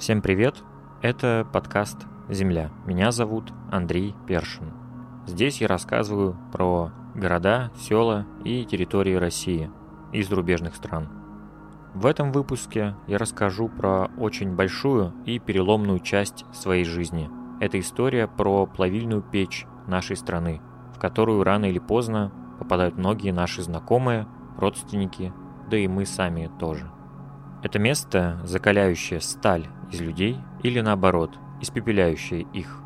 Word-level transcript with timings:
Всем 0.00 0.22
привет! 0.22 0.54
Это 1.02 1.46
подкаст 1.52 2.06
«Земля». 2.30 2.70
Меня 2.86 3.12
зовут 3.12 3.52
Андрей 3.70 4.14
Першин. 4.26 4.72
Здесь 5.26 5.60
я 5.60 5.68
рассказываю 5.68 6.38
про 6.52 6.90
города, 7.14 7.70
села 7.76 8.24
и 8.42 8.64
территории 8.64 9.12
России 9.12 9.70
из 10.10 10.30
зарубежных 10.30 10.74
стран. 10.74 11.10
В 11.92 12.06
этом 12.06 12.32
выпуске 12.32 12.94
я 13.08 13.18
расскажу 13.18 13.68
про 13.68 14.10
очень 14.16 14.56
большую 14.56 15.12
и 15.26 15.38
переломную 15.38 15.98
часть 15.98 16.46
своей 16.50 16.84
жизни. 16.84 17.28
Это 17.60 17.78
история 17.78 18.26
про 18.26 18.64
плавильную 18.64 19.20
печь 19.20 19.66
нашей 19.86 20.16
страны, 20.16 20.62
в 20.94 20.98
которую 20.98 21.44
рано 21.44 21.66
или 21.66 21.78
поздно 21.78 22.32
попадают 22.58 22.96
многие 22.96 23.32
наши 23.32 23.60
знакомые, 23.60 24.26
родственники, 24.56 25.34
да 25.70 25.76
и 25.76 25.86
мы 25.88 26.06
сами 26.06 26.50
тоже. 26.58 26.90
Это 27.62 27.78
место, 27.78 28.40
закаляющее 28.44 29.20
сталь 29.20 29.68
из 29.90 30.00
людей 30.00 30.38
или 30.62 30.80
наоборот, 30.80 31.38
испепеляющее 31.60 32.42
их. 32.52 32.80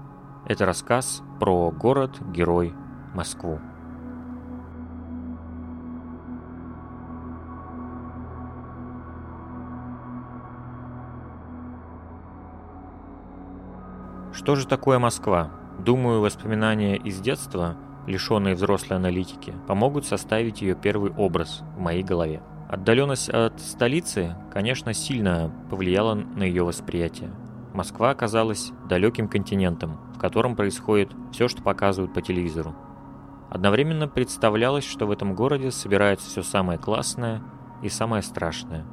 Это 0.47 0.67
рассказ 0.67 1.23
про 1.41 1.71
город-герой 1.71 2.75
Москву. 3.15 3.61
Что 14.33 14.57
же 14.57 14.67
такое 14.67 14.99
Москва? 14.99 15.51
Думаю, 15.79 16.21
воспоминания 16.21 16.97
из 16.97 17.19
детства, 17.21 17.77
лишенные 18.07 18.55
взрослой 18.55 18.97
аналитики, 18.97 19.55
помогут 19.67 20.05
составить 20.05 20.61
ее 20.61 20.75
первый 20.75 21.13
образ 21.13 21.63
в 21.77 21.81
моей 21.81 22.03
голове. 22.03 22.43
Отдаленность 22.75 23.29
от 23.29 23.61
столицы, 23.61 24.35
конечно, 24.53 24.93
сильно 24.95 25.53
повлияла 25.71 26.15
на 26.15 26.43
ее 26.43 26.65
восприятие. 26.65 27.31
Москва 27.73 28.11
оказалась 28.11 28.73
далеким 28.89 29.29
континентом, 29.29 30.01
в 30.17 30.19
котором 30.19 30.57
происходит 30.57 31.13
все, 31.31 31.47
что 31.47 31.63
показывают 31.63 32.13
по 32.13 32.21
телевизору. 32.21 32.75
Одновременно 33.49 34.09
представлялось, 34.09 34.83
что 34.83 35.07
в 35.07 35.13
этом 35.13 35.37
городе 35.37 35.71
собирается 35.71 36.29
все 36.29 36.43
самое 36.43 36.77
классное 36.77 37.45
и 37.81 37.89
самое 37.89 38.25
страшное. 38.25 38.85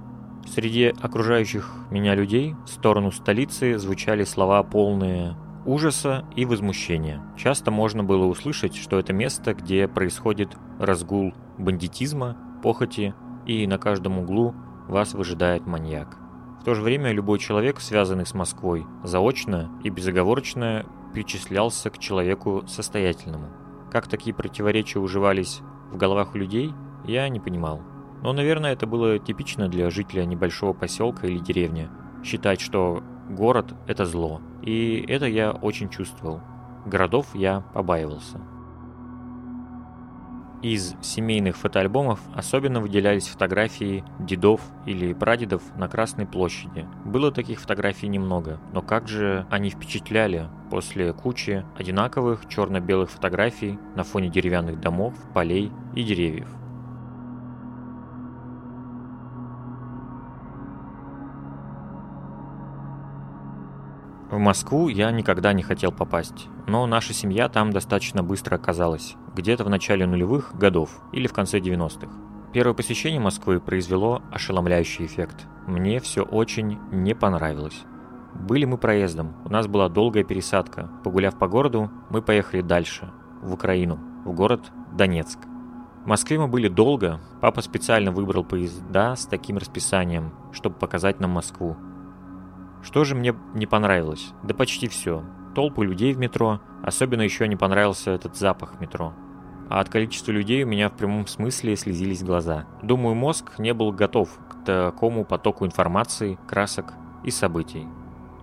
Среди 0.45 0.93
окружающих 1.01 1.73
меня 1.89 2.13
людей 2.13 2.55
в 2.67 2.69
сторону 2.69 3.11
столицы 3.11 3.79
звучали 3.79 4.25
слова 4.25 4.61
полные 4.61 5.35
ужаса 5.65 6.23
и 6.35 6.45
возмущения. 6.45 7.19
Часто 7.35 7.71
можно 7.71 8.03
было 8.03 8.27
услышать, 8.27 8.75
что 8.75 8.99
это 8.99 9.11
место, 9.11 9.55
где 9.55 9.87
происходит 9.87 10.55
разгул 10.77 11.33
бандитизма, 11.57 12.37
похоти 12.61 13.15
и 13.45 13.67
на 13.67 13.77
каждом 13.77 14.19
углу 14.19 14.55
вас 14.87 15.13
выжидает 15.13 15.65
маньяк. 15.65 16.17
В 16.61 16.63
то 16.63 16.75
же 16.75 16.81
время 16.81 17.11
любой 17.11 17.39
человек, 17.39 17.79
связанный 17.79 18.25
с 18.25 18.33
Москвой, 18.33 18.85
заочно 19.03 19.71
и 19.83 19.89
безоговорочно 19.89 20.85
причислялся 21.13 21.89
к 21.89 21.97
человеку 21.97 22.63
состоятельному. 22.67 23.47
Как 23.91 24.07
такие 24.07 24.35
противоречия 24.35 24.99
уживались 24.99 25.61
в 25.91 25.97
головах 25.97 26.35
людей, 26.35 26.73
я 27.03 27.27
не 27.29 27.39
понимал. 27.39 27.81
Но, 28.21 28.31
наверное, 28.33 28.73
это 28.73 28.85
было 28.85 29.17
типично 29.17 29.67
для 29.67 29.89
жителя 29.89 30.25
небольшого 30.25 30.73
поселка 30.73 31.27
или 31.27 31.39
деревни. 31.39 31.89
Считать, 32.23 32.61
что 32.61 33.03
город– 33.29 33.73
это 33.87 34.05
зло. 34.05 34.39
И 34.61 35.03
это 35.07 35.25
я 35.25 35.51
очень 35.51 35.89
чувствовал. 35.89 36.41
Городов 36.85 37.33
я 37.33 37.61
побаивался. 37.73 38.39
Из 40.61 40.93
семейных 41.01 41.57
фотоальбомов 41.57 42.19
особенно 42.35 42.81
выделялись 42.81 43.27
фотографии 43.27 44.03
дедов 44.19 44.61
или 44.85 45.11
прадедов 45.11 45.63
на 45.75 45.87
Красной 45.87 46.27
площади. 46.27 46.85
Было 47.03 47.31
таких 47.31 47.59
фотографий 47.59 48.07
немного, 48.07 48.59
но 48.71 48.83
как 48.83 49.07
же 49.07 49.47
они 49.49 49.71
впечатляли 49.71 50.49
после 50.69 51.13
кучи 51.13 51.65
одинаковых 51.75 52.47
черно-белых 52.47 53.09
фотографий 53.09 53.79
на 53.95 54.03
фоне 54.03 54.29
деревянных 54.29 54.79
домов, 54.79 55.15
полей 55.33 55.71
и 55.95 56.03
деревьев. 56.03 56.47
В 64.31 64.37
Москву 64.37 64.87
я 64.87 65.11
никогда 65.11 65.51
не 65.51 65.61
хотел 65.61 65.91
попасть, 65.91 66.47
но 66.65 66.85
наша 66.85 67.13
семья 67.13 67.49
там 67.49 67.73
достаточно 67.73 68.23
быстро 68.23 68.55
оказалась, 68.55 69.15
где-то 69.35 69.65
в 69.65 69.69
начале 69.69 70.05
нулевых 70.05 70.55
годов 70.55 71.01
или 71.11 71.27
в 71.27 71.33
конце 71.33 71.59
90-х. 71.59 72.07
Первое 72.53 72.73
посещение 72.73 73.19
Москвы 73.19 73.59
произвело 73.59 74.21
ошеломляющий 74.31 75.05
эффект. 75.05 75.47
Мне 75.67 75.99
все 75.99 76.21
очень 76.21 76.79
не 76.93 77.13
понравилось. 77.13 77.83
Были 78.33 78.63
мы 78.63 78.77
проездом, 78.77 79.35
у 79.43 79.49
нас 79.49 79.67
была 79.67 79.89
долгая 79.89 80.23
пересадка. 80.23 80.89
Погуляв 81.03 81.37
по 81.37 81.49
городу, 81.49 81.91
мы 82.09 82.21
поехали 82.21 82.61
дальше, 82.61 83.11
в 83.41 83.51
Украину, 83.51 83.99
в 84.23 84.31
город 84.31 84.71
Донецк. 84.93 85.39
В 86.05 86.07
Москве 86.07 86.39
мы 86.39 86.47
были 86.47 86.69
долго, 86.69 87.19
папа 87.41 87.61
специально 87.61 88.13
выбрал 88.13 88.45
поезда 88.45 89.17
с 89.17 89.25
таким 89.25 89.57
расписанием, 89.57 90.31
чтобы 90.53 90.77
показать 90.77 91.19
нам 91.19 91.31
Москву. 91.31 91.75
Что 92.83 93.03
же 93.03 93.15
мне 93.15 93.35
не 93.53 93.65
понравилось? 93.65 94.33
Да 94.43 94.53
почти 94.53 94.87
все. 94.87 95.23
Толпы 95.55 95.85
людей 95.85 96.13
в 96.13 96.17
метро, 96.17 96.61
особенно 96.83 97.21
еще 97.21 97.47
не 97.47 97.55
понравился 97.55 98.11
этот 98.11 98.35
запах 98.35 98.79
метро. 98.79 99.13
А 99.69 99.79
от 99.79 99.89
количества 99.89 100.31
людей 100.31 100.63
у 100.63 100.67
меня 100.67 100.89
в 100.89 100.93
прямом 100.93 101.27
смысле 101.27 101.75
слезились 101.75 102.23
глаза. 102.23 102.65
Думаю, 102.81 103.15
мозг 103.15 103.57
не 103.57 103.73
был 103.73 103.91
готов 103.91 104.29
к 104.49 104.65
такому 104.65 105.23
потоку 105.23 105.65
информации, 105.65 106.37
красок 106.47 106.93
и 107.23 107.31
событий. 107.31 107.87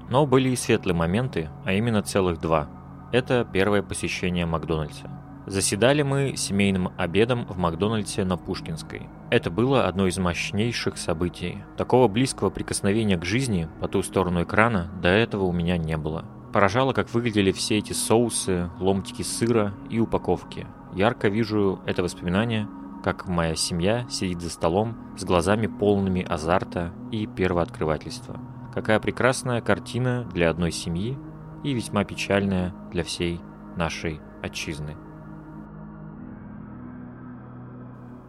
Но 0.08 0.26
были 0.26 0.48
и 0.50 0.56
светлые 0.56 0.94
моменты, 0.94 1.50
а 1.64 1.72
именно 1.72 2.02
целых 2.02 2.40
два. 2.40 2.68
Это 3.12 3.46
первое 3.50 3.82
посещение 3.82 4.46
Макдональдса. 4.46 5.10
Заседали 5.48 6.02
мы 6.02 6.34
семейным 6.36 6.92
обедом 6.98 7.46
в 7.46 7.56
Макдональдсе 7.56 8.22
на 8.24 8.36
Пушкинской. 8.36 9.08
Это 9.30 9.50
было 9.50 9.86
одно 9.86 10.06
из 10.06 10.18
мощнейших 10.18 10.98
событий. 10.98 11.64
Такого 11.78 12.06
близкого 12.06 12.50
прикосновения 12.50 13.16
к 13.16 13.24
жизни 13.24 13.66
по 13.80 13.88
ту 13.88 14.02
сторону 14.02 14.42
экрана 14.42 14.90
до 15.00 15.08
этого 15.08 15.44
у 15.44 15.52
меня 15.52 15.78
не 15.78 15.96
было. 15.96 16.26
Поражало, 16.52 16.92
как 16.92 17.14
выглядели 17.14 17.50
все 17.52 17.78
эти 17.78 17.94
соусы, 17.94 18.70
ломтики 18.78 19.22
сыра 19.22 19.72
и 19.88 19.98
упаковки. 19.98 20.66
Ярко 20.94 21.28
вижу 21.28 21.80
это 21.86 22.02
воспоминание, 22.02 22.68
как 23.02 23.26
моя 23.26 23.54
семья 23.54 24.06
сидит 24.10 24.42
за 24.42 24.50
столом 24.50 24.98
с 25.16 25.24
глазами 25.24 25.66
полными 25.66 26.26
азарта 26.28 26.92
и 27.10 27.26
первооткрывательства. 27.26 28.38
Какая 28.74 29.00
прекрасная 29.00 29.62
картина 29.62 30.28
для 30.30 30.50
одной 30.50 30.72
семьи 30.72 31.16
и 31.64 31.72
весьма 31.72 32.04
печальная 32.04 32.74
для 32.92 33.02
всей 33.02 33.40
нашей 33.76 34.20
отчизны. 34.42 34.94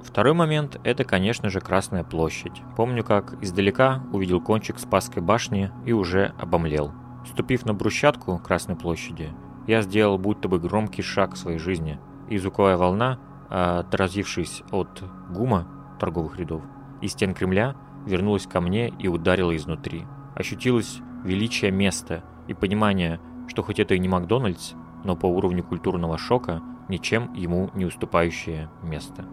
Второй 0.04 0.34
момент– 0.34 0.80
это, 0.84 1.04
конечно 1.04 1.50
же, 1.50 1.60
Красная 1.60 2.04
площадь. 2.04 2.62
Помню, 2.76 3.04
как 3.04 3.42
издалека 3.44 4.04
увидел 4.12 4.42
кончик 4.42 4.80
Спасской 4.80 5.22
башни 5.22 5.72
и 5.86 5.94
уже 5.94 6.34
обомлел. 6.40 6.92
Ступив 7.26 7.66
на 7.66 7.74
брусчатку 7.74 8.40
Красной 8.40 8.76
площади, 8.76 9.30
я 9.68 9.82
сделал 9.82 10.18
будто 10.18 10.48
бы 10.48 10.60
громкий 10.60 11.02
шаг 11.02 11.34
в 11.34 11.38
своей 11.38 11.60
жизни, 11.60 12.00
и 12.30 12.38
звуковая 12.38 12.78
волна, 12.78 13.20
отразившись 13.50 14.64
от 14.72 15.04
гума 15.30 15.68
торговых 16.00 16.38
рядов 16.38 16.64
и 17.02 17.08
стен 17.08 17.34
Кремля, 17.34 17.76
вернулась 18.06 18.48
ко 18.48 18.62
мне 18.62 18.90
и 18.90 19.08
ударила 19.08 19.56
изнутри. 19.56 20.06
Ощутилось 20.36 21.00
величие 21.24 21.72
места 21.72 22.24
и 22.48 22.54
понимание, 22.54 23.20
что 23.48 23.64
хоть 23.64 23.80
это 23.80 23.96
и 23.96 24.00
не 24.00 24.08
Макдональдс, 24.08 24.74
но 25.04 25.16
по 25.16 25.26
уровню 25.26 25.64
культурного 25.64 26.18
шока 26.18 26.62
ничем 26.88 27.34
ему 27.34 27.70
не 27.74 27.86
уступающее 27.86 28.70
место. 28.84 29.26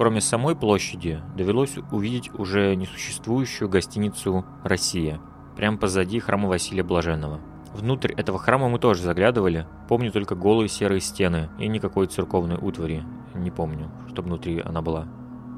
Кроме 0.00 0.22
самой 0.22 0.56
площади, 0.56 1.20
довелось 1.36 1.76
увидеть 1.92 2.30
уже 2.32 2.74
несуществующую 2.74 3.68
гостиницу 3.68 4.46
«Россия», 4.64 5.20
прямо 5.56 5.76
позади 5.76 6.18
храма 6.20 6.48
Василия 6.48 6.82
Блаженного. 6.82 7.38
Внутрь 7.74 8.14
этого 8.14 8.38
храма 8.38 8.70
мы 8.70 8.78
тоже 8.78 9.02
заглядывали, 9.02 9.66
помню 9.90 10.10
только 10.10 10.34
голые 10.34 10.70
серые 10.70 11.02
стены 11.02 11.50
и 11.58 11.68
никакой 11.68 12.06
церковной 12.06 12.56
утвари, 12.56 13.04
не 13.34 13.50
помню, 13.50 13.90
чтобы 14.08 14.28
внутри 14.28 14.62
она 14.62 14.80
была. 14.80 15.06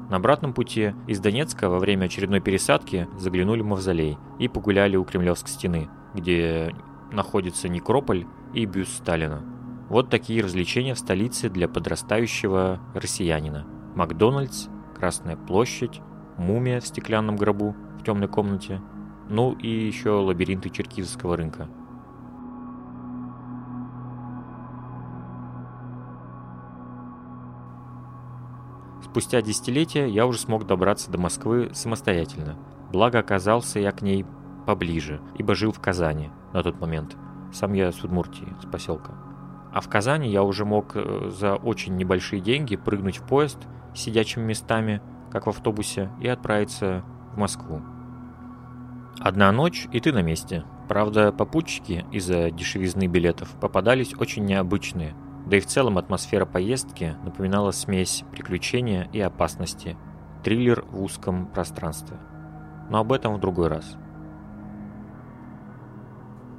На 0.09 0.17
обратном 0.17 0.53
пути 0.53 0.93
из 1.07 1.21
Донецка 1.21 1.69
во 1.69 1.79
время 1.79 2.07
очередной 2.07 2.41
пересадки 2.41 3.07
заглянули 3.17 3.61
в 3.61 3.67
мавзолей 3.67 4.17
и 4.39 4.49
погуляли 4.49 4.97
у 4.97 5.05
Кремлевской 5.05 5.51
стены, 5.51 5.87
где 6.13 6.75
находится 7.13 7.69
некрополь 7.69 8.25
и 8.53 8.65
бюст 8.65 8.97
Сталина. 8.97 9.41
Вот 9.87 10.09
такие 10.09 10.43
развлечения 10.43 10.95
в 10.95 10.99
столице 10.99 11.47
для 11.47 11.69
подрастающего 11.69 12.81
россиянина. 12.93 13.65
Макдональдс, 13.95 14.67
Красная 14.97 15.35
площадь, 15.35 16.01
мумия 16.37 16.79
в 16.79 16.87
стеклянном 16.87 17.35
гробу 17.35 17.75
в 17.99 18.03
темной 18.03 18.27
комнате, 18.27 18.81
ну 19.29 19.53
и 19.53 19.67
еще 19.67 20.11
лабиринты 20.11 20.69
Черкизовского 20.69 21.35
рынка. 21.35 21.67
Спустя 29.03 29.41
десятилетия 29.41 30.07
я 30.07 30.25
уже 30.25 30.39
смог 30.39 30.65
добраться 30.65 31.11
до 31.11 31.19
Москвы 31.19 31.69
самостоятельно. 31.73 32.57
Благо 32.91 33.19
оказался 33.19 33.79
я 33.79 33.91
к 33.91 34.01
ней 34.01 34.25
поближе, 34.65 35.21
ибо 35.35 35.53
жил 35.53 35.71
в 35.71 35.79
Казани 35.79 36.31
на 36.53 36.63
тот 36.63 36.79
момент. 36.79 37.15
Сам 37.51 37.73
я 37.73 37.91
с 37.91 38.03
Удмуртии, 38.03 38.55
с 38.61 38.65
поселка. 38.65 39.13
А 39.71 39.81
в 39.81 39.89
Казани 39.89 40.29
я 40.29 40.43
уже 40.43 40.65
мог 40.65 40.95
э, 40.95 41.29
за 41.29 41.55
очень 41.55 41.95
небольшие 41.95 42.41
деньги 42.41 42.75
прыгнуть 42.75 43.17
в 43.17 43.27
поезд 43.27 43.59
сидячими 43.95 44.43
местами, 44.43 45.01
как 45.31 45.45
в 45.45 45.49
автобусе, 45.49 46.09
и 46.21 46.27
отправиться 46.27 47.03
в 47.33 47.37
Москву. 47.37 47.81
Одна 49.19 49.51
ночь, 49.51 49.87
и 49.91 49.99
ты 49.99 50.11
на 50.11 50.21
месте. 50.21 50.63
Правда, 50.87 51.31
попутчики 51.31 52.05
из-за 52.11 52.51
дешевизны 52.51 53.07
билетов 53.07 53.49
попадались 53.59 54.13
очень 54.15 54.45
необычные, 54.45 55.15
да 55.45 55.57
и 55.57 55.59
в 55.59 55.65
целом 55.65 55.97
атмосфера 55.97 56.45
поездки 56.45 57.15
напоминала 57.23 57.71
смесь 57.71 58.23
приключения 58.31 59.09
и 59.13 59.19
опасности. 59.19 59.97
Триллер 60.43 60.83
в 60.89 61.01
узком 61.01 61.47
пространстве. 61.47 62.17
Но 62.89 62.99
об 62.99 63.11
этом 63.11 63.35
в 63.35 63.39
другой 63.39 63.69
раз. 63.69 63.97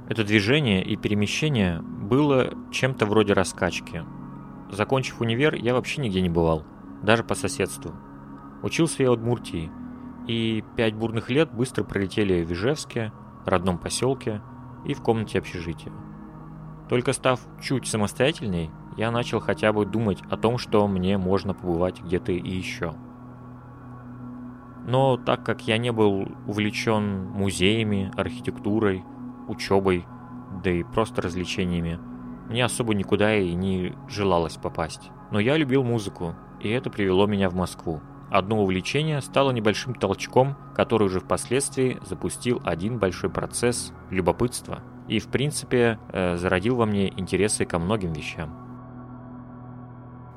Это 0.07 0.23
движение 0.23 0.83
и 0.83 0.95
перемещение 0.95 1.81
было 1.81 2.53
чем-то 2.71 3.05
вроде 3.05 3.33
раскачки. 3.33 4.03
Закончив 4.71 5.21
универ, 5.21 5.55
я 5.55 5.73
вообще 5.73 6.01
нигде 6.01 6.21
не 6.21 6.29
бывал, 6.29 6.63
даже 7.05 7.23
по 7.23 7.35
соседству. 7.35 7.93
Учился 8.61 9.03
я 9.03 9.09
в 9.09 9.13
Удмуртии, 9.13 9.71
и 10.27 10.63
пять 10.75 10.95
бурных 10.95 11.29
лет 11.29 11.53
быстро 11.53 11.83
пролетели 11.83 12.43
в 12.43 12.51
Ижевске, 12.51 13.13
родном 13.45 13.77
поселке 13.77 14.41
и 14.85 14.93
в 14.93 15.01
комнате 15.01 15.39
общежития. 15.39 15.93
Только 16.89 17.13
став 17.13 17.39
чуть 17.61 17.87
самостоятельней, 17.87 18.71
я 18.97 19.11
начал 19.11 19.39
хотя 19.39 19.73
бы 19.73 19.85
думать 19.85 20.21
о 20.29 20.37
том, 20.37 20.57
что 20.57 20.87
мне 20.87 21.17
можно 21.17 21.53
побывать 21.53 22.01
где-то 22.01 22.31
и 22.31 22.49
еще. 22.49 22.93
Но 24.87 25.17
так 25.17 25.43
как 25.43 25.67
я 25.67 25.77
не 25.77 25.91
был 25.91 26.27
увлечен 26.45 27.25
музеями, 27.25 28.11
архитектурой, 28.15 29.03
учебой, 29.47 30.05
да 30.63 30.71
и 30.71 30.83
просто 30.83 31.23
развлечениями, 31.23 31.99
мне 32.49 32.63
особо 32.63 32.93
никуда 32.93 33.35
и 33.35 33.53
не 33.53 33.93
желалось 34.07 34.57
попасть. 34.57 35.09
Но 35.31 35.39
я 35.39 35.57
любил 35.57 35.83
музыку, 35.83 36.35
и 36.65 36.69
это 36.69 36.89
привело 36.89 37.27
меня 37.27 37.49
в 37.49 37.53
Москву. 37.53 38.01
Одно 38.31 38.63
увлечение 38.63 39.21
стало 39.21 39.51
небольшим 39.51 39.93
толчком, 39.93 40.57
который 40.73 41.05
уже 41.05 41.19
впоследствии 41.19 41.99
запустил 42.03 42.59
один 42.65 42.97
большой 42.97 43.29
процесс 43.29 43.93
любопытства 44.09 44.79
и, 45.07 45.19
в 45.19 45.27
принципе, 45.27 45.99
э, 46.11 46.37
зародил 46.37 46.75
во 46.77 46.87
мне 46.87 47.07
интересы 47.07 47.65
ко 47.65 47.77
многим 47.77 48.13
вещам. 48.13 48.49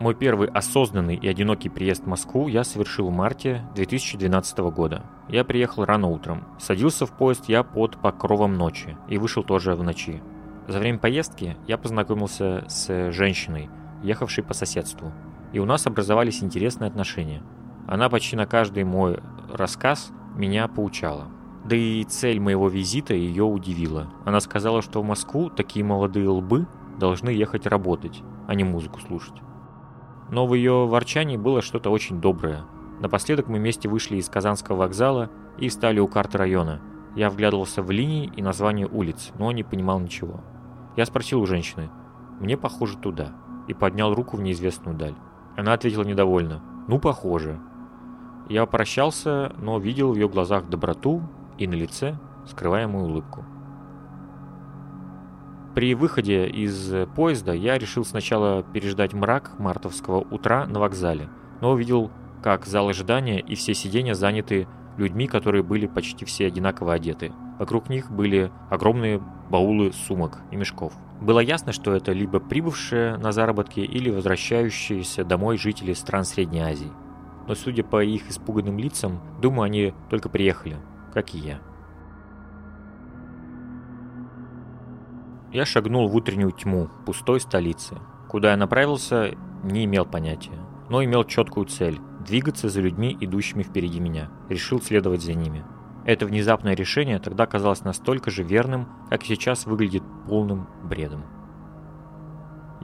Мой 0.01 0.15
первый 0.15 0.49
осознанный 0.49 1.17
и 1.17 1.27
одинокий 1.27 1.71
приезд 1.71 2.05
в 2.05 2.09
Москву 2.09 2.47
я 2.47 2.63
совершил 2.63 3.09
в 3.09 3.13
марте 3.13 3.67
2012 3.75 4.71
года. 4.71 5.07
Я 5.29 5.45
приехал 5.45 5.87
рано 5.87 6.09
утром. 6.09 6.45
Садился 6.59 7.07
в 7.07 7.17
поезд 7.17 7.49
я 7.49 7.63
под 7.63 7.97
покровом 8.03 8.55
ночи 8.55 8.99
и 9.09 9.17
вышел 9.17 9.43
тоже 9.43 9.75
в 9.75 9.83
ночи. 9.83 10.23
За 10.69 10.79
время 10.79 10.99
поездки 10.99 11.57
я 11.67 11.79
познакомился 11.79 12.65
с 12.69 13.11
женщиной, 13.13 13.71
ехавшей 14.03 14.45
по 14.45 14.53
соседству. 14.53 15.11
И 15.53 15.59
у 15.59 15.65
нас 15.65 15.87
образовались 15.87 16.43
интересные 16.43 16.89
отношения. 16.89 17.43
Она 17.87 18.09
почти 18.09 18.37
на 18.37 18.47
каждый 18.47 18.85
мой 18.85 19.19
рассказ 19.53 20.11
меня 20.35 20.69
поучала. 20.69 21.29
Да 21.65 21.75
и 21.77 22.05
цель 22.05 22.41
моего 22.41 22.69
визита 22.69 23.15
ее 23.15 23.45
удивила. 23.45 24.09
Она 24.25 24.41
сказала, 24.41 24.83
что 24.83 25.03
в 25.03 25.05
Москву 25.05 25.51
такие 25.51 25.85
молодые 25.85 26.29
лбы 26.29 26.67
должны 26.99 27.31
ехать 27.31 27.67
работать, 27.67 28.23
а 28.47 28.55
не 28.55 28.65
музыку 28.65 29.01
слушать 29.01 29.43
но 30.31 30.47
в 30.47 30.55
ее 30.55 30.87
ворчании 30.87 31.37
было 31.37 31.63
что-то 31.63 31.91
очень 31.91 32.21
доброе. 32.21 32.65
Напоследок 33.01 33.49
мы 33.49 33.59
вместе 33.59 33.89
вышли 33.89 34.17
из 34.17 34.29
Казанского 34.29 34.77
вокзала 34.77 35.31
и 35.57 35.69
встали 35.69 36.01
у 36.01 36.09
карты 36.09 36.39
района. 36.39 36.81
Я 37.15 37.31
вглядывался 37.31 37.83
в 37.83 37.91
линии 37.91 38.31
и 38.37 38.43
названия 38.43 38.87
улиц, 38.87 39.33
но 39.39 39.51
не 39.53 39.63
понимал 39.63 40.01
ничего. 40.01 40.41
Я 40.97 41.07
спросил 41.07 41.41
у 41.41 41.47
женщины, 41.47 41.91
«Мне 42.41 42.57
похоже 42.57 42.99
туда», 42.99 43.33
и 43.67 43.75
поднял 43.75 44.15
руку 44.15 44.37
в 44.37 44.43
неизвестную 44.43 44.97
даль. 44.97 45.15
Она 45.59 45.73
ответила 45.73 46.05
недовольно, 46.05 46.61
«Ну, 46.87 47.01
похоже». 47.01 47.59
Я 48.49 48.65
прощался, 48.65 49.53
но 49.59 49.81
видел 49.81 50.13
в 50.13 50.15
ее 50.15 50.29
глазах 50.29 50.69
доброту 50.69 51.21
и 51.59 51.67
на 51.67 51.75
лице 51.75 52.17
скрываемую 52.47 53.07
улыбку. 53.07 53.45
При 55.75 55.97
выходе 55.97 56.47
из 56.47 56.95
поезда 57.17 57.53
я 57.53 57.77
решил 57.77 58.05
сначала 58.05 58.63
переждать 58.63 59.15
мрак 59.15 59.59
мартовского 59.59 60.21
утра 60.31 60.65
на 60.67 60.79
вокзале, 60.79 61.29
но 61.61 61.73
увидел, 61.73 62.13
как 62.41 62.65
зал 62.65 62.89
ожидания 62.89 63.41
и 63.41 63.57
все 63.57 63.75
сиденья 63.75 64.15
заняты 64.15 64.69
людьми, 64.99 65.27
которые 65.27 65.63
были 65.63 65.87
почти 65.87 66.25
все 66.25 66.47
одинаково 66.47 66.95
одеты. 66.95 67.33
Вокруг 67.59 67.89
них 67.89 68.11
были 68.11 68.51
огромные 68.71 69.21
баулы 69.51 69.93
сумок 69.93 70.41
и 70.51 70.57
мешков. 70.57 70.93
Было 71.21 71.41
ясно, 71.41 71.73
что 71.73 71.93
это 71.95 72.13
либо 72.13 72.39
прибывшие 72.39 73.17
на 73.17 73.33
заработки 73.33 73.81
или 73.81 74.11
возвращающиеся 74.11 75.25
домой 75.25 75.59
жители 75.59 75.93
стран 75.93 76.25
Средней 76.25 76.61
Азии. 76.61 76.93
Но 77.49 77.55
судя 77.55 77.83
по 77.83 78.03
их 78.03 78.29
испуганным 78.29 78.79
лицам, 78.79 79.21
думаю, 79.41 79.63
они 79.63 79.95
только 80.11 80.29
приехали, 80.29 80.77
как 81.13 81.35
и 81.35 81.39
я. 81.39 81.61
Я 85.51 85.65
шагнул 85.65 86.09
в 86.09 86.15
утреннюю 86.15 86.53
тьму 86.53 86.91
пустой 87.07 87.41
столицы. 87.41 87.97
Куда 88.29 88.51
я 88.51 88.57
направился, 88.57 89.35
не 89.65 89.87
имел 89.87 90.05
понятия, 90.05 90.59
но 90.91 91.03
имел 91.03 91.25
четкую 91.25 91.67
цель– 91.67 91.99
двигаться 92.27 92.69
за 92.69 92.81
людьми, 92.81 93.17
идущими 93.21 93.63
впереди 93.63 94.01
меня. 94.01 94.31
Решил 94.49 94.81
следовать 94.81 95.23
за 95.23 95.35
ними. 95.35 95.65
Это 96.05 96.27
внезапное 96.27 96.75
решение 96.75 97.19
тогда 97.19 97.47
казалось 97.47 97.85
настолько 97.85 98.31
же 98.31 98.43
верным, 98.43 98.89
как 99.11 99.23
и 99.25 99.27
сейчас 99.27 99.67
выглядит 99.67 100.03
полным 100.27 100.67
бредом. 100.85 101.25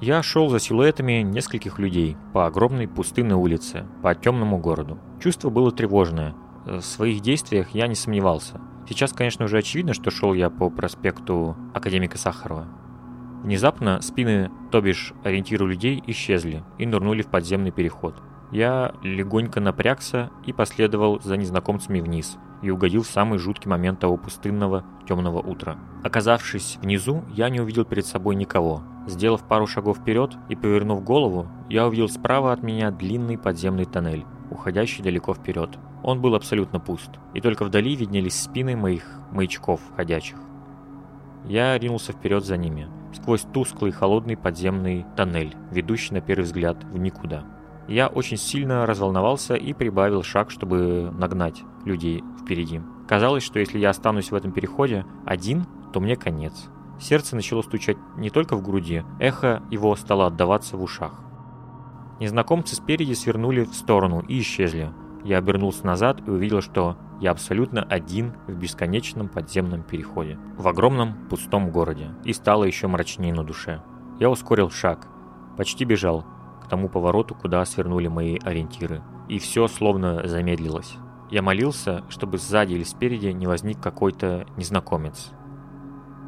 Я 0.01 0.23
шел 0.23 0.49
за 0.49 0.59
силуэтами 0.59 1.23
нескольких 1.23 1.79
людей 1.79 2.17
по 2.33 2.47
огромной 2.47 2.89
пустынной 2.89 3.37
улице, 3.37 3.87
по 4.03 4.15
темному 4.15 4.59
городу. 4.59 4.99
Чувство 5.23 5.51
было 5.51 5.71
тревожное. 5.73 6.35
В 6.67 6.81
своих 6.81 7.21
действиях 7.21 7.71
я 7.71 7.87
не 7.87 7.95
сомневался– 7.95 8.61
Сейчас, 8.87 9.13
конечно, 9.13 9.47
уже 9.47 9.59
очевидно, 9.59 9.95
что 9.95 10.11
шел 10.11 10.35
я 10.35 10.51
по 10.51 10.69
проспекту 10.69 11.57
Академика 11.73 12.19
Сахарова. 12.19 12.67
Внезапно 13.43 14.01
спины, 14.03 14.51
то 14.71 14.81
бишь 14.81 15.15
ориентиры 15.23 15.67
людей, 15.67 16.03
исчезли 16.07 16.63
и 16.79 16.87
нырнули 16.87 17.23
в 17.23 17.29
подземный 17.29 17.71
переход. 17.71 18.15
Я 18.55 18.95
легонько 19.03 19.59
напрягся 19.59 20.31
и 20.47 20.53
последовал 20.53 21.21
за 21.21 21.37
незнакомцами 21.37 21.99
вниз 21.99 22.39
и 22.63 22.71
угодил 22.71 23.03
в 23.03 23.09
самый 23.09 23.41
жуткий 23.41 23.69
момент 23.69 23.99
того 23.99 24.17
пустынного 24.17 24.85
темного 25.09 25.41
утра. 25.41 25.77
Оказавшись 26.05 26.79
внизу, 26.81 27.25
я 27.33 27.49
не 27.49 27.61
увидел 27.61 27.85
перед 27.85 28.07
собой 28.07 28.37
никого. 28.37 28.85
Сделав 29.09 29.43
пару 29.43 29.67
шагов 29.67 29.99
вперед 29.99 30.37
и 30.49 30.55
повернув 30.55 31.03
голову, 31.03 31.49
я 31.69 31.85
увидел 31.85 32.09
справа 32.09 32.53
от 32.53 32.63
меня 32.63 32.93
длинный 32.93 33.37
подземный 33.37 33.87
тоннель, 33.87 34.25
уходящий 34.53 35.03
далеко 35.03 35.35
вперед. 35.35 35.77
Он 36.05 36.21
был 36.21 36.37
абсолютно 36.37 36.79
пуст, 36.79 37.11
и 37.35 37.41
только 37.41 37.65
вдали 37.65 37.97
виднелись 37.97 38.41
спины 38.41 38.77
моих 38.77 39.05
маячков 39.33 39.81
ходячих. 39.97 40.39
Я 41.45 41.77
ринулся 41.77 42.13
вперед 42.13 42.45
за 42.45 42.57
ними, 42.57 42.87
сквозь 43.15 43.47
тусклый 43.53 43.91
холодный 43.91 44.37
подземный 44.37 45.07
тоннель, 45.17 45.57
ведущий 45.73 46.15
на 46.15 46.21
первый 46.21 46.45
взгляд 46.45 46.85
в 46.85 46.97
никуда. 46.99 47.45
Я 47.89 48.09
очень 48.09 48.37
сильно 48.37 48.87
разволновался 48.87 49.55
и 49.55 49.73
прибавил 49.73 50.23
шаг, 50.23 50.51
чтобы 50.51 51.13
нагнать 51.17 51.63
людей 51.85 52.25
впереди. 52.41 52.81
Казалось, 53.07 53.43
что 53.43 53.59
если 53.59 53.79
я 53.79 53.91
останусь 53.91 54.31
в 54.31 54.35
этом 54.35 54.53
переходе 54.53 55.05
один, 55.27 55.67
то 55.93 56.01
мне 56.01 56.17
конец. 56.17 56.69
Сердце 56.99 57.37
начало 57.37 57.63
стучать 57.63 57.99
не 58.17 58.31
только 58.31 58.57
в 58.57 58.63
груди, 58.63 59.05
эхо 59.21 59.63
его 59.71 59.95
стало 59.97 60.27
отдаваться 60.27 60.77
в 60.77 60.83
ушах. 60.83 61.21
Незнакомцы 62.21 62.77
спереди 62.77 63.13
свернули 63.13 63.65
в 63.65 63.75
сторону 63.75 64.21
и 64.21 64.41
исчезли, 64.41 64.93
я 65.25 65.39
обернулся 65.39 65.87
назад 65.87 66.21
и 66.27 66.31
увидел, 66.31 66.61
что 66.61 66.97
я 67.19 67.31
абсолютно 67.31 67.83
один 67.83 68.35
в 68.47 68.53
бесконечном 68.53 69.29
подземном 69.29 69.83
переходе, 69.83 70.39
в 70.59 70.69
огромном 70.69 71.15
пустом 71.31 71.71
городе, 71.71 72.11
и 72.25 72.35
стало 72.35 72.65
еще 72.65 72.89
мрачнее 72.89 73.33
на 73.33 73.43
душе. 73.43 73.83
Я 74.21 74.29
ускорил 74.29 74.71
шаг, 74.71 75.09
почти 75.57 75.87
бежал 75.87 76.27
к 76.65 76.69
тому 76.69 76.89
повороту, 76.89 77.35
куда 77.35 77.65
свернули 77.65 78.09
мои 78.09 78.39
ориентиры, 78.43 79.03
и 79.29 79.39
все 79.39 79.69
словно 79.69 80.27
замедлилось. 80.27 80.97
Я 81.31 81.43
молился, 81.43 82.05
чтобы 82.09 82.39
сзади 82.39 82.75
или 82.75 82.83
спереди 82.83 83.29
не 83.29 83.47
возник 83.47 83.81
какой-то 83.81 84.47
незнакомец. 84.57 85.33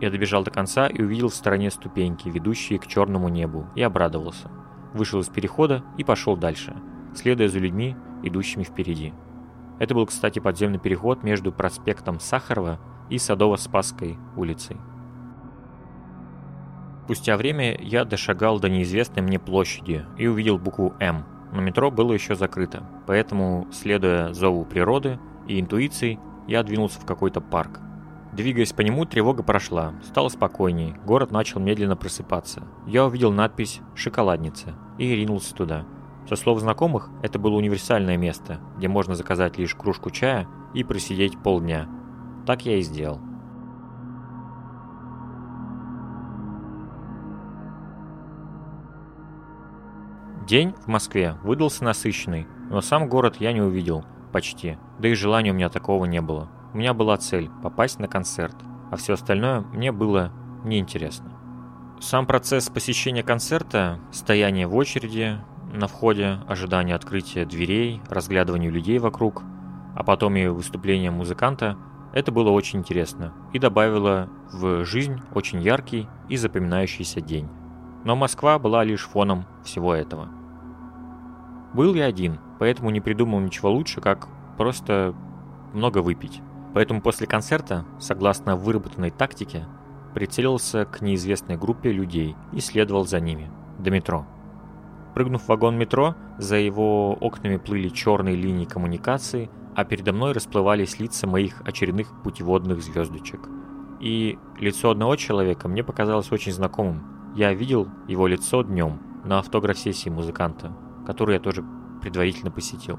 Я 0.01 0.11
добежал 0.11 0.45
до 0.45 0.51
конца 0.51 0.89
и 0.89 1.03
увидел 1.03 1.29
в 1.29 1.35
стороне 1.35 1.71
ступеньки, 1.71 2.29
ведущие 2.29 2.79
к 2.79 2.87
черному 2.87 3.29
небу, 3.29 3.67
и 3.75 3.83
обрадовался. 3.83 4.51
Вышел 4.93 5.21
из 5.21 5.29
перехода 5.29 5.83
и 5.97 6.05
пошел 6.05 6.37
дальше, 6.37 6.77
следуя 7.15 7.49
за 7.49 7.59
людьми, 7.59 7.97
идущими 8.23 8.63
впереди. 8.63 9.15
Это 9.79 9.95
был, 9.95 10.07
кстати, 10.07 10.39
подземный 10.39 10.79
переход 10.79 11.23
между 11.23 11.53
проспектом 11.53 12.21
Сахарова 12.21 12.79
и 13.09 13.17
Садово-Спасской 13.17 14.19
улицей. 14.37 14.77
Спустя 17.07 17.37
время 17.37 17.79
я 17.81 18.05
дошагал 18.05 18.59
до 18.59 18.69
неизвестной 18.69 19.23
мне 19.23 19.39
площади 19.39 20.05
и 20.19 20.27
увидел 20.27 20.59
букву 20.59 20.93
«М», 20.99 21.25
но 21.53 21.61
метро 21.61 21.93
было 21.93 22.13
еще 22.13 22.35
закрыто, 22.35 22.85
поэтому, 23.07 23.69
следуя 23.71 24.33
зову 24.33 24.65
природы 24.65 25.21
и 25.47 25.61
интуиции, 25.61 26.19
я 26.49 26.65
двинулся 26.65 27.01
в 27.01 27.07
какой-то 27.07 27.41
парк. 27.41 27.79
Двигаясь 28.33 28.73
по 28.73 28.81
нему, 28.81 29.05
тревога 29.05 29.45
прошла, 29.45 29.95
стало 30.03 30.31
спокойней, 30.31 30.97
город 31.05 31.31
начал 31.31 31.61
медленно 31.61 31.95
просыпаться. 31.95 32.65
Я 32.89 33.07
увидел 33.07 33.31
надпись 33.31 33.83
«Шоколадница» 33.95 34.75
и 34.99 35.09
ринулся 35.15 35.55
туда. 35.55 35.85
Со 36.29 36.35
слов 36.35 36.59
знакомых, 36.59 37.09
это 37.23 37.39
было 37.39 37.55
универсальное 37.55 38.17
место, 38.17 38.59
где 38.79 38.89
можно 38.89 39.15
заказать 39.15 39.59
лишь 39.59 39.77
кружку 39.77 40.11
чая 40.11 40.49
и 40.75 40.83
просидеть 40.83 41.41
полдня. 41.41 41.89
Так 42.47 42.67
я 42.67 42.79
и 42.79 42.83
сделал. 42.83 43.21
День 50.47 50.75
в 50.85 50.87
Москве 50.87 51.37
выдался 51.43 51.83
насыщенный, 51.83 52.47
но 52.71 52.81
сам 52.81 53.09
город 53.09 53.39
я 53.41 53.53
не 53.53 53.61
увидел, 53.61 54.05
почти, 54.33 54.79
да 55.01 55.09
и 55.09 55.15
желания 55.15 55.51
у 55.51 55.55
меня 55.55 55.69
такого 55.69 56.05
не 56.05 56.21
было. 56.21 56.49
У 56.73 56.77
меня 56.77 56.95
была 56.95 57.17
цель– 57.17 57.51
попасть 57.65 57.99
на 57.99 58.07
концерт, 58.07 58.55
а 58.93 58.97
все 58.97 59.15
остальное 59.15 59.63
мне 59.63 59.91
было 59.91 60.31
неинтересно. 60.63 61.33
Сам 62.01 62.27
процесс 62.27 62.69
посещения 62.69 63.25
концерта, 63.25 63.99
стояние 64.13 64.69
в 64.69 64.77
очереди 64.77 65.37
на 65.75 65.89
входе, 65.89 66.39
ожидание 66.47 66.95
открытия 66.95 67.45
дверей, 67.45 68.01
разглядывание 68.09 68.71
людей 68.71 69.01
вокруг, 69.01 69.43
а 69.97 70.05
потом 70.05 70.37
и 70.37 70.47
выступление 70.47 71.11
музыканта– 71.11 71.77
это 72.13 72.31
было 72.31 72.51
очень 72.51 72.79
интересно 72.79 73.35
и 73.53 73.59
добавило 73.59 74.29
в 74.53 74.85
жизнь 74.85 75.21
очень 75.35 75.61
яркий 75.61 76.07
и 76.29 76.37
запоминающийся 76.37 77.21
день. 77.21 77.49
Но 78.07 78.15
Москва 78.15 78.61
была 78.61 78.85
лишь 78.85 79.05
фоном 79.05 79.47
всего 79.65 79.93
этого. 79.93 80.29
Был 81.75 81.93
я 81.95 82.05
один, 82.05 82.39
поэтому 82.61 82.91
не 82.91 83.01
придумал 83.01 83.41
ничего 83.41 83.69
лучше, 83.69 84.01
как 84.01 84.29
просто 84.57 85.13
много 85.73 85.99
выпить. 85.99 86.41
Поэтому 86.73 87.01
после 87.03 87.27
концерта, 87.27 87.85
согласно 87.99 88.55
выработанной 88.55 89.11
тактике, 89.11 89.67
прицелился 90.15 90.85
к 90.85 91.01
неизвестной 91.01 91.57
группе 91.57 91.91
людей 91.91 92.37
и 92.53 92.61
следовал 92.61 93.07
за 93.07 93.19
ними, 93.19 93.51
до 93.81 93.91
метро. 93.91 94.25
Прыгнув 95.15 95.43
в 95.43 95.49
вагон 95.49 95.77
метро, 95.77 96.15
за 96.39 96.59
его 96.59 97.15
окнами 97.15 97.57
плыли 97.57 97.89
черные 97.89 98.37
линии 98.37 98.67
коммуникации, 98.67 99.51
а 99.75 99.85
передо 99.85 100.13
мной 100.13 100.31
расплывались 100.31 101.01
лица 101.01 101.27
моих 101.27 101.61
очередных 101.63 102.23
путеводных 102.23 102.85
звездочек. 102.85 103.49
И 103.99 104.39
лицо 104.61 104.91
одного 104.91 105.17
человека 105.17 105.67
мне 105.67 105.83
показалось 105.83 106.31
очень 106.31 106.53
знакомым. 106.53 107.16
Я 107.37 107.53
видел 107.53 107.87
его 108.09 108.27
лицо 108.27 108.63
днем 108.63 108.99
на 109.23 109.41
автограф-сессии 109.41 110.09
музыканта, 110.09 110.73
которую 111.05 111.35
я 111.35 111.41
тоже 111.41 111.63
предварительно 112.01 112.51
посетил. 112.51 112.99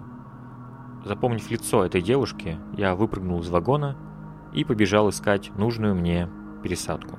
Запомнив 1.04 1.50
лицо 1.50 1.84
этой 1.84 2.04
девушки, 2.04 2.60
я 2.74 2.94
выпрыгнул 2.94 3.40
из 3.40 3.50
вагона 3.50 3.98
и 4.54 4.64
побежал 4.64 5.10
искать 5.10 5.50
нужную 5.58 5.96
мне 5.96 6.30
пересадку. 6.62 7.18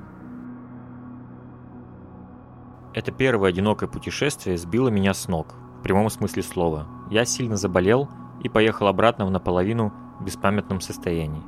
Это 2.94 3.10
первое 3.10 3.48
одинокое 3.48 3.88
путешествие 3.88 4.56
сбило 4.56 4.88
меня 4.88 5.12
с 5.12 5.26
ног, 5.26 5.56
в 5.80 5.82
прямом 5.82 6.10
смысле 6.10 6.44
слова. 6.44 6.86
Я 7.10 7.24
сильно 7.24 7.56
заболел 7.56 8.08
и 8.44 8.48
поехал 8.48 8.86
обратно 8.86 9.26
в 9.26 9.32
наполовину 9.32 9.92
беспамятном 10.20 10.80
состоянии, 10.80 11.42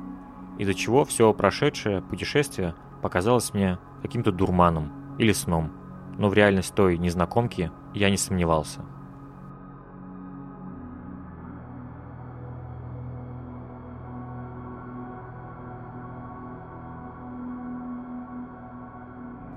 из-за 0.57 0.73
чего 0.73 1.05
все 1.05 1.33
прошедшее 1.33 2.01
путешествие 2.01 2.75
показалось 3.01 3.53
мне 3.53 3.79
каким-то 4.01 4.33
дурманом 4.33 5.00
или 5.17 5.31
сном, 5.31 5.71
но 6.17 6.29
в 6.29 6.33
реальность 6.33 6.73
той 6.73 6.97
незнакомки 6.97 7.71
я 7.93 8.09
не 8.09 8.17
сомневался. 8.17 8.81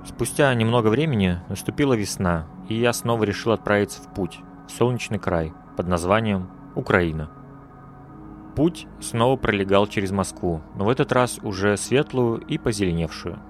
Спустя 0.05 0.55
немного 0.55 0.89
времени 0.89 1.41
наступила 1.49 1.95
весна, 1.95 2.47
и 2.69 2.75
я 2.75 2.93
снова 2.93 3.25
решил 3.25 3.53
отправиться 3.53 4.01
в 4.01 4.15
путь, 4.15 4.41
в 4.69 4.71
солнечный 4.71 5.19
край, 5.19 5.53
под 5.77 5.89
названием 5.89 6.49
Украина. 6.77 7.31
Путь 8.55 8.87
снова 9.01 9.37
пролегал 9.37 9.89
через 9.89 10.13
Москву, 10.13 10.63
но 10.77 10.85
в 10.85 10.89
этот 10.89 11.11
раз 11.11 11.41
уже 11.43 11.77
светлую 11.77 12.39
и 12.39 12.59
позеленевшую. 12.59 13.41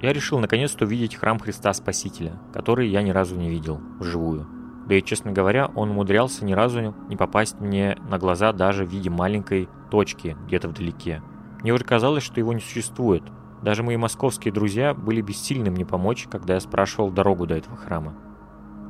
Я 0.00 0.12
решил 0.12 0.38
наконец-то 0.38 0.84
увидеть 0.84 1.16
храм 1.16 1.38
Христа 1.38 1.72
Спасителя, 1.74 2.40
который 2.52 2.88
я 2.88 3.02
ни 3.02 3.10
разу 3.10 3.36
не 3.36 3.50
видел 3.50 3.80
вживую. 3.98 4.46
Да 4.86 4.94
и, 4.94 5.02
честно 5.02 5.30
говоря, 5.30 5.70
он 5.74 5.90
умудрялся 5.90 6.44
ни 6.44 6.52
разу 6.52 6.94
не 7.08 7.16
попасть 7.16 7.60
мне 7.60 7.98
на 8.08 8.18
глаза 8.18 8.52
даже 8.52 8.84
в 8.84 8.88
виде 8.88 9.10
маленькой 9.10 9.68
точки 9.90 10.36
где-то 10.46 10.68
вдалеке. 10.68 11.22
Мне 11.60 11.72
уже 11.72 11.84
казалось, 11.84 12.22
что 12.22 12.40
его 12.40 12.52
не 12.52 12.60
существует, 12.60 13.22
даже 13.62 13.82
мои 13.82 13.96
московские 13.98 14.54
друзья 14.54 14.94
были 14.94 15.20
бессильны 15.20 15.70
мне 15.70 15.84
помочь, 15.84 16.26
когда 16.30 16.54
я 16.54 16.60
спрашивал 16.60 17.10
дорогу 17.10 17.46
до 17.46 17.56
этого 17.56 17.76
храма. 17.76 18.14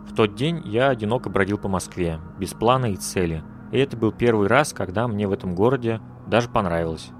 В 0.09 0.15
тот 0.15 0.35
день 0.35 0.63
я 0.65 0.89
одиноко 0.89 1.29
бродил 1.29 1.59
по 1.59 1.69
Москве, 1.69 2.21
без 2.39 2.55
плана 2.55 2.93
и 2.93 2.97
цели, 2.97 3.43
и 3.73 3.79
это 3.79 3.97
был 3.97 4.13
первый 4.13 4.47
раз, 4.47 4.73
когда 4.73 5.09
мне 5.09 5.27
в 5.27 5.33
этом 5.33 5.55
городе 5.55 6.01
даже 6.27 6.49
понравилось. 6.49 7.11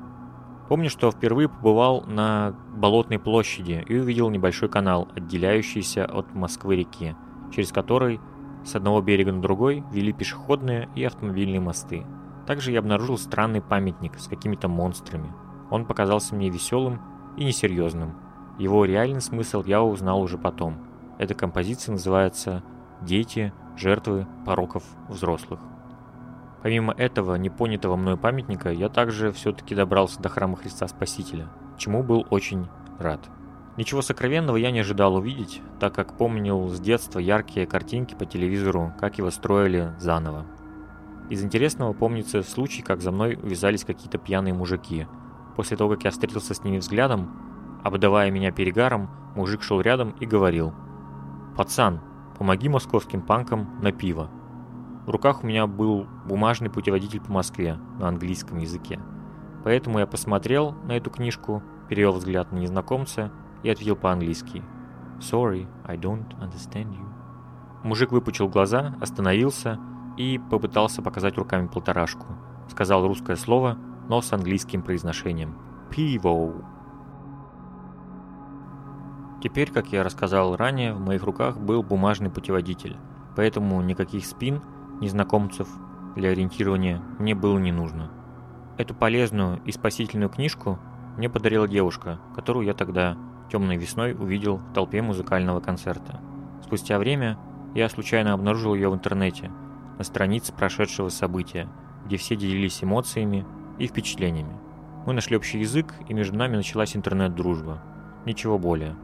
Помню, 0.71 0.89
что 0.89 1.11
впервые 1.11 1.49
побывал 1.49 2.05
на 2.07 2.55
Болотной 2.77 3.19
площади 3.19 3.85
и 3.89 3.99
увидел 3.99 4.31
небольшой 4.31 4.69
канал, 4.69 5.09
отделяющийся 5.17 6.05
от 6.05 6.33
Москвы 6.33 6.77
реки, 6.77 7.17
через 7.51 7.73
который 7.73 8.21
с 8.65 8.77
одного 8.77 9.03
берега 9.03 9.33
на 9.33 9.43
другой 9.43 9.83
вели 9.91 10.13
пешеходные 10.13 10.89
и 10.95 11.03
автомобильные 11.03 11.59
мосты. 11.59 12.07
Также 12.47 12.71
я 12.71 12.79
обнаружил 12.79 13.19
странный 13.19 13.61
памятник 13.61 14.17
с 14.21 14.29
какими-то 14.29 14.69
монстрами. 14.69 15.33
Он 15.73 15.87
показался 15.87 16.37
мне 16.37 16.51
веселым 16.51 17.01
и 17.37 17.43
несерьезным. 17.43 18.15
Его 18.57 18.85
реальный 18.85 19.21
смысл 19.21 19.65
я 19.67 19.83
узнал 19.83 20.21
уже 20.21 20.39
потом. 20.39 20.77
Эта 21.19 21.35
композиция 21.35 21.95
называется 21.95 22.63
«Дети, 23.03 23.53
жертвы 23.77 24.29
пороков 24.47 24.85
взрослых». 25.09 25.59
Помимо 26.63 26.93
этого 26.93 27.37
непонятого 27.37 27.97
мной 27.97 28.17
памятника, 28.17 28.71
я 28.71 28.89
также 28.89 29.33
все-таки 29.33 29.75
добрался 29.75 30.21
до 30.21 30.29
храма 30.29 30.57
Христа 30.57 30.87
Спасителя, 30.89 31.49
чему 31.79 32.03
был 32.03 32.27
очень 32.31 32.69
рад. 32.99 33.31
Ничего 33.77 34.03
сокровенного 34.03 34.57
я 34.57 34.71
не 34.71 34.81
ожидал 34.81 35.15
увидеть, 35.15 35.63
так 35.79 35.95
как 35.95 36.19
помнил 36.19 36.69
с 36.69 36.79
детства 36.81 37.19
яркие 37.19 37.67
картинки 37.67 38.15
по 38.15 38.27
телевизору, 38.27 38.93
как 39.01 39.19
его 39.19 39.31
строили 39.31 39.95
заново. 39.99 40.45
Из 41.31 41.43
интересного 41.43 41.93
помнится 41.93 42.43
случай, 42.43 42.83
как 42.83 43.01
за 43.01 43.11
мной 43.13 43.39
увязались 43.43 43.85
какие-то 43.85 44.19
пьяные 44.19 44.53
мужики– 44.53 45.07
После 45.61 45.77
того, 45.77 45.91
как 45.91 46.05
я 46.05 46.11
встретился 46.11 46.55
с 46.55 46.65
ними 46.65 46.79
взглядом, 46.79 47.31
обдавая 47.85 48.31
меня 48.31 48.51
перегаром, 48.51 49.11
мужик 49.35 49.63
шел 49.63 49.81
рядом 49.81 50.15
и 50.21 50.27
говорил. 50.27 50.73
«Пацан, 51.57 52.01
помоги 52.39 52.69
московским 52.71 53.21
панкам 53.21 53.79
на 53.83 53.93
пиво». 53.93 54.31
В 55.07 55.11
руках 55.11 55.43
у 55.43 55.47
меня 55.47 55.67
был 55.67 56.07
бумажный 56.27 56.71
путеводитель 56.71 57.21
по 57.21 57.33
Москве 57.33 57.79
на 57.99 58.09
английском 58.09 58.59
языке. 58.59 59.01
Поэтому 59.65 59.99
я 59.99 60.07
посмотрел 60.07 60.73
на 60.85 60.93
эту 60.93 61.11
книжку, 61.11 61.63
перевел 61.89 62.13
взгляд 62.13 62.53
на 62.53 62.59
незнакомца 62.59 63.31
и 63.63 63.71
ответил 63.71 63.97
по-английски. 63.97 64.63
«Sorry, 65.19 65.67
I 65.85 65.97
don't 65.97 66.29
understand 66.41 66.93
you». 66.93 67.07
Мужик 67.83 68.13
выпучил 68.13 68.49
глаза, 68.49 68.95
остановился 69.01 69.79
и 70.17 70.39
попытался 70.51 71.03
показать 71.03 71.37
руками 71.37 71.67
полторашку. 71.67 72.27
Сказал 72.69 73.07
русское 73.07 73.37
слово– 73.37 73.79
но 74.11 74.21
с 74.21 74.33
английским 74.33 74.83
произношением. 74.83 75.55
Пиво. 75.89 76.53
Теперь, 79.41 79.71
как 79.71 79.87
я 79.93 80.03
рассказал 80.03 80.57
ранее, 80.57 80.93
в 80.95 81.01
моих 81.01 81.23
руках 81.23 81.59
был 81.59 81.85
бумажный 81.85 82.29
путеводитель, 82.29 82.97
поэтому 83.37 83.81
никаких 83.83 84.27
спин, 84.27 84.63
незнакомцев 85.01 85.69
для 86.17 86.31
ориентирования 86.31 87.03
мне 87.19 87.35
было 87.35 87.59
не 87.59 87.73
нужно. 87.73 88.11
Эту 88.79 88.95
полезную 88.95 89.61
и 89.65 89.73
спасительную 89.73 90.31
книжку 90.31 90.79
мне 91.17 91.29
подарила 91.29 91.69
девушка, 91.69 92.19
которую 92.35 92.67
я 92.67 92.75
тогда 92.75 93.17
темной 93.51 93.77
весной 93.77 94.13
увидел 94.13 94.57
в 94.57 94.73
толпе 94.73 95.03
музыкального 95.03 95.61
концерта. 95.61 96.21
Спустя 96.63 96.99
время 96.99 97.39
я 97.75 97.89
случайно 97.89 98.33
обнаружил 98.33 98.75
ее 98.75 98.89
в 98.89 98.95
интернете, 98.95 99.51
на 99.99 100.05
странице 100.05 100.53
прошедшего 100.53 101.09
события, 101.09 101.69
где 102.07 102.17
все 102.17 102.37
делились 102.37 102.83
эмоциями 102.83 103.47
и 103.79 103.87
впечатлениями. 103.87 104.57
Мы 105.07 105.13
нашли 105.13 105.37
общий 105.37 105.59
язык, 105.59 105.95
и 106.09 106.15
между 106.15 106.37
нами 106.37 106.57
началась 106.57 106.97
интернет-дружба. 106.97 107.83
Ничего 108.27 108.59
более. 108.59 108.97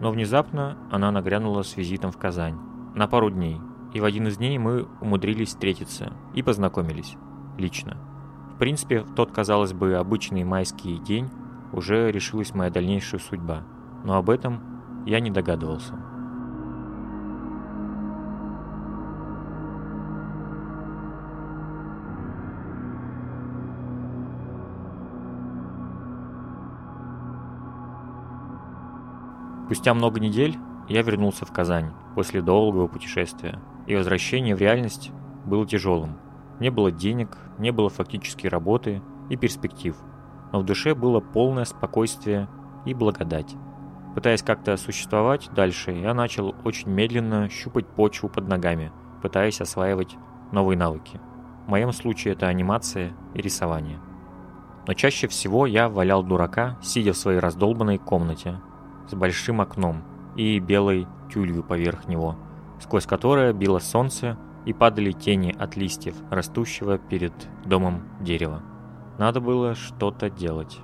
Но 0.00 0.10
внезапно 0.10 0.76
она 0.90 1.10
нагрянула 1.10 1.62
с 1.62 1.76
визитом 1.76 2.10
в 2.10 2.18
Казань. 2.18 2.58
На 2.94 3.06
пару 3.06 3.30
дней. 3.30 3.60
И 3.92 4.00
в 4.00 4.04
один 4.04 4.26
из 4.26 4.38
дней 4.38 4.56
мы 4.58 4.88
умудрились 5.00 5.48
встретиться 5.48 6.12
и 6.34 6.42
познакомились. 6.42 7.16
Лично. 7.58 7.98
В 8.54 8.58
принципе, 8.58 9.02
в 9.02 9.14
тот, 9.14 9.32
казалось 9.32 9.72
бы, 9.72 9.94
обычный 9.94 10.44
майский 10.44 10.98
день 10.98 11.28
уже 11.72 12.10
решилась 12.10 12.54
моя 12.54 12.70
дальнейшая 12.70 13.20
судьба. 13.20 13.64
Но 14.04 14.16
об 14.16 14.30
этом 14.30 14.60
я 15.06 15.20
не 15.20 15.30
догадывался. 15.30 15.94
Спустя 29.66 29.94
много 29.94 30.20
недель 30.20 30.58
я 30.88 31.00
вернулся 31.00 31.46
в 31.46 31.52
Казань 31.52 31.92
после 32.14 32.42
долгого 32.42 32.88
путешествия, 32.88 33.58
и 33.86 33.96
возвращение 33.96 34.54
в 34.54 34.60
реальность 34.60 35.10
было 35.44 35.66
тяжелым. 35.66 36.18
Не 36.60 36.70
было 36.70 36.90
денег, 36.90 37.36
не 37.58 37.70
было 37.70 37.88
фактически 37.88 38.46
работы 38.46 39.02
и 39.28 39.36
перспектив, 39.36 39.96
но 40.52 40.60
в 40.60 40.64
душе 40.64 40.94
было 40.94 41.20
полное 41.20 41.64
спокойствие 41.64 42.48
и 42.84 42.94
благодать. 42.94 43.54
Пытаясь 44.14 44.42
как-то 44.42 44.76
существовать 44.76 45.50
дальше, 45.54 45.90
я 45.90 46.12
начал 46.12 46.54
очень 46.64 46.90
медленно 46.90 47.48
щупать 47.48 47.86
почву 47.86 48.28
под 48.28 48.46
ногами, 48.46 48.92
пытаясь 49.22 49.60
осваивать 49.60 50.16
новые 50.52 50.76
навыки. 50.76 51.20
В 51.66 51.70
моем 51.70 51.92
случае 51.92 52.34
это 52.34 52.46
анимация 52.46 53.12
и 53.34 53.40
рисование. 53.40 53.98
Но 54.86 54.94
чаще 54.94 55.28
всего 55.28 55.64
я 55.66 55.88
валял 55.88 56.22
дурака, 56.22 56.76
сидя 56.82 57.12
в 57.12 57.16
своей 57.16 57.38
раздолбанной 57.38 57.98
комнате 57.98 58.60
с 59.08 59.14
большим 59.14 59.60
окном 59.60 60.02
и 60.36 60.58
белой 60.58 61.06
тюлью 61.32 61.62
поверх 61.62 62.08
него, 62.08 62.36
сквозь 62.82 63.06
которое 63.06 63.52
било 63.52 63.78
солнце 63.78 64.36
и 64.66 64.72
падали 64.72 65.12
тени 65.12 65.54
от 65.56 65.76
листьев, 65.76 66.16
растущего 66.30 66.98
перед 66.98 67.32
домом 67.64 68.02
дерева. 68.20 68.60
Надо 69.18 69.40
было 69.40 69.74
что-то 69.74 70.28
делать. 70.28 70.80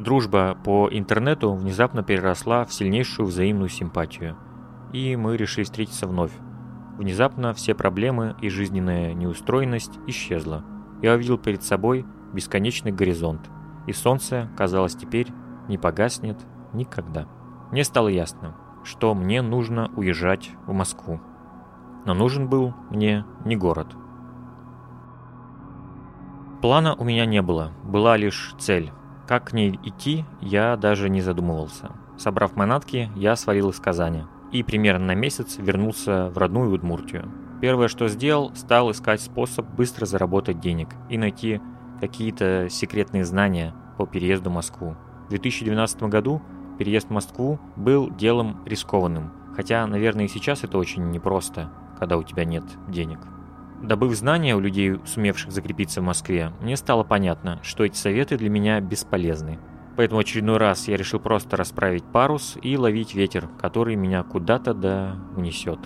Дружба 0.00 0.58
по 0.64 0.88
интернету 0.90 1.52
внезапно 1.52 2.02
переросла 2.02 2.64
в 2.64 2.72
сильнейшую 2.72 3.26
взаимную 3.26 3.68
симпатию, 3.68 4.36
и 4.92 5.14
мы 5.14 5.36
решили 5.36 5.64
встретиться 5.64 6.08
вновь. 6.08 6.32
Внезапно 6.98 7.54
все 7.54 7.74
проблемы 7.74 8.34
и 8.42 8.48
жизненная 8.48 9.14
неустроенность 9.14 10.00
исчезла. 10.08 10.64
Я 11.02 11.14
увидел 11.14 11.38
перед 11.38 11.62
собой 11.62 12.04
бесконечный 12.32 12.90
горизонт, 12.90 13.48
и 13.86 13.92
солнце, 13.92 14.50
казалось, 14.56 14.96
теперь 14.96 15.28
не 15.68 15.78
погаснет 15.78 16.36
никогда. 16.72 17.26
Мне 17.70 17.84
стало 17.84 18.08
ясно, 18.08 18.54
что 18.84 19.14
мне 19.14 19.42
нужно 19.42 19.90
уезжать 19.96 20.50
в 20.66 20.72
Москву. 20.72 21.20
Но 22.04 22.14
нужен 22.14 22.48
был 22.48 22.74
мне 22.90 23.24
не 23.44 23.56
город. 23.56 23.88
Плана 26.60 26.94
у 26.94 27.04
меня 27.04 27.26
не 27.26 27.42
было, 27.42 27.72
была 27.84 28.16
лишь 28.16 28.54
цель 28.58 28.92
как 29.26 29.48
к 29.48 29.52
ней 29.52 29.78
идти, 29.82 30.24
я 30.40 30.76
даже 30.76 31.08
не 31.08 31.20
задумывался. 31.20 31.92
Собрав 32.18 32.56
манатки, 32.56 33.10
я 33.16 33.36
свалил 33.36 33.70
из 33.70 33.80
Казани 33.80 34.24
и 34.50 34.62
примерно 34.62 35.06
на 35.06 35.14
месяц 35.14 35.56
вернулся 35.56 36.28
в 36.28 36.36
родную 36.36 36.70
Удмуртию. 36.70 37.30
Первое, 37.60 37.88
что 37.88 38.08
сделал, 38.08 38.54
стал 38.54 38.90
искать 38.90 39.22
способ 39.22 39.66
быстро 39.70 40.04
заработать 40.04 40.60
денег 40.60 40.88
и 41.08 41.16
найти 41.16 41.60
какие-то 42.00 42.68
секретные 42.68 43.24
знания 43.24 43.74
по 43.96 44.06
переезду 44.06 44.50
в 44.50 44.52
Москву. 44.52 44.96
В 45.26 45.30
2012 45.30 46.02
году 46.02 46.42
переезд 46.78 47.08
в 47.08 47.12
Москву 47.12 47.58
был 47.76 48.10
делом 48.10 48.62
рискованным, 48.66 49.32
хотя, 49.54 49.86
наверное, 49.86 50.24
и 50.24 50.28
сейчас 50.28 50.64
это 50.64 50.78
очень 50.78 51.10
непросто, 51.10 51.70
когда 51.98 52.16
у 52.16 52.22
тебя 52.22 52.44
нет 52.44 52.64
денег. 52.88 53.20
Добыв 53.82 54.14
знания 54.14 54.54
у 54.54 54.60
людей, 54.60 55.00
сумевших 55.04 55.50
закрепиться 55.50 56.00
в 56.00 56.04
Москве, 56.04 56.52
мне 56.60 56.76
стало 56.76 57.02
понятно, 57.02 57.58
что 57.62 57.84
эти 57.84 57.96
советы 57.96 58.36
для 58.36 58.48
меня 58.48 58.80
бесполезны. 58.80 59.58
Поэтому 59.96 60.20
очередной 60.20 60.56
раз 60.56 60.88
я 60.88 60.96
решил 60.96 61.18
просто 61.18 61.56
расправить 61.56 62.04
парус 62.04 62.56
и 62.62 62.76
ловить 62.76 63.14
ветер, 63.14 63.48
который 63.60 63.96
меня 63.96 64.22
куда-то 64.22 64.72
да 64.72 65.16
унесет. 65.36 65.80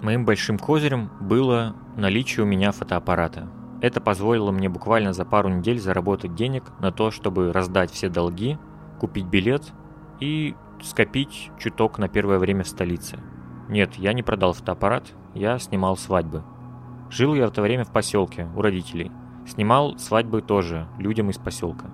Моим 0.00 0.24
большим 0.24 0.58
козырем 0.58 1.10
было 1.20 1.74
наличие 1.96 2.44
у 2.44 2.46
меня 2.46 2.72
фотоаппарата. 2.72 3.48
Это 3.84 4.00
позволило 4.00 4.50
мне 4.50 4.68
буквально 4.68 5.12
за 5.12 5.24
пару 5.24 5.48
недель 5.50 5.78
заработать 5.78 6.34
денег 6.34 6.64
на 6.80 6.90
то, 6.90 7.10
чтобы 7.10 7.52
раздать 7.52 7.90
все 7.90 8.08
долги, 8.08 8.56
купить 8.98 9.26
билет 9.26 9.72
и 10.20 10.54
скопить 10.82 11.50
чуток 11.58 11.98
на 11.98 12.08
первое 12.08 12.38
время 12.38 12.64
в 12.64 12.68
столице– 12.68 13.18
нет, 13.68 13.94
я 13.94 14.12
не 14.12 14.22
продал 14.22 14.52
фотоаппарат, 14.52 15.12
я 15.32 15.58
снимал 15.58 15.96
свадьбы. 15.96 16.42
Жил 17.10 17.34
я 17.34 17.46
в 17.46 17.50
это 17.50 17.62
время 17.62 17.84
в 17.84 17.92
поселке, 17.92 18.46
у 18.54 18.60
родителей. 18.60 19.10
Снимал 19.46 19.98
свадьбы 19.98 20.42
тоже, 20.42 20.86
людям 20.98 21.30
из 21.30 21.38
поселка. 21.38 21.86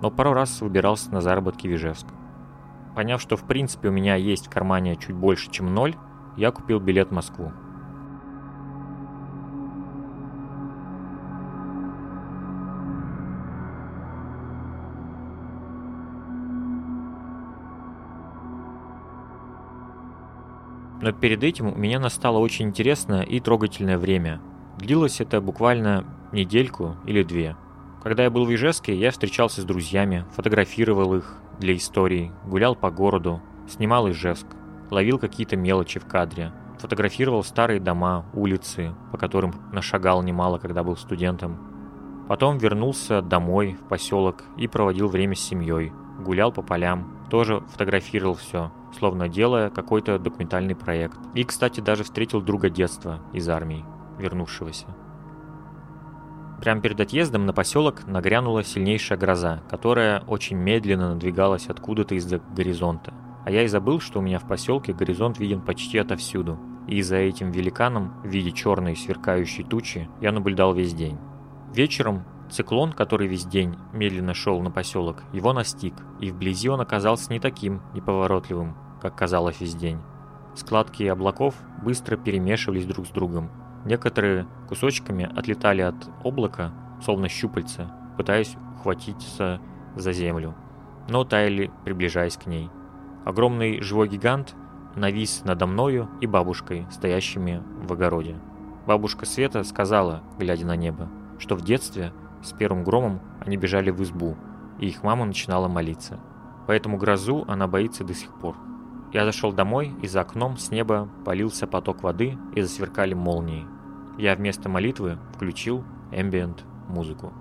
Но 0.00 0.10
пару 0.10 0.32
раз 0.32 0.60
выбирался 0.60 1.12
на 1.12 1.20
заработки 1.20 1.68
в 1.68 1.74
Ижевск. 1.74 2.06
Поняв, 2.96 3.20
что 3.20 3.36
в 3.36 3.44
принципе 3.44 3.88
у 3.88 3.92
меня 3.92 4.16
есть 4.16 4.46
в 4.46 4.50
кармане 4.50 4.96
чуть 4.96 5.14
больше, 5.14 5.50
чем 5.50 5.74
ноль, 5.74 5.94
я 6.36 6.50
купил 6.50 6.80
билет 6.80 7.08
в 7.08 7.14
Москву. 7.14 7.52
Но 21.00 21.12
перед 21.12 21.42
этим 21.42 21.72
у 21.72 21.76
меня 21.76 21.98
настало 21.98 22.38
очень 22.38 22.66
интересное 22.66 23.22
и 23.22 23.40
трогательное 23.40 23.98
время. 23.98 24.40
Длилось 24.78 25.20
это 25.20 25.40
буквально 25.40 26.04
недельку 26.32 26.96
или 27.06 27.22
две. 27.22 27.56
Когда 28.02 28.24
я 28.24 28.30
был 28.30 28.44
в 28.44 28.54
Ижевске, 28.54 28.94
я 28.94 29.10
встречался 29.10 29.62
с 29.62 29.64
друзьями, 29.64 30.24
фотографировал 30.34 31.14
их 31.14 31.36
для 31.58 31.74
историй, 31.74 32.32
гулял 32.46 32.74
по 32.74 32.90
городу, 32.90 33.42
снимал 33.68 34.10
Ижевск, 34.10 34.46
ловил 34.90 35.18
какие-то 35.18 35.56
мелочи 35.56 36.00
в 36.00 36.06
кадре, 36.06 36.52
фотографировал 36.78 37.44
старые 37.44 37.80
дома, 37.80 38.26
улицы, 38.32 38.94
по 39.12 39.18
которым 39.18 39.54
нашагал 39.72 40.22
немало, 40.22 40.58
когда 40.58 40.82
был 40.82 40.96
студентом. 40.96 41.58
Потом 42.28 42.58
вернулся 42.58 43.22
домой, 43.22 43.74
в 43.74 43.88
поселок, 43.88 44.44
и 44.56 44.66
проводил 44.66 45.08
время 45.08 45.34
с 45.34 45.40
семьей, 45.40 45.92
гулял 46.20 46.52
по 46.52 46.62
полям, 46.62 47.19
тоже 47.30 47.60
фотографировал 47.70 48.34
все, 48.34 48.70
словно 48.98 49.28
делая 49.28 49.70
какой-то 49.70 50.18
документальный 50.18 50.74
проект. 50.74 51.18
И, 51.34 51.44
кстати, 51.44 51.80
даже 51.80 52.04
встретил 52.04 52.42
друга 52.42 52.68
детства 52.68 53.20
из 53.32 53.48
армии, 53.48 53.84
вернувшегося. 54.18 54.86
Прямо 56.60 56.82
перед 56.82 57.00
отъездом 57.00 57.46
на 57.46 57.54
поселок 57.54 58.06
нагрянула 58.06 58.62
сильнейшая 58.62 59.16
гроза, 59.16 59.62
которая 59.70 60.20
очень 60.26 60.58
медленно 60.58 61.14
надвигалась 61.14 61.68
откуда-то 61.68 62.14
из-за 62.16 62.38
горизонта. 62.54 63.14
А 63.46 63.50
я 63.50 63.62
и 63.62 63.66
забыл, 63.66 64.00
что 64.00 64.18
у 64.18 64.22
меня 64.22 64.38
в 64.38 64.46
поселке 64.46 64.92
горизонт 64.92 65.38
виден 65.38 65.62
почти 65.62 65.96
отовсюду. 65.96 66.58
И 66.86 67.00
за 67.00 67.16
этим 67.16 67.50
великаном 67.50 68.20
в 68.22 68.26
виде 68.26 68.52
черной 68.52 68.94
сверкающей 68.94 69.64
тучи 69.64 70.10
я 70.20 70.32
наблюдал 70.32 70.74
весь 70.74 70.92
день. 70.92 71.16
Вечером 71.72 72.24
Циклон, 72.50 72.92
который 72.92 73.28
весь 73.28 73.44
день 73.44 73.76
медленно 73.92 74.34
шел 74.34 74.60
на 74.60 74.70
поселок, 74.70 75.22
его 75.32 75.52
настиг, 75.52 75.94
и 76.20 76.30
вблизи 76.30 76.68
он 76.68 76.80
оказался 76.80 77.32
не 77.32 77.38
таким 77.38 77.80
неповоротливым, 77.94 78.76
как 79.00 79.16
казалось 79.16 79.60
весь 79.60 79.74
день. 79.74 79.98
Складки 80.54 81.04
облаков 81.04 81.54
быстро 81.82 82.16
перемешивались 82.16 82.86
друг 82.86 83.06
с 83.06 83.10
другом. 83.10 83.50
Некоторые 83.84 84.46
кусочками 84.68 85.24
отлетали 85.24 85.80
от 85.80 85.94
облака, 86.24 86.72
словно 87.02 87.28
щупальца, 87.28 87.90
пытаясь 88.16 88.56
ухватиться 88.78 89.60
за 89.94 90.12
землю, 90.12 90.54
но 91.08 91.24
таяли, 91.24 91.70
приближаясь 91.84 92.36
к 92.36 92.46
ней. 92.46 92.68
Огромный 93.24 93.80
живой 93.80 94.08
гигант 94.08 94.54
навис 94.96 95.42
надо 95.44 95.66
мною 95.66 96.08
и 96.20 96.26
бабушкой, 96.26 96.86
стоящими 96.90 97.62
в 97.86 97.92
огороде. 97.92 98.36
Бабушка 98.86 99.24
Света 99.24 99.62
сказала, 99.62 100.22
глядя 100.38 100.66
на 100.66 100.74
небо, 100.74 101.08
что 101.38 101.54
в 101.54 101.62
детстве 101.62 102.12
с 102.42 102.52
первым 102.52 102.84
громом 102.84 103.20
они 103.40 103.56
бежали 103.56 103.90
в 103.90 104.02
избу, 104.02 104.36
и 104.78 104.88
их 104.88 105.02
мама 105.02 105.24
начинала 105.24 105.68
молиться. 105.68 106.18
Поэтому 106.66 106.96
грозу 106.96 107.44
она 107.48 107.66
боится 107.66 108.04
до 108.04 108.14
сих 108.14 108.32
пор. 108.34 108.56
Я 109.12 109.24
зашел 109.24 109.52
домой, 109.52 109.94
и 110.02 110.06
за 110.06 110.20
окном 110.20 110.56
с 110.56 110.70
неба 110.70 111.08
полился 111.24 111.66
поток 111.66 112.02
воды 112.02 112.38
и 112.54 112.60
засверкали 112.60 113.14
молнии. 113.14 113.66
Я 114.18 114.36
вместо 114.36 114.68
молитвы 114.68 115.18
включил 115.34 115.84
ambient 116.12 116.60
музыку. 116.88 117.32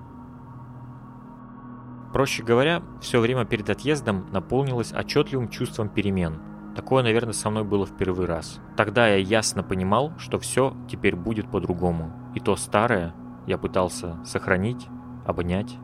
Проще 2.12 2.41
говоря, 2.41 2.81
все 3.01 3.19
время 3.19 3.45
перед 3.45 3.69
отъездом 3.69 4.25
наполнилось 4.31 4.93
отчетливым 4.93 5.49
чувством 5.49 5.89
перемен. 5.89 6.39
Такое, 6.75 7.03
наверное, 7.03 7.33
со 7.33 7.49
мной 7.49 7.63
было 7.63 7.85
в 7.85 7.95
первый 7.97 8.25
раз. 8.25 8.59
Тогда 8.75 9.07
я 9.07 9.17
ясно 9.17 9.62
понимал, 9.62 10.13
что 10.17 10.39
все 10.39 10.73
теперь 10.89 11.15
будет 11.15 11.51
по-другому. 11.51 12.12
И 12.33 12.39
то 12.39 12.55
старое 12.55 13.13
я 13.45 13.58
пытался 13.58 14.17
сохранить, 14.25 14.88
обнять 15.25 15.78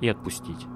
и 0.00 0.08
отпустить. 0.08 0.66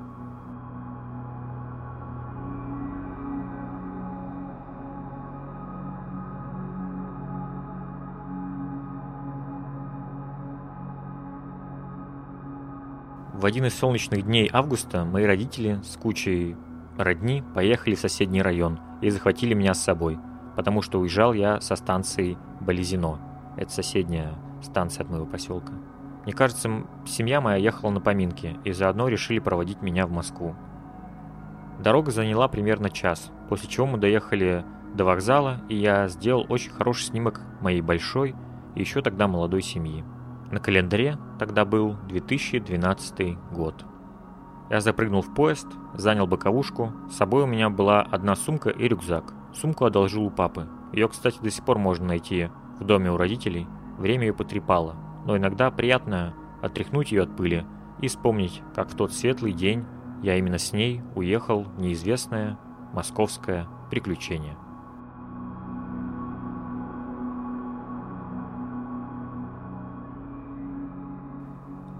В 13.42 13.44
один 13.44 13.64
из 13.64 13.74
солнечных 13.74 14.22
дней 14.22 14.48
августа 14.52 15.04
мои 15.04 15.24
родители 15.24 15.80
с 15.82 15.96
кучей 15.96 16.54
родни 16.96 17.42
поехали 17.56 17.96
в 17.96 17.98
соседний 17.98 18.40
район 18.40 18.78
и 19.00 19.10
захватили 19.10 19.52
меня 19.52 19.74
с 19.74 19.82
собой, 19.82 20.20
потому 20.54 20.80
что 20.80 21.00
уезжал 21.00 21.32
я 21.32 21.60
со 21.60 21.74
станции 21.74 22.38
Болезино. 22.60 23.18
Это 23.56 23.72
соседняя 23.72 24.34
станция 24.62 25.02
от 25.02 25.10
моего 25.10 25.26
поселка. 25.26 25.72
Мне 26.24 26.32
кажется, 26.32 26.84
семья 27.04 27.40
моя 27.40 27.56
ехала 27.56 27.90
на 27.90 28.00
поминки 28.00 28.56
и 28.64 28.72
заодно 28.72 29.08
решили 29.08 29.40
проводить 29.40 29.82
меня 29.82 30.06
в 30.06 30.12
Москву. 30.12 30.54
Дорога 31.80 32.12
заняла 32.12 32.46
примерно 32.46 32.90
час, 32.90 33.32
после 33.48 33.68
чего 33.68 33.86
мы 33.86 33.98
доехали 33.98 34.64
до 34.94 35.04
вокзала, 35.04 35.60
и 35.68 35.76
я 35.76 36.06
сделал 36.08 36.46
очень 36.48 36.70
хороший 36.70 37.04
снимок 37.04 37.40
моей 37.60 37.80
большой 37.80 38.36
и 38.74 38.80
еще 38.80 39.02
тогда 39.02 39.26
молодой 39.26 39.62
семьи. 39.62 40.04
На 40.52 40.60
календаре 40.60 41.18
тогда 41.38 41.64
был 41.64 41.96
2012 42.08 43.38
год. 43.50 43.84
Я 44.70 44.80
запрыгнул 44.80 45.22
в 45.22 45.34
поезд, 45.34 45.66
занял 45.94 46.26
боковушку, 46.26 46.92
с 47.10 47.16
собой 47.16 47.42
у 47.42 47.46
меня 47.46 47.68
была 47.68 48.02
одна 48.02 48.36
сумка 48.36 48.70
и 48.70 48.86
рюкзак. 48.86 49.34
Сумку 49.52 49.84
одолжил 49.84 50.24
у 50.24 50.30
папы. 50.30 50.68
Ее, 50.92 51.08
кстати, 51.08 51.38
до 51.42 51.50
сих 51.50 51.64
пор 51.64 51.78
можно 51.78 52.06
найти 52.06 52.50
в 52.78 52.84
доме 52.84 53.10
у 53.10 53.16
родителей. 53.16 53.66
Время 53.98 54.28
ее 54.28 54.34
потрепало, 54.34 54.96
но 55.24 55.36
иногда 55.36 55.70
приятно 55.70 56.34
отряхнуть 56.60 57.12
ее 57.12 57.22
от 57.22 57.36
пыли 57.36 57.66
и 58.00 58.08
вспомнить, 58.08 58.62
как 58.74 58.88
в 58.88 58.96
тот 58.96 59.12
светлый 59.12 59.52
день 59.52 59.84
я 60.22 60.36
именно 60.36 60.58
с 60.58 60.72
ней 60.72 61.02
уехал 61.14 61.64
в 61.64 61.80
неизвестное 61.80 62.58
московское 62.92 63.66
приключение. 63.90 64.56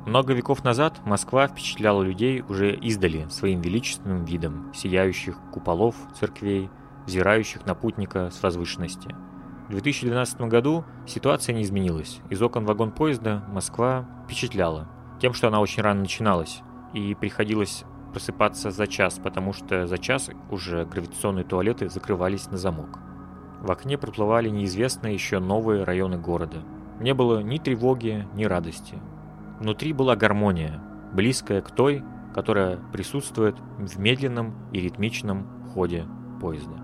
Много 0.07 0.35
веков 0.35 0.63
назад 0.63 1.01
Москва 1.07 1.47
впечатляла 1.47 2.03
людей 2.03 2.43
уже 2.47 2.75
издали 2.75 3.27
своим 3.31 3.63
величественным 3.63 4.25
видом 4.25 4.71
сияющих 4.75 5.39
куполов 5.53 5.95
церквей, 6.19 6.69
взирающих 7.07 7.65
на 7.67 7.75
путника 7.75 8.31
с 8.31 8.43
возвышенности. 8.43 9.15
В 9.69 9.71
2012 9.71 10.41
году 10.43 10.85
ситуация 11.07 11.55
не 11.55 11.63
изменилась. 11.63 12.21
Из 12.31 12.43
окон 12.43 12.65
вагон-поезда 12.65 13.45
Москва 13.49 14.07
впечатляла 14.25 14.89
тем, 15.21 15.33
что 15.33 15.49
она 15.49 15.61
очень 15.61 15.83
рано 15.83 16.01
начиналась, 16.01 16.63
и 16.93 17.15
приходилось 17.15 17.85
просыпаться 18.13 18.71
за 18.71 18.87
час, 18.87 19.21
потому 19.23 19.53
что 19.53 19.87
за 19.87 19.99
час 19.99 20.31
уже 20.51 20.85
гравитационные 20.85 21.45
туалеты 21.45 21.89
закрывались 21.89 22.51
на 22.51 22.59
замок. 22.59 22.99
В 23.61 23.71
окне 23.71 23.97
проплывали 23.97 24.49
неизвестные 24.49 25.15
еще 25.15 25.39
новые 25.39 25.85
районы 25.85 26.19
города. 26.19 26.65
Не 27.01 27.15
было 27.15 27.41
ни 27.41 27.59
тревоги, 27.59 28.27
ни 28.35 28.45
радости. 28.45 28.99
Внутри 29.61 29.93
была 29.93 30.17
гармония, 30.17 30.83
близкая 31.13 31.63
к 31.63 31.71
той, 31.71 32.03
которая 32.35 32.79
присутствует 32.93 33.57
в 33.79 33.99
медленном 33.99 34.55
и 34.73 34.81
ритмичном 34.81 35.47
ходе 35.73 36.05
поезда. 36.41 36.82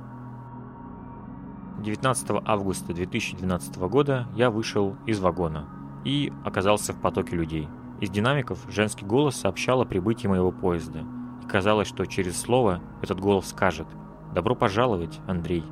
19 1.78 2.42
августа 2.44 2.92
2012 2.92 3.76
года 3.76 4.26
я 4.34 4.50
вышел 4.50 4.96
из 5.06 5.20
вагона 5.20 5.68
и 6.04 6.32
оказался 6.44 6.92
в 6.92 7.00
потоке 7.00 7.36
людей. 7.36 7.68
Из 8.00 8.10
динамиков 8.10 8.58
женский 8.68 9.04
голос 9.04 9.36
сообщал 9.36 9.80
о 9.80 9.84
прибытии 9.84 10.26
моего 10.26 10.50
поезда. 10.50 11.04
И 11.42 11.46
казалось, 11.46 11.88
что 11.88 12.04
через 12.04 12.40
слово 12.40 12.80
этот 13.00 13.20
голос 13.20 13.48
скажет 13.48 13.86
«Добро 14.34 14.54
пожаловать, 14.54 15.20
Андрей». 15.28 15.64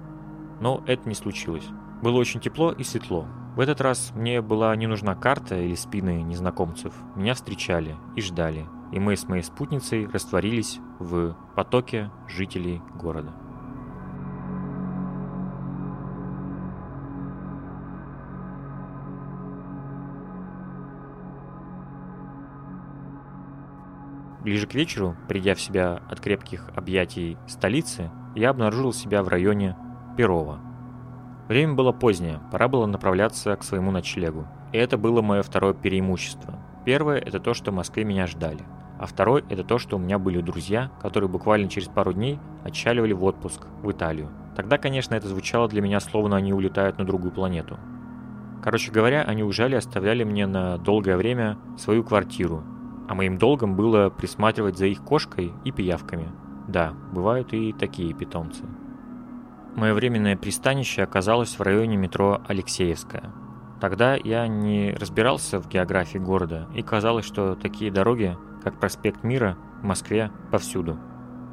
Но 0.61 0.83
это 0.87 1.09
не 1.09 1.15
случилось. 1.15 1.67
Было 2.03 2.19
очень 2.19 2.41
тепло 2.41 2.73
и 2.73 2.85
светло. 2.85 3.27
В 3.57 3.61
этот 3.61 3.81
раз 3.81 4.13
мне 4.15 4.41
была 4.41 4.75
не 4.77 4.87
нужна 4.87 5.15
карта 5.15 5.59
или 5.59 5.75
спины 5.75 6.23
незнакомцев. 6.23 6.95
Меня 7.17 7.35
встречали 7.35 7.97
и 8.15 8.21
ждали, 8.21 8.67
и 8.93 9.01
мы 9.01 9.17
с 9.17 9.27
моей 9.29 9.43
спутницей 9.43 10.07
растворились 10.07 10.79
в 10.99 11.35
потоке 11.55 12.11
жителей 12.29 12.81
города. 12.95 13.33
Ближе 24.47 24.67
к 24.67 24.75
вечеру, 24.75 25.15
придя 25.29 25.55
в 25.55 25.61
себя 25.61 26.01
от 26.09 26.21
крепких 26.21 26.71
объятий 26.75 27.37
столицы, 27.47 28.11
я 28.35 28.49
обнаружил 28.49 28.95
себя 28.95 29.23
в 29.23 29.29
районе 29.29 29.77
Перова– 30.17 30.61
Время 31.49 31.75
было 31.75 31.93
позднее, 31.93 32.41
пора 32.51 32.67
было 32.67 32.87
направляться 32.87 33.55
к 33.55 33.63
своему 33.63 33.93
ночлегу. 33.93 34.49
И 34.73 34.79
это 34.79 34.99
было 34.99 35.23
мое 35.23 35.43
второе 35.43 35.75
преимущество. 35.75 36.59
Первое– 36.85 37.19
это 37.25 37.39
то, 37.39 37.55
что 37.55 37.71
в 37.71 37.75
Москве 37.75 38.05
меня 38.05 38.27
ждали. 38.27 38.65
А 38.99 39.07
второе– 39.07 39.45
это 39.49 39.63
то, 39.63 39.79
что 39.79 39.97
у 39.97 40.01
меня 40.01 40.19
были 40.19 40.41
друзья, 40.41 40.91
которые 41.01 41.31
буквально 41.31 41.69
через 41.69 41.87
пару 41.87 42.13
дней 42.13 42.41
отчаливали 42.65 43.13
в 43.13 43.23
отпуск 43.23 43.67
в 43.83 43.91
Италию. 43.93 44.31
Тогда, 44.57 44.79
конечно, 44.79 45.15
это 45.15 45.29
звучало 45.29 45.69
для 45.69 45.83
меня, 45.83 46.01
словно 46.01 46.37
они 46.37 46.53
улетают 46.53 46.99
на 46.99 47.05
другую 47.05 47.31
планету. 47.31 47.79
Короче 48.63 48.91
говоря, 48.91 49.23
они 49.23 49.45
уезжали 49.45 49.75
и 49.75 49.79
оставляли 49.79 50.25
мне 50.25 50.47
на 50.49 50.79
долгое 50.79 51.17
время 51.17 51.59
свою 51.79 52.03
квартиру, 52.03 52.65
а 53.09 53.15
моим 53.15 53.39
долгом 53.39 53.77
было 53.77 54.11
присматривать 54.11 54.79
за 54.79 54.87
их 54.87 55.03
кошкой 55.03 55.53
и 55.65 55.73
пиявками. 55.73 56.33
Да, 56.69 56.95
бывают 57.13 57.53
и 57.53 57.73
такие 57.73 58.13
питомцы. 58.13 58.65
Мое 59.77 59.93
временное 59.95 60.37
пристанище 60.37 61.03
оказалось 61.03 61.59
в 61.59 61.63
районе 61.63 61.97
метро 61.97 62.41
Алексеевская. 62.49 63.33
Тогда 63.81 64.15
я 64.15 64.49
не 64.49 64.97
разбирался 64.99 65.61
в 65.61 65.69
географии 65.69 66.19
города, 66.19 66.67
и 66.75 66.83
казалось, 66.83 67.27
что 67.27 67.55
такие 67.57 67.91
дороги, 67.91 68.37
как 68.65 68.81
проспект 68.81 69.23
Мира, 69.23 69.59
в 69.83 69.85
Москве 69.85 70.31
повсюду. 70.51 70.99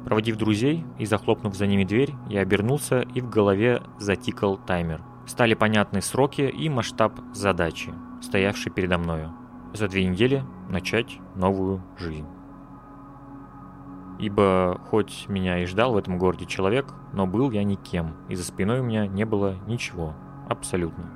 Проводив 0.06 0.36
друзей 0.36 0.84
и 0.98 1.04
захлопнув 1.04 1.54
за 1.54 1.66
ними 1.66 1.84
дверь, 1.84 2.14
я 2.28 2.40
обернулся 2.40 3.00
и 3.00 3.20
в 3.20 3.28
голове 3.28 3.82
затикал 3.98 4.56
таймер. 4.56 5.02
Стали 5.26 5.54
понятны 5.54 6.02
сроки 6.02 6.42
и 6.42 6.68
масштаб 6.68 7.12
задачи, 7.32 7.92
стоявшей 8.22 8.72
передо 8.72 8.98
мною. 8.98 9.43
За 9.74 9.88
две 9.88 10.06
недели 10.06 10.42
начать 10.70 11.18
новую 11.34 11.82
жизнь 11.98 12.26
ибо 14.18 14.80
хоть 14.90 15.28
меня 15.28 15.62
и 15.62 15.66
ждал 15.66 15.92
в 15.92 15.96
этом 15.96 16.18
городе 16.18 16.46
человек, 16.46 16.86
но 17.12 17.26
был 17.26 17.50
я 17.50 17.64
никем, 17.64 18.14
и 18.28 18.34
за 18.34 18.44
спиной 18.44 18.80
у 18.80 18.84
меня 18.84 19.06
не 19.06 19.24
было 19.24 19.56
ничего, 19.66 20.14
абсолютно. 20.48 21.10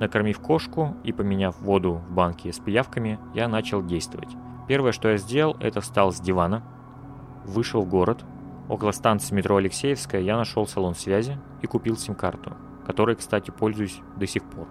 Накормив 0.00 0.40
кошку 0.40 0.96
и 1.04 1.12
поменяв 1.12 1.60
воду 1.60 2.02
в 2.08 2.12
банке 2.12 2.52
с 2.52 2.58
пиявками, 2.58 3.18
я 3.34 3.48
начал 3.48 3.82
действовать. 3.82 4.30
Первое, 4.68 4.92
что 4.92 5.10
я 5.10 5.16
сделал, 5.16 5.56
это 5.60 5.80
встал 5.80 6.12
с 6.12 6.20
дивана, 6.20 6.62
вышел 7.44 7.82
в 7.82 7.88
город. 7.88 8.24
Около 8.68 8.92
станции 8.92 9.34
метро 9.34 9.56
Алексеевская 9.56 10.20
я 10.20 10.36
нашел 10.36 10.66
салон 10.66 10.94
связи 10.94 11.38
и 11.60 11.66
купил 11.66 11.96
сим-карту, 11.96 12.56
которой, 12.86 13.16
кстати, 13.16 13.50
пользуюсь 13.50 14.00
до 14.16 14.26
сих 14.26 14.44
пор. 14.44 14.66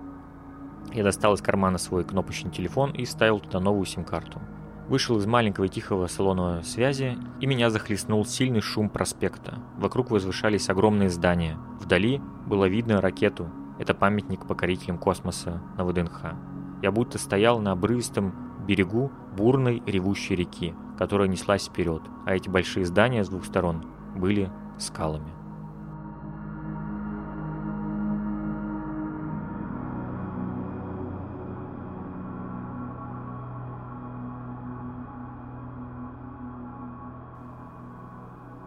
Я 0.93 1.03
достал 1.03 1.33
из 1.33 1.41
кармана 1.41 1.77
свой 1.77 2.03
кнопочный 2.03 2.51
телефон 2.51 2.91
и 2.91 3.05
вставил 3.05 3.39
туда 3.39 3.59
новую 3.59 3.85
сим-карту– 3.85 4.41
Вышел 4.91 5.17
из 5.19 5.25
маленького 5.25 5.69
тихого 5.69 6.07
салона 6.07 6.63
связи, 6.63 7.17
и 7.39 7.45
меня 7.45 7.69
захлестнул 7.69 8.25
сильный 8.25 8.59
шум 8.59 8.89
проспекта. 8.89 9.59
Вокруг 9.77 10.11
возвышались 10.11 10.69
огромные 10.69 11.09
здания. 11.09 11.57
Вдали 11.79 12.21
было 12.45 12.65
видно 12.65 12.99
ракету. 12.99 13.47
Это 13.79 13.93
памятник 13.93 14.45
покорителям 14.45 14.97
космоса 14.97 15.61
на 15.77 15.85
ВДНХ. 15.85 16.33
Я 16.81 16.91
будто 16.91 17.17
стоял 17.19 17.59
на 17.59 17.71
обрывистом 17.71 18.35
берегу 18.67 19.13
бурной 19.37 19.81
ревущей 19.85 20.35
реки, 20.35 20.75
которая 20.97 21.29
неслась 21.29 21.67
вперед, 21.67 22.01
а 22.25 22.35
эти 22.35 22.49
большие 22.49 22.85
здания 22.85 23.23
с 23.23 23.29
двух 23.29 23.45
сторон 23.45 23.85
были 24.17 24.51
скалами. 24.77 25.31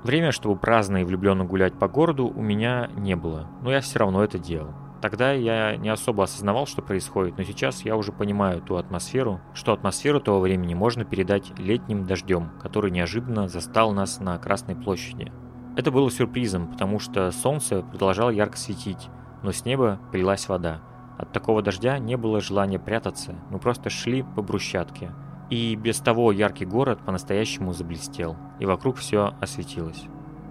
Время, 0.04 0.32
чтобы 0.32 0.56
праздно 0.56 0.98
и 0.98 1.04
влюбленно 1.04 1.46
гулять 1.46 1.72
по 1.78 1.88
городу, 1.88 2.26
у 2.26 2.42
меня 2.42 2.90
не 2.94 3.16
было, 3.16 3.48
но 3.62 3.72
я 3.72 3.80
все 3.80 4.00
равно 4.00 4.22
это 4.22 4.38
делал. 4.38 4.74
Тогда 5.00 5.32
я 5.32 5.76
не 5.76 5.88
особо 5.88 6.24
осознавал, 6.24 6.66
что 6.66 6.82
происходит, 6.82 7.38
но 7.38 7.42
сейчас 7.42 7.86
я 7.86 7.96
уже 7.96 8.12
понимаю 8.12 8.60
ту 8.60 8.76
атмосферу, 8.76 9.40
что 9.54 9.72
атмосферу 9.72 10.20
того 10.20 10.40
времени 10.40 10.74
можно 10.74 11.06
передать 11.06 11.58
летним 11.58 12.06
дождем, 12.06 12.50
который 12.62 12.90
неожиданно 12.90 13.48
застал 13.48 13.92
нас 13.92 14.20
на 14.20 14.36
Красной 14.36 14.76
площади. 14.76 15.32
Это 15.74 15.90
было 15.90 16.10
сюрпризом, 16.10 16.68
потому 16.68 16.98
что 16.98 17.30
солнце 17.32 17.80
продолжало 17.80 18.28
ярко 18.28 18.58
светить, 18.58 19.08
но 19.42 19.52
с 19.52 19.64
неба 19.64 19.98
прилась 20.12 20.48
вода. 20.50 20.82
От 21.16 21.32
такого 21.32 21.62
дождя 21.62 21.98
не 21.98 22.16
было 22.16 22.42
желания 22.42 22.78
прятаться, 22.78 23.36
мы 23.50 23.58
просто 23.58 23.88
шли 23.88 24.22
по 24.22 24.42
брусчатке, 24.42 25.12
и 25.50 25.76
без 25.76 25.98
того 25.98 26.32
яркий 26.32 26.64
город 26.64 27.00
по-настоящему 27.04 27.72
заблестел, 27.72 28.36
и 28.58 28.66
вокруг 28.66 28.96
все 28.96 29.34
осветилось. 29.40 30.04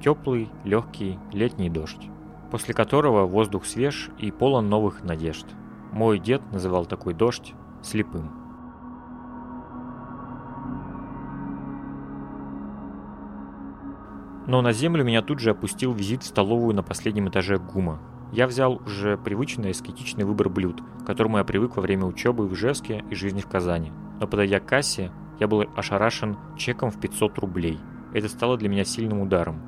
Теплый, 0.03 0.49
легкий 0.63 1.17
летний 1.31 1.69
дождь, 1.69 2.09
после 2.51 2.73
которого 2.73 3.25
воздух 3.25 3.65
свеж 3.65 4.09
и 4.17 4.31
полон 4.31 4.69
новых 4.69 5.03
надежд. 5.03 5.45
Мой 5.91 6.19
дед 6.19 6.41
называл 6.51 6.85
такой 6.85 7.13
дождь 7.13 7.53
слепым. 7.81 8.31
Но 14.45 14.61
на 14.61 14.73
землю 14.73 15.05
меня 15.05 15.21
тут 15.21 15.39
же 15.39 15.51
опустил 15.51 15.93
визит 15.93 16.23
в 16.23 16.27
столовую 16.27 16.75
на 16.75 16.83
последнем 16.83 17.29
этаже 17.29 17.57
ГУМа. 17.57 17.99
Я 18.33 18.47
взял 18.47 18.81
уже 18.85 19.17
привычный 19.17 19.71
эскетичный 19.71 20.25
выбор 20.25 20.49
блюд, 20.49 20.81
к 21.01 21.05
которому 21.05 21.37
я 21.37 21.43
привык 21.43 21.77
во 21.77 21.81
время 21.81 22.05
учебы 22.05 22.47
в 22.47 22.53
Ижевске 22.53 23.05
и 23.09 23.15
жизни 23.15 23.39
в 23.39 23.47
Казани. 23.47 23.93
Но 24.19 24.27
подойдя 24.27 24.59
к 24.59 24.65
кассе, 24.65 25.11
я 25.39 25.47
был 25.47 25.65
ошарашен 25.75 26.37
чеком 26.57 26.91
в 26.91 26.99
500 26.99 27.37
рублей. 27.39 27.79
Это 28.13 28.29
стало 28.29 28.57
для 28.57 28.69
меня 28.69 28.83
сильным 28.83 29.21
ударом. 29.21 29.61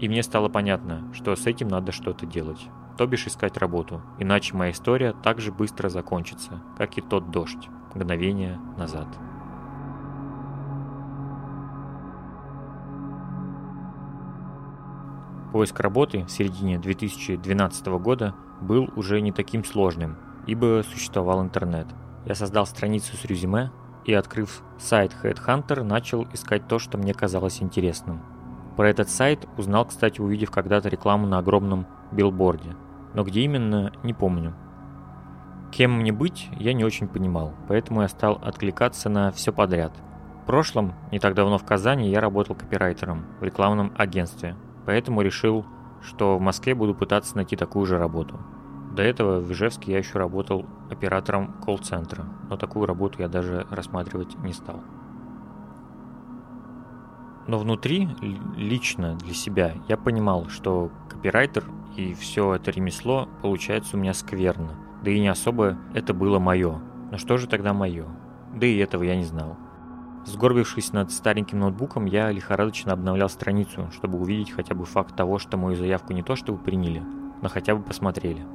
И 0.00 0.08
мне 0.08 0.22
стало 0.22 0.48
понятно, 0.48 1.08
что 1.12 1.34
с 1.34 1.46
этим 1.46 1.68
надо 1.68 1.92
что-то 1.92 2.26
делать. 2.26 2.68
То 2.98 3.06
бишь 3.06 3.26
искать 3.26 3.56
работу, 3.58 4.02
иначе 4.18 4.56
моя 4.56 4.72
история 4.72 5.14
так 5.22 5.40
же 5.40 5.52
быстро 5.52 5.88
закончится, 5.88 6.62
как 6.76 6.98
и 6.98 7.02
тот 7.02 7.30
дождь, 7.30 7.68
мгновение 7.94 8.58
назад. 8.76 9.06
Поиск 15.52 15.78
работы 15.80 16.24
в 16.24 16.30
середине 16.30 16.78
2012 16.78 17.86
года 17.86 18.34
был 18.60 18.90
уже 18.96 19.20
не 19.20 19.32
таким 19.32 19.64
сложным, 19.64 20.16
ибо 20.46 20.82
существовал 20.86 21.42
интернет. 21.42 21.86
Я 22.26 22.34
создал 22.34 22.66
страницу 22.66 23.16
с 23.16 23.24
резюме 23.24 23.70
и, 24.04 24.12
открыв 24.12 24.62
сайт 24.78 25.16
Headhunter, 25.22 25.84
начал 25.84 26.26
искать 26.32 26.66
то, 26.66 26.80
что 26.80 26.98
мне 26.98 27.14
казалось 27.14 27.62
интересным. 27.62 28.20
Про 28.76 28.90
этот 28.90 29.08
сайт 29.08 29.46
узнал, 29.56 29.86
кстати, 29.86 30.20
увидев 30.20 30.50
когда-то 30.50 30.88
рекламу 30.88 31.26
на 31.28 31.38
огромном 31.38 31.86
билборде, 32.10 32.76
но 33.14 33.22
где 33.22 33.42
именно, 33.42 33.92
не 34.02 34.12
помню. 34.12 34.54
Кем 35.70 35.92
мне 35.92 36.12
быть, 36.12 36.48
я 36.58 36.72
не 36.72 36.84
очень 36.84 37.06
понимал, 37.06 37.54
поэтому 37.68 38.02
я 38.02 38.08
стал 38.08 38.40
откликаться 38.42 39.08
на 39.08 39.30
все 39.30 39.52
подряд. 39.52 39.92
В 40.42 40.46
прошлом, 40.46 40.94
не 41.12 41.20
так 41.20 41.34
давно 41.34 41.58
в 41.58 41.64
Казани, 41.64 42.10
я 42.10 42.20
работал 42.20 42.56
копирайтером 42.56 43.24
в 43.40 43.44
рекламном 43.44 43.92
агентстве, 43.96 44.56
поэтому 44.84 45.22
решил, 45.22 45.64
что 46.02 46.36
в 46.36 46.40
Москве 46.40 46.74
буду 46.74 46.94
пытаться 46.94 47.36
найти 47.36 47.56
такую 47.56 47.86
же 47.86 47.98
работу. 47.98 48.38
До 48.96 49.02
этого 49.02 49.40
в 49.40 49.52
Ижевске 49.52 49.92
я 49.92 49.98
еще 49.98 50.18
работал 50.18 50.64
оператором 50.90 51.52
колл-центра, 51.62 52.24
но 52.48 52.56
такую 52.56 52.86
работу 52.86 53.20
я 53.20 53.28
даже 53.28 53.66
рассматривать 53.70 54.38
не 54.38 54.54
стал. 54.54 54.80
Но 57.46 57.58
внутри, 57.58 58.08
лично 58.56 59.14
для 59.16 59.34
себя, 59.34 59.74
я 59.86 59.98
понимал, 59.98 60.48
что 60.48 60.90
копирайтер 61.10 61.64
и 61.94 62.14
все 62.14 62.54
это 62.54 62.70
ремесло 62.70 63.28
получается 63.42 63.98
у 63.98 64.00
меня 64.00 64.14
скверно. 64.14 64.70
Да 65.04 65.10
и 65.10 65.20
не 65.20 65.28
особо 65.28 65.76
это 65.92 66.14
было 66.14 66.38
мое. 66.38 66.80
Но 67.10 67.18
что 67.18 67.36
же 67.36 67.46
тогда 67.48 67.74
мое? 67.74 68.06
Да 68.54 68.64
и 68.64 68.78
этого 68.78 69.02
я 69.02 69.14
не 69.14 69.24
знал. 69.24 69.58
Сгорбившись 70.24 70.94
над 70.94 71.12
стареньким 71.12 71.58
ноутбуком, 71.60 72.06
я 72.06 72.32
лихорадочно 72.32 72.94
обновлял 72.94 73.28
страницу, 73.28 73.90
чтобы 73.92 74.18
увидеть 74.18 74.52
хотя 74.52 74.74
бы 74.74 74.86
факт 74.86 75.14
того, 75.14 75.38
что 75.38 75.58
мою 75.58 75.76
заявку 75.76 76.14
не 76.14 76.22
то 76.22 76.34
чтобы 76.34 76.58
приняли, 76.58 77.02
но 77.42 77.50
хотя 77.50 77.76
бы 77.76 77.82
посмотрели. 77.82 78.46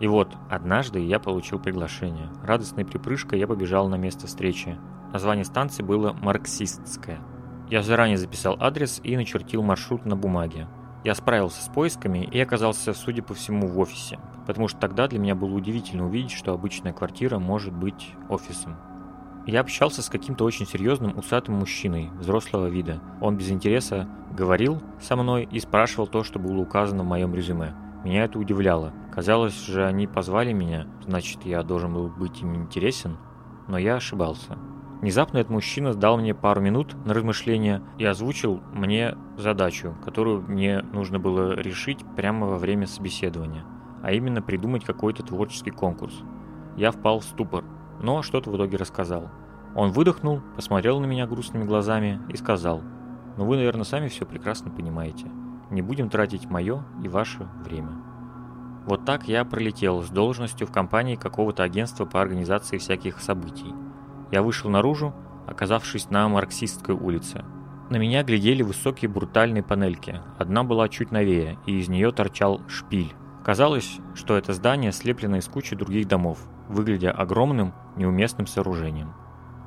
И 0.00 0.06
вот, 0.06 0.36
однажды 0.48 1.00
я 1.00 1.18
получил 1.18 1.58
приглашение. 1.58 2.30
Радостной 2.44 2.84
припрыжкой 2.84 3.40
я 3.40 3.46
побежал 3.46 3.88
на 3.88 3.96
место 3.96 4.26
встречи. 4.26 4.78
Название 5.12 5.44
станции 5.44 5.82
было 5.82 6.12
«Марксистская». 6.12 7.18
Я 7.70 7.82
заранее 7.82 8.16
записал 8.16 8.56
адрес 8.60 9.00
и 9.02 9.16
начертил 9.16 9.62
маршрут 9.62 10.06
на 10.06 10.16
бумаге. 10.16 10.68
Я 11.04 11.14
справился 11.14 11.62
с 11.62 11.68
поисками 11.68 12.28
и 12.30 12.40
оказался, 12.40 12.92
судя 12.94 13.22
по 13.22 13.34
всему, 13.34 13.66
в 13.66 13.78
офисе, 13.78 14.18
потому 14.46 14.68
что 14.68 14.78
тогда 14.78 15.06
для 15.06 15.18
меня 15.18 15.34
было 15.34 15.54
удивительно 15.54 16.06
увидеть, 16.06 16.32
что 16.32 16.52
обычная 16.52 16.92
квартира 16.92 17.38
может 17.38 17.74
быть 17.74 18.14
офисом. 18.28 18.76
Я 19.46 19.60
общался 19.60 20.02
с 20.02 20.08
каким-то 20.08 20.44
очень 20.44 20.66
серьезным 20.66 21.16
усатым 21.16 21.54
мужчиной 21.54 22.10
взрослого 22.18 22.66
вида. 22.66 23.00
Он 23.20 23.36
без 23.36 23.50
интереса 23.50 24.06
говорил 24.36 24.82
со 25.00 25.16
мной 25.16 25.48
и 25.50 25.58
спрашивал 25.60 26.06
то, 26.06 26.22
что 26.22 26.38
было 26.38 26.58
указано 26.58 27.02
в 27.02 27.06
моем 27.06 27.34
резюме. 27.34 27.74
Меня 28.04 28.24
это 28.24 28.38
удивляло. 28.38 28.92
Казалось 29.12 29.66
же, 29.66 29.84
они 29.84 30.06
позвали 30.06 30.52
меня, 30.52 30.86
значит, 31.06 31.44
я 31.44 31.62
должен 31.62 31.92
был 31.92 32.08
быть 32.08 32.40
им 32.42 32.54
интересен, 32.54 33.16
но 33.66 33.76
я 33.78 33.96
ошибался. 33.96 34.56
Внезапно 35.00 35.38
этот 35.38 35.50
мужчина 35.50 35.94
дал 35.94 36.18
мне 36.18 36.34
пару 36.34 36.60
минут 36.60 36.94
на 37.04 37.14
размышление 37.14 37.82
и 37.98 38.04
озвучил 38.04 38.60
мне 38.72 39.16
задачу, 39.36 39.96
которую 40.04 40.42
мне 40.42 40.82
нужно 40.92 41.20
было 41.20 41.54
решить 41.54 42.04
прямо 42.16 42.46
во 42.46 42.58
время 42.58 42.86
собеседования, 42.86 43.64
а 44.02 44.12
именно 44.12 44.42
придумать 44.42 44.84
какой-то 44.84 45.22
творческий 45.22 45.70
конкурс. 45.70 46.14
Я 46.76 46.90
впал 46.90 47.20
в 47.20 47.24
ступор, 47.24 47.64
но 48.00 48.22
что-то 48.22 48.50
в 48.50 48.56
итоге 48.56 48.76
рассказал. 48.76 49.30
Он 49.74 49.92
выдохнул, 49.92 50.40
посмотрел 50.56 50.98
на 50.98 51.06
меня 51.06 51.26
грустными 51.26 51.64
глазами 51.64 52.20
и 52.28 52.36
сказал, 52.36 52.82
«Ну 53.36 53.44
вы, 53.44 53.56
наверное, 53.56 53.84
сами 53.84 54.08
все 54.08 54.26
прекрасно 54.26 54.70
понимаете. 54.70 55.26
Не 55.70 55.82
будем 55.82 56.08
тратить 56.08 56.50
мое 56.50 56.84
и 57.02 57.08
ваше 57.08 57.48
время». 57.64 57.92
Вот 58.86 59.04
так 59.04 59.28
я 59.28 59.44
пролетел 59.44 60.02
с 60.02 60.08
должностью 60.08 60.66
в 60.66 60.72
компании 60.72 61.16
какого-то 61.16 61.62
агентства 61.62 62.06
по 62.06 62.22
организации 62.22 62.78
всяких 62.78 63.20
событий– 63.20 63.74
я 64.30 64.42
вышел 64.42 64.70
наружу, 64.70 65.14
оказавшись 65.46 66.10
на 66.10 66.28
Марксистской 66.28 66.94
улице. 66.94 67.44
На 67.90 67.96
меня 67.96 68.22
глядели 68.22 68.62
высокие 68.62 69.08
брутальные 69.08 69.62
панельки. 69.62 70.20
Одна 70.38 70.62
была 70.62 70.88
чуть 70.88 71.10
новее, 71.10 71.58
и 71.66 71.78
из 71.78 71.88
нее 71.88 72.12
торчал 72.12 72.60
шпиль. 72.68 73.14
Казалось, 73.42 73.98
что 74.14 74.36
это 74.36 74.52
здание 74.52 74.92
слеплено 74.92 75.38
из 75.38 75.46
кучи 75.46 75.74
других 75.74 76.06
домов, 76.06 76.38
выглядя 76.68 77.12
огромным, 77.12 77.72
неуместным 77.96 78.46
сооружением. 78.46 79.14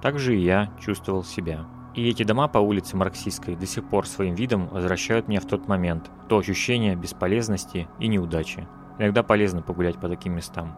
Так 0.03 0.19
же 0.19 0.35
и 0.35 0.43
я 0.43 0.71
чувствовал 0.79 1.23
себя. 1.23 1.65
И 1.93 2.07
эти 2.09 2.23
дома 2.23 2.47
по 2.47 2.59
улице 2.59 2.95
Марксистской 2.95 3.55
до 3.55 3.65
сих 3.65 3.83
пор 3.83 4.07
своим 4.07 4.33
видом 4.33 4.67
возвращают 4.67 5.27
меня 5.27 5.41
в 5.41 5.45
тот 5.45 5.67
момент, 5.67 6.09
то 6.29 6.37
ощущение 6.37 6.95
бесполезности 6.95 7.87
и 7.99 8.07
неудачи. 8.07 8.67
Иногда 8.97 9.23
полезно 9.23 9.61
погулять 9.61 9.99
по 9.99 10.07
таким 10.07 10.33
местам. 10.35 10.75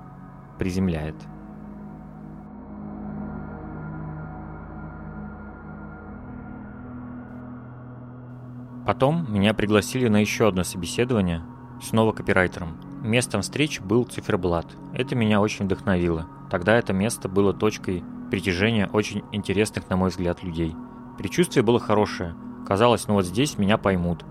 Приземляет. 0.58 1.16
Потом 8.86 9.32
меня 9.32 9.54
пригласили 9.54 10.08
на 10.10 10.18
еще 10.18 10.48
одно 10.48 10.64
собеседование, 10.64 11.42
снова 11.82 12.12
копирайтером. 12.12 12.78
Местом 13.02 13.42
встречи 13.42 13.82
был 13.82 14.04
циферблат. 14.06 14.66
Это 14.94 15.16
меня 15.16 15.42
очень 15.42 15.66
вдохновило. 15.66 16.28
Тогда 16.50 16.76
это 16.76 16.92
место 16.92 17.30
было 17.30 17.54
точкой 17.54 18.04
притяжения 18.30 18.90
очень 18.92 19.24
интересных, 19.32 19.90
на 19.90 19.96
мой 19.96 20.10
взгляд, 20.10 20.44
людей. 20.44 20.76
Предчувствие 21.18 21.64
было 21.64 21.80
хорошее. 21.80 22.36
Казалось, 22.68 23.08
ну 23.08 23.16
вот 23.16 23.26
здесь 23.26 23.58
меня 23.58 23.78
поймут. 23.78 24.26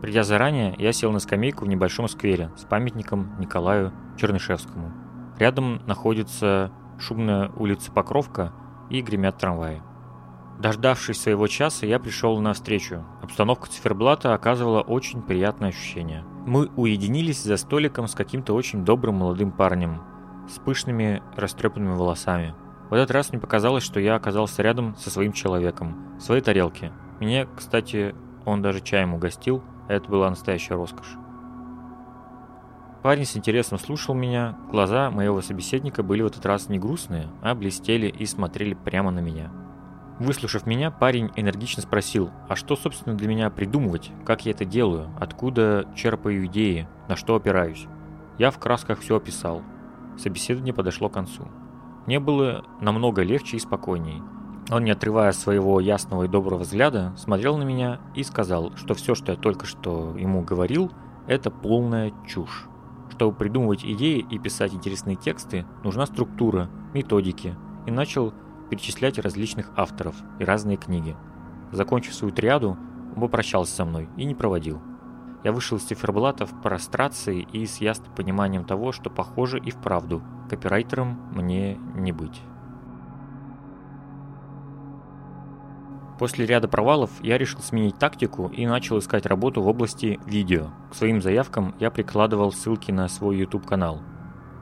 Придя 0.00 0.24
заранее, 0.24 0.74
я 0.78 0.92
сел 0.92 1.12
на 1.12 1.20
скамейку 1.20 1.64
в 1.64 1.68
небольшом 1.68 2.08
сквере 2.08 2.50
с 2.56 2.64
памятником 2.64 3.38
Николаю 3.38 3.92
Чернышевскому. 4.16 4.92
Рядом 5.38 5.80
находится 5.86 6.72
шумная 6.98 7.50
улица 7.56 7.92
Покровка 7.92 8.52
и 8.90 9.00
гремят 9.00 9.38
трамваи. 9.38 9.82
Дождавшись 10.58 11.20
своего 11.20 11.46
часа, 11.46 11.86
я 11.86 11.98
пришел 11.98 12.38
на 12.40 12.52
встречу. 12.52 13.04
Обстановка 13.22 13.68
циферблата 13.68 14.34
оказывала 14.34 14.80
очень 14.80 15.22
приятное 15.22 15.70
ощущение. 15.70 16.24
Мы 16.46 16.68
уединились 16.76 17.42
за 17.42 17.56
столиком 17.56 18.06
с 18.06 18.14
каким-то 18.14 18.54
очень 18.54 18.84
добрым 18.84 19.16
молодым 19.16 19.50
парнем, 19.50 20.02
с 20.48 20.58
пышными 20.58 21.22
растрепанными 21.36 21.94
волосами. 21.94 22.54
В 22.92 22.94
этот 22.94 23.12
раз 23.12 23.32
мне 23.32 23.40
показалось, 23.40 23.84
что 23.84 24.00
я 24.00 24.16
оказался 24.16 24.60
рядом 24.60 24.94
со 24.96 25.08
своим 25.08 25.32
человеком, 25.32 26.18
в 26.18 26.20
своей 26.20 26.42
тарелке. 26.42 26.92
Мне, 27.20 27.48
кстати, 27.56 28.14
он 28.44 28.60
даже 28.60 28.82
чаем 28.82 29.14
угостил, 29.14 29.62
это 29.88 30.10
была 30.10 30.28
настоящая 30.28 30.74
роскошь. 30.74 31.16
Парень 33.02 33.24
с 33.24 33.34
интересом 33.34 33.78
слушал 33.78 34.14
меня, 34.14 34.58
глаза 34.70 35.10
моего 35.10 35.40
собеседника 35.40 36.02
были 36.02 36.20
в 36.20 36.26
этот 36.26 36.44
раз 36.44 36.68
не 36.68 36.78
грустные, 36.78 37.30
а 37.40 37.54
блестели 37.54 38.08
и 38.08 38.26
смотрели 38.26 38.74
прямо 38.74 39.10
на 39.10 39.20
меня. 39.20 39.50
Выслушав 40.18 40.66
меня, 40.66 40.90
парень 40.90 41.30
энергично 41.34 41.80
спросил, 41.80 42.30
а 42.46 42.56
что, 42.56 42.76
собственно, 42.76 43.16
для 43.16 43.26
меня 43.26 43.48
придумывать, 43.48 44.10
как 44.26 44.44
я 44.44 44.50
это 44.50 44.66
делаю, 44.66 45.08
откуда 45.18 45.88
черпаю 45.96 46.44
идеи, 46.44 46.86
на 47.08 47.16
что 47.16 47.36
опираюсь. 47.36 47.86
Я 48.36 48.50
в 48.50 48.58
красках 48.58 49.00
все 49.00 49.16
описал. 49.16 49.62
Собеседование 50.18 50.74
подошло 50.74 51.08
к 51.08 51.14
концу. 51.14 51.48
Мне 52.06 52.18
было 52.20 52.64
намного 52.80 53.22
легче 53.22 53.56
и 53.56 53.60
спокойней. 53.60 54.22
Он, 54.70 54.84
не 54.84 54.90
отрывая 54.90 55.32
своего 55.32 55.80
ясного 55.80 56.24
и 56.24 56.28
доброго 56.28 56.60
взгляда, 56.60 57.12
смотрел 57.16 57.58
на 57.58 57.62
меня 57.62 58.00
и 58.14 58.22
сказал, 58.22 58.74
что 58.76 58.94
все, 58.94 59.14
что 59.14 59.32
я 59.32 59.38
только 59.38 59.66
что 59.66 60.16
ему 60.16 60.42
говорил, 60.42 60.90
это 61.26 61.50
полная 61.50 62.12
чушь. 62.26 62.66
Чтобы 63.10 63.36
придумывать 63.36 63.84
идеи 63.84 64.24
и 64.30 64.38
писать 64.38 64.72
интересные 64.72 65.16
тексты, 65.16 65.66
нужна 65.84 66.06
структура, 66.06 66.70
методики, 66.94 67.54
и 67.86 67.90
начал 67.90 68.32
перечислять 68.70 69.18
различных 69.18 69.70
авторов 69.76 70.14
и 70.38 70.44
разные 70.44 70.76
книги. 70.76 71.16
Закончив 71.72 72.14
свою 72.14 72.32
триаду, 72.32 72.78
он 73.14 73.20
попрощался 73.20 73.74
со 73.74 73.84
мной 73.84 74.08
и 74.16 74.24
не 74.24 74.34
проводил. 74.34 74.80
Я 75.44 75.52
вышел 75.52 75.78
из 75.78 75.82
циферблата 75.82 76.46
в 76.46 76.62
прострации 76.62 77.46
и 77.52 77.66
с 77.66 77.80
ясным 77.80 78.14
пониманием 78.14 78.64
того, 78.64 78.92
что 78.92 79.10
похоже 79.10 79.58
и 79.58 79.70
вправду, 79.70 80.22
копирайтером 80.48 81.18
мне 81.32 81.76
не 81.94 82.12
быть. 82.12 82.40
После 86.18 86.46
ряда 86.46 86.68
провалов 86.68 87.10
я 87.20 87.36
решил 87.36 87.60
сменить 87.60 87.98
тактику 87.98 88.46
и 88.46 88.64
начал 88.64 88.98
искать 89.00 89.26
работу 89.26 89.60
в 89.60 89.66
области 89.66 90.20
видео. 90.24 90.68
К 90.90 90.94
своим 90.94 91.20
заявкам 91.20 91.74
я 91.80 91.90
прикладывал 91.90 92.52
ссылки 92.52 92.92
на 92.92 93.08
свой 93.08 93.38
YouTube-канал. 93.38 94.00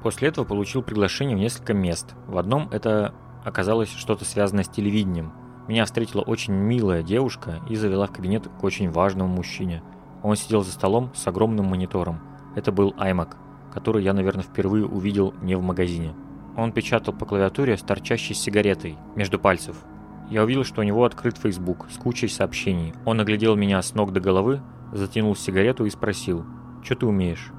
После 0.03 0.29
этого 0.29 0.47
получил 0.47 0.83
приглашение 0.83 1.37
в 1.37 1.41
несколько 1.41 1.75
мест. 1.75 2.15
В 2.27 2.39
одном 2.39 2.71
это 2.71 3.15
оказалось 3.45 3.91
что-то 3.91 4.25
связанное 4.25 4.65
с 4.65 4.71
телевидением. 4.71 5.33
Меня 5.69 5.85
встретила 5.85 6.23
очень 6.23 6.55
милая 6.55 7.03
девушка 7.03 7.61
и 7.69 7.77
завела 7.77 8.07
в 8.07 8.13
кабинет 8.13 8.49
к 8.49 8.65
очень 8.65 8.91
важному 8.91 9.29
мужчине. 9.29 9.83
Он 10.23 10.37
сидел 10.37 10.63
за 10.63 10.73
столом 10.73 11.11
с 11.15 11.27
огромным 11.27 11.67
монитором. 11.67 12.21
Это 12.55 12.73
был 12.73 12.95
iMac, 12.99 13.35
который 13.73 14.03
я, 14.05 14.13
наверное, 14.13 14.45
впервые 14.45 14.87
увидел 14.87 15.35
не 15.41 15.55
в 15.55 15.63
магазине. 15.63 16.15
Он 16.57 16.73
печатал 16.73 17.15
по 17.15 17.27
клавиатуре 17.27 17.77
с 17.77 17.83
торчащей 17.83 18.35
сигаретой 18.35 18.99
между 19.17 19.39
пальцев. 19.39 19.77
Я 20.29 20.45
увидел, 20.45 20.65
что 20.65 20.81
у 20.81 20.85
него 20.85 21.05
открыт 21.05 21.39
Facebook 21.39 21.87
с 21.91 21.97
кучей 21.97 22.29
сообщений. 22.29 22.93
Он 23.05 23.21
оглядел 23.21 23.57
меня 23.57 23.81
с 23.83 23.95
ног 23.95 24.13
до 24.13 24.21
головы, 24.21 24.61
затянул 24.93 25.35
сигарету 25.35 25.87
и 25.87 25.91
спросил, 25.91 26.45
«Что 26.83 26.97
ты 26.97 27.07
умеешь?» 27.07 27.53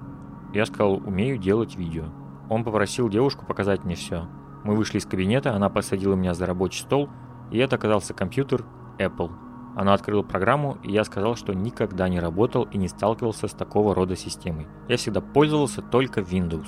Я 0.54 0.65
сказал, 0.65 0.95
«Умею 0.95 1.38
делать 1.38 1.76
видео». 1.76 2.06
Он 2.50 2.63
попросил 2.63 3.10
девушку 3.10 3.45
показать 3.45 3.84
мне 3.84 3.95
все. 3.95 4.28
Мы 4.63 4.76
вышли 4.76 5.00
из 5.00 5.06
кабинета, 5.06 5.56
она 5.56 5.69
посадила 5.69 6.15
меня 6.15 6.34
за 6.34 6.45
рабочий 6.45 6.82
стол, 6.82 7.10
и 7.50 7.58
это 7.58 7.78
оказался 7.78 8.13
компьютер 8.13 8.63
Apple. 9.00 9.32
Она 9.76 9.94
открыла 9.94 10.22
программу, 10.22 10.78
и 10.84 10.92
я 10.92 11.04
сказал, 11.04 11.36
что 11.36 11.54
никогда 11.54 12.10
не 12.10 12.20
работал 12.20 12.64
и 12.64 12.78
не 12.78 12.88
сталкивался 12.88 13.48
с 13.48 13.54
такого 13.54 13.96
рода 13.96 14.16
системой. 14.16 14.68
Я 14.90 14.98
всегда 14.98 15.22
пользовался 15.22 15.82
только 15.82 16.22
Windows. 16.22 16.68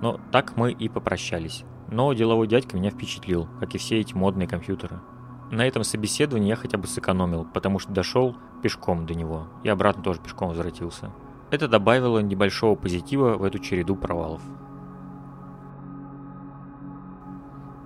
Но 0.00 0.20
так 0.30 0.56
мы 0.56 0.72
и 0.72 0.88
попрощались. 0.88 1.64
Но 1.88 2.12
деловой 2.12 2.46
дядька 2.46 2.76
меня 2.76 2.90
впечатлил, 2.90 3.48
как 3.60 3.74
и 3.74 3.78
все 3.78 4.00
эти 4.00 4.14
модные 4.14 4.48
компьютеры. 4.48 5.00
На 5.50 5.66
этом 5.66 5.84
собеседовании 5.84 6.48
я 6.48 6.56
хотя 6.56 6.78
бы 6.78 6.86
сэкономил, 6.86 7.46
потому 7.52 7.78
что 7.78 7.92
дошел 7.92 8.36
пешком 8.62 9.06
до 9.06 9.14
него, 9.14 9.46
и 9.62 9.68
обратно 9.68 10.02
тоже 10.02 10.20
пешком 10.20 10.48
возвратился. 10.48 11.12
Это 11.50 11.68
добавило 11.68 12.18
небольшого 12.20 12.74
позитива 12.74 13.36
в 13.36 13.44
эту 13.44 13.58
череду 13.58 13.94
провалов. 13.94 14.40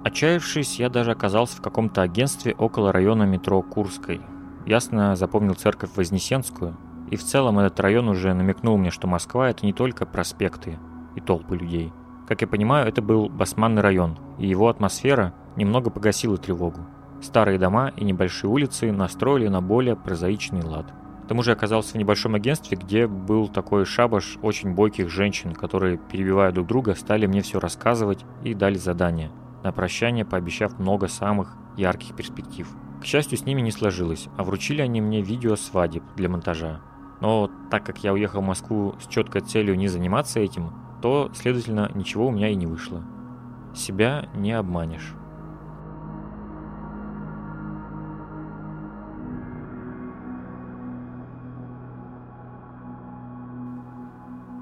Отчаявшись, 0.04 0.78
я 0.78 0.88
даже 0.88 1.10
оказался 1.10 1.56
в 1.56 1.62
каком-то 1.62 2.02
агентстве 2.02 2.54
около 2.54 2.92
района 2.92 3.24
метро 3.24 3.62
Курской. 3.62 4.20
Ясно 4.66 5.16
запомнил 5.16 5.54
церковь 5.54 5.90
Вознесенскую, 5.96 6.76
и 7.10 7.16
в 7.16 7.24
целом 7.24 7.58
этот 7.58 7.80
район 7.80 8.08
уже 8.08 8.34
намекнул 8.34 8.76
мне, 8.76 8.90
что 8.90 9.06
Москва– 9.06 9.48
это 9.50 9.64
не 9.66 9.72
только 9.72 10.06
проспекты 10.06 10.78
и 11.16 11.20
толпы 11.20 11.56
людей– 11.56 11.92
как 12.28 12.42
я 12.42 12.46
понимаю, 12.46 12.86
это 12.86 13.00
был 13.00 13.30
басманный 13.30 13.80
район, 13.80 14.18
и 14.36 14.46
его 14.46 14.68
атмосфера 14.68 15.32
немного 15.56 15.88
погасила 15.88 16.36
тревогу. 16.36 16.80
Старые 17.22 17.58
дома 17.58 17.90
и 17.96 18.04
небольшие 18.04 18.50
улицы 18.50 18.92
настроили 18.92 19.48
на 19.48 19.62
более 19.62 19.96
прозаичный 19.96 20.62
лад. 20.62 20.92
К 21.24 21.28
тому 21.28 21.42
же 21.42 21.52
оказался 21.52 21.92
в 21.92 21.94
небольшом 21.94 22.34
агентстве, 22.34 22.76
где 22.76 23.06
был 23.06 23.48
такой 23.48 23.86
шабаш 23.86 24.36
очень 24.42 24.74
бойких 24.74 25.08
женщин, 25.08 25.54
которые, 25.54 25.96
перебивая 25.96 26.52
друг 26.52 26.66
друга, 26.66 26.94
стали 26.94 27.24
мне 27.24 27.40
все 27.40 27.60
рассказывать 27.60 28.26
и 28.44 28.52
дали 28.52 28.76
задание, 28.76 29.30
на 29.62 29.72
прощание 29.72 30.24
пообещав 30.24 30.78
много 30.78 31.08
самых 31.08 31.56
ярких 31.76 32.14
перспектив. 32.14 32.68
К 33.00 33.04
счастью, 33.04 33.38
с 33.38 33.44
ними 33.44 33.60
не 33.60 33.70
сложилось, 33.70 34.28
а 34.36 34.44
вручили 34.44 34.82
они 34.82 35.00
мне 35.00 35.22
видео 35.22 35.56
свадеб 35.56 36.02
для 36.16 36.28
монтажа. 36.28 36.80
Но 37.20 37.50
так 37.70 37.84
как 37.84 38.02
я 38.04 38.12
уехал 38.12 38.40
в 38.40 38.46
Москву 38.46 38.94
с 39.00 39.06
четкой 39.06 39.42
целью 39.42 39.76
не 39.76 39.88
заниматься 39.88 40.40
этим, 40.40 40.72
то, 41.00 41.30
следовательно, 41.34 41.90
ничего 41.94 42.26
у 42.26 42.30
меня 42.30 42.48
и 42.48 42.54
не 42.54 42.66
вышло. 42.66 43.02
Себя 43.74 44.28
не 44.34 44.52
обманешь. 44.52 45.14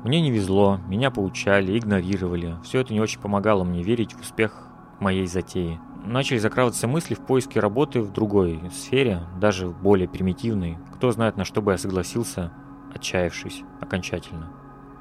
Мне 0.04 0.20
не 0.20 0.30
везло, 0.30 0.78
меня 0.86 1.10
поучали, 1.10 1.76
игнорировали. 1.76 2.54
Все 2.62 2.80
это 2.80 2.92
не 2.92 3.00
очень 3.00 3.20
помогало 3.20 3.64
мне 3.64 3.82
верить 3.82 4.12
в 4.12 4.20
успех 4.20 4.65
моей 5.00 5.26
затеи. 5.26 5.80
Начали 6.04 6.38
закрадываться 6.38 6.86
мысли 6.86 7.14
в 7.14 7.20
поиске 7.20 7.60
работы 7.60 8.00
в 8.00 8.12
другой 8.12 8.60
сфере, 8.72 9.22
даже 9.40 9.68
более 9.68 10.08
примитивной. 10.08 10.78
Кто 10.94 11.10
знает, 11.10 11.36
на 11.36 11.44
что 11.44 11.60
бы 11.60 11.72
я 11.72 11.78
согласился, 11.78 12.52
отчаявшись 12.94 13.62
окончательно. 13.80 14.52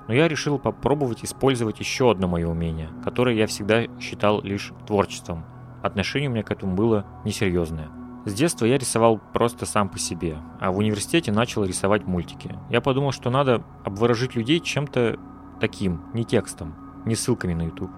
Но 0.08 0.14
я 0.14 0.28
решил 0.28 0.60
попробовать 0.60 1.24
использовать 1.24 1.80
еще 1.80 2.12
одно 2.12 2.28
мое 2.28 2.48
умение, 2.48 2.90
которое 3.04 3.36
я 3.36 3.48
всегда 3.48 3.84
считал 4.00 4.42
лишь 4.42 4.72
творчеством. 4.88 5.46
Отношение 5.82 6.30
у 6.30 6.34
меня 6.34 6.44
к 6.44 6.52
этому 6.52 6.76
было 6.76 7.06
несерьезное. 7.24 7.90
С 8.26 8.34
детства 8.34 8.66
я 8.66 8.80
рисовал 8.80 9.20
просто 9.34 9.68
сам 9.68 9.88
по 9.88 10.00
себе, 10.00 10.38
а 10.60 10.72
в 10.72 10.80
университете 10.80 11.32
начал 11.32 11.64
рисовать 11.64 12.08
мультики. 12.08 12.58
Я 12.72 12.82
подумал, 12.82 13.12
что 13.12 13.30
надо 13.30 13.64
обворожить 13.84 14.36
людей 14.36 14.60
чем-то 14.60 15.20
таким, 15.62 16.02
не 16.14 16.26
текстом, 16.26 16.76
не 17.06 17.14
ссылками 17.14 17.54
на 17.54 17.64
YouTube. 17.64 17.92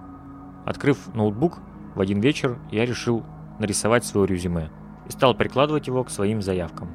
Открыв 0.66 1.14
ноутбук, 1.14 1.60
в 1.98 2.00
один 2.00 2.20
вечер 2.20 2.58
я 2.70 2.86
решил 2.86 3.24
нарисовать 3.58 4.04
свое 4.04 4.26
резюме 4.26 4.70
и 5.08 5.12
стал 5.12 5.34
прикладывать 5.34 5.88
его 5.88 6.04
к 6.04 6.10
своим 6.10 6.40
заявкам. 6.40 6.88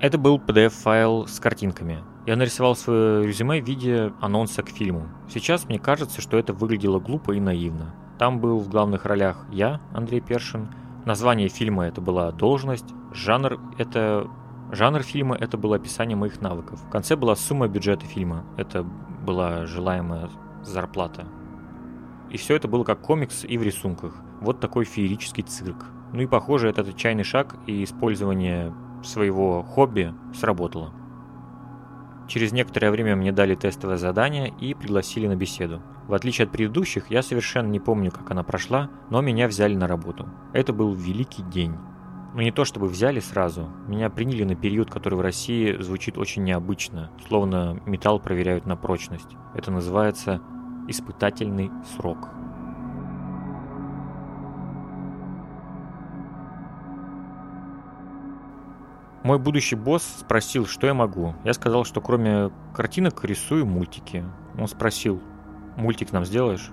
Это 0.00 0.16
был 0.16 0.38
PDF-файл 0.38 1.26
с 1.26 1.40
картинками, 1.40 2.02
я 2.26 2.36
нарисовал 2.36 2.76
свое 2.76 3.26
резюме 3.26 3.60
в 3.60 3.66
виде 3.66 4.12
анонса 4.20 4.62
к 4.62 4.68
фильму. 4.68 5.08
Сейчас 5.28 5.64
мне 5.64 5.80
кажется, 5.80 6.20
что 6.20 6.38
это 6.38 6.52
выглядело 6.52 7.00
глупо 7.00 7.32
и 7.32 7.40
наивно. 7.40 7.94
Там 8.18 8.38
был 8.38 8.58
в 8.58 8.68
главных 8.68 9.06
ролях 9.06 9.44
я, 9.50 9.80
Андрей 9.92 10.20
Першин. 10.20 10.68
Название 11.04 11.48
фильма 11.48 11.86
это 11.86 12.00
была 12.00 12.30
должность. 12.30 12.86
Жанр 13.12 13.58
это 13.78 14.28
Жанр 14.70 15.02
фильма 15.02 15.34
это 15.34 15.58
было 15.58 15.76
описание 15.76 16.16
моих 16.16 16.40
навыков. 16.40 16.80
В 16.86 16.90
конце 16.90 17.16
была 17.16 17.34
сумма 17.34 17.66
бюджета 17.66 18.06
фильма. 18.06 18.44
Это 18.56 18.84
была 18.84 19.66
желаемая 19.66 20.30
зарплата. 20.62 21.26
И 22.30 22.36
все 22.36 22.56
это 22.56 22.68
было 22.68 22.84
как 22.84 23.00
комикс 23.00 23.44
и 23.44 23.58
в 23.58 23.62
рисунках. 23.62 24.14
Вот 24.40 24.60
такой 24.60 24.84
феерический 24.84 25.42
цирк. 25.42 25.86
Ну 26.12 26.22
и 26.22 26.26
похоже, 26.26 26.68
этот 26.68 26.88
отчаянный 26.88 27.24
шаг 27.24 27.56
и 27.66 27.84
использование 27.84 28.72
своего 29.02 29.62
хобби 29.62 30.14
сработало. 30.34 30.92
Через 32.28 32.52
некоторое 32.52 32.92
время 32.92 33.16
мне 33.16 33.32
дали 33.32 33.56
тестовое 33.56 33.96
задание 33.96 34.54
и 34.60 34.74
пригласили 34.74 35.26
на 35.26 35.34
беседу. 35.34 35.82
В 36.06 36.14
отличие 36.14 36.44
от 36.44 36.52
предыдущих, 36.52 37.10
я 37.10 37.22
совершенно 37.22 37.68
не 37.68 37.80
помню, 37.80 38.12
как 38.12 38.30
она 38.30 38.44
прошла, 38.44 38.88
но 39.10 39.20
меня 39.20 39.48
взяли 39.48 39.74
на 39.74 39.88
работу. 39.88 40.28
Это 40.52 40.72
был 40.72 40.94
великий 40.94 41.42
день. 41.42 41.74
Но 42.34 42.42
не 42.42 42.52
то 42.52 42.64
чтобы 42.64 42.86
взяли 42.86 43.18
сразу. 43.18 43.68
Меня 43.88 44.10
приняли 44.10 44.44
на 44.44 44.54
период, 44.54 44.90
который 44.90 45.16
в 45.16 45.20
России 45.20 45.76
звучит 45.80 46.16
очень 46.18 46.44
необычно, 46.44 47.10
словно 47.26 47.80
металл 47.86 48.20
проверяют 48.20 48.64
на 48.64 48.76
прочность. 48.76 49.36
Это 49.54 49.72
называется 49.72 50.40
испытательный 50.88 51.70
срок. 51.96 52.28
Мой 59.22 59.38
будущий 59.38 59.76
босс 59.76 60.02
спросил, 60.20 60.66
что 60.66 60.86
я 60.86 60.94
могу. 60.94 61.34
Я 61.44 61.52
сказал, 61.52 61.84
что 61.84 62.00
кроме 62.00 62.50
картинок 62.74 63.22
рисую 63.22 63.66
мультики. 63.66 64.24
Он 64.58 64.66
спросил, 64.66 65.20
мультик 65.76 66.12
нам 66.12 66.24
сделаешь? 66.24 66.70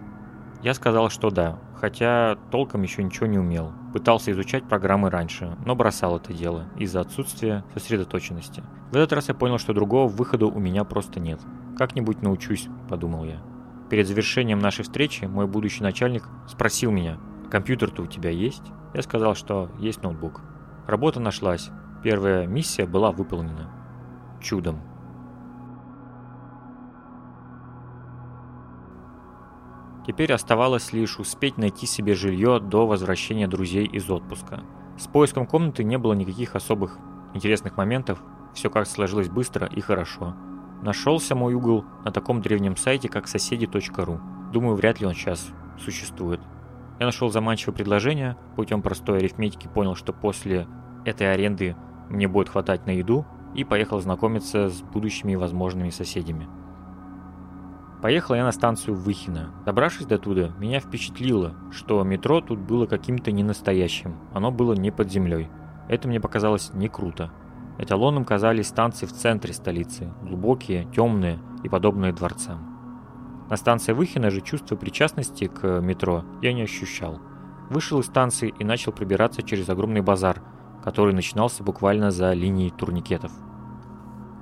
Я 0.64 0.74
сказал, 0.74 1.10
что 1.10 1.30
да, 1.30 1.60
хотя 1.76 2.38
толком 2.50 2.84
еще 2.84 3.04
ничего 3.04 3.28
не 3.28 3.38
умел. 3.38 3.74
Пытался 3.94 4.32
изучать 4.32 4.64
программы 4.64 5.10
раньше, 5.10 5.58
но 5.66 5.76
бросал 5.76 6.18
это 6.18 6.34
дело 6.34 6.66
из-за 6.78 7.02
отсутствия 7.02 7.64
сосредоточенности. 7.74 8.64
В 8.92 8.96
этот 8.96 9.14
раз 9.14 9.28
я 9.28 9.34
понял, 9.34 9.58
что 9.58 9.74
другого 9.74 10.08
выхода 10.08 10.46
у 10.46 10.60
меня 10.60 10.84
просто 10.84 11.20
нет. 11.20 11.42
Как-нибудь 11.78 12.22
научусь, 12.22 12.70
подумал 12.90 13.26
я. 13.26 13.42
Перед 13.90 14.08
завершением 14.08 14.60
нашей 14.60 14.84
встречи 14.84 15.26
мой 15.26 15.48
будущий 15.48 15.84
начальник 15.84 16.24
спросил 16.48 16.92
меня, 16.92 17.18
компьютер-то 17.50 18.04
у 18.04 18.08
тебя 18.08 18.30
есть? 18.30 18.64
Я 18.94 19.02
сказал, 19.02 19.36
что 19.36 19.72
есть 19.80 20.04
ноутбук. 20.04 20.42
Работа 20.88 21.20
нашлась, 21.20 21.70
Первая 22.04 22.46
миссия 22.46 22.86
была 22.86 23.12
выполнена. 23.12 23.70
Чудом. 24.40 24.80
Теперь 30.06 30.32
оставалось 30.32 30.94
лишь 30.94 31.20
успеть 31.20 31.58
найти 31.58 31.86
себе 31.86 32.14
жилье 32.14 32.60
до 32.60 32.88
возвращения 32.88 33.48
друзей 33.48 33.86
из 33.86 34.10
отпуска. 34.10 34.62
С 34.98 35.08
поиском 35.08 35.46
комнаты 35.46 35.84
не 35.84 35.98
было 35.98 36.14
никаких 36.14 36.56
особых 36.56 36.98
интересных 37.34 37.76
моментов, 37.76 38.24
все 38.54 38.70
как 38.70 38.88
сложилось 38.88 39.28
быстро 39.28 39.68
и 39.68 39.82
хорошо. 39.82 40.34
Нашелся 40.82 41.36
мой 41.36 41.54
угол 41.54 41.86
на 42.06 42.12
таком 42.12 42.42
древнем 42.42 42.78
сайте, 42.78 43.10
как 43.10 43.28
соседи.ру. 43.28 44.20
Думаю, 44.54 44.76
вряд 44.76 45.00
ли 45.00 45.08
он 45.08 45.14
сейчас 45.14 45.48
существует. 45.78 46.40
Я 47.00 47.06
нашел 47.06 47.30
заманчивое 47.30 47.76
предложение, 47.76 48.38
путем 48.56 48.82
простой 48.82 49.20
арифметики 49.20 49.68
понял, 49.68 49.96
что 49.96 50.14
после 50.14 50.68
этой 51.06 51.32
аренды 51.32 51.76
мне 52.10 52.28
будет 52.28 52.50
хватать 52.50 52.86
на 52.86 52.92
еду, 52.92 53.26
и 53.54 53.64
поехал 53.64 54.00
знакомиться 54.00 54.70
с 54.70 54.82
будущими 54.82 55.36
возможными 55.36 55.90
соседями. 55.90 56.48
Поехал 58.02 58.36
я 58.36 58.44
на 58.44 58.52
станцию 58.52 58.96
Выхино. 58.96 59.52
Добравшись 59.66 60.06
до 60.06 60.20
туда, 60.20 60.50
меня 60.60 60.80
впечатлило, 60.80 61.56
что 61.72 62.04
метро 62.04 62.42
тут 62.42 62.60
было 62.60 62.86
каким-то 62.86 63.32
ненастоящим, 63.32 64.16
оно 64.34 64.52
было 64.52 64.74
не 64.74 64.92
под 64.92 65.12
землей. 65.12 65.50
Это 65.90 66.08
мне 66.08 66.20
показалось 66.20 66.72
не 66.74 66.90
круто. 66.90 67.32
Эталоном 67.80 68.26
казались 68.26 68.68
станции 68.68 69.06
в 69.06 69.14
центре 69.14 69.54
столицы, 69.54 70.12
глубокие, 70.24 70.86
темные 70.96 71.40
и 71.64 71.70
подобные 71.70 72.12
дворцам. 72.12 72.78
На 73.50 73.56
станции 73.56 73.94
Выхина 73.94 74.30
же 74.30 74.42
чувство 74.42 74.76
причастности 74.76 75.48
к 75.48 75.80
метро 75.80 76.26
я 76.42 76.54
не 76.54 76.64
ощущал. 76.64 77.20
Вышел 77.70 78.00
из 78.00 78.06
станции 78.06 78.54
и 78.58 78.64
начал 78.64 78.92
пробираться 78.92 79.44
через 79.44 79.70
огромный 79.70 80.02
базар, 80.02 80.42
который 80.84 81.14
начинался 81.14 81.64
буквально 81.64 82.12
за 82.12 82.34
линией 82.34 82.72
турникетов. 82.72 83.32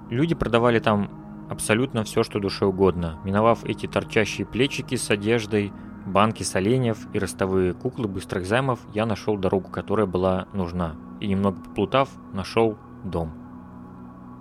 Люди 0.09 0.36
продавали 0.36 0.79
там 0.79 1.09
абсолютно 1.49 2.03
все, 2.03 2.23
что 2.23 2.39
душе 2.39 2.65
угодно. 2.65 3.19
Миновав 3.23 3.63
эти 3.65 3.88
торчащие 3.88 4.45
плечики 4.45 4.95
с 4.95 5.09
одеждой, 5.09 5.73
банки 6.05 6.43
с 6.43 6.55
оленев 6.55 7.07
и 7.13 7.19
ростовые 7.19 7.73
куклы 7.73 8.07
быстрых 8.07 8.45
займов, 8.45 8.79
я 8.93 9.05
нашел 9.05 9.38
дорогу, 9.38 9.69
которая 9.69 10.05
была 10.05 10.47
нужна. 10.53 10.95
И 11.19 11.27
немного 11.27 11.61
поплутав, 11.61 12.09
нашел 12.33 12.77
дом. 13.10 13.32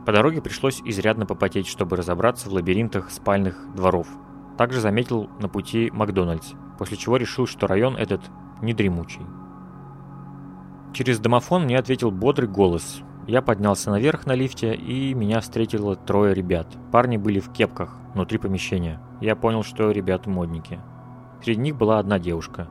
По 0.07 0.13
дороге 0.13 0.43
пришлось 0.43 0.83
изрядно 0.85 1.25
попотеть, 1.25 1.67
чтобы 1.67 1.97
разобраться 1.97 2.49
в 2.49 2.53
лабиринтах 2.53 3.11
спальных 3.11 3.75
дворов. 3.75 4.07
Также 4.59 4.81
заметил 4.81 5.31
на 5.41 5.49
пути 5.49 5.91
Макдональдс, 5.93 6.53
после 6.79 6.97
чего 6.97 7.17
решил, 7.17 7.47
что 7.47 7.67
район 7.67 7.97
этот 7.97 8.21
недремучий. 8.61 9.23
Через 10.93 11.19
домофон 11.19 11.65
мне 11.65 11.79
ответил 11.79 12.11
бодрый 12.11 12.49
голос. 12.49 13.03
Я 13.27 13.43
поднялся 13.43 13.91
наверх 13.91 14.27
на 14.27 14.35
лифте, 14.35 14.75
и 14.75 15.15
меня 15.15 15.41
встретило 15.41 15.97
трое 15.97 16.35
ребят. 16.35 16.69
Парни 16.93 17.17
были 17.17 17.41
в 17.41 17.51
кепках 17.51 17.97
внутри 18.15 18.39
помещения. 18.39 19.01
Я 19.21 19.35
понял, 19.35 19.63
что 19.63 19.91
ребята 19.91 20.31
модники. 20.31 20.79
Среди 21.43 21.61
них 21.61 21.77
была 21.77 21.99
одна 21.99 22.19
девушка. 22.19 22.69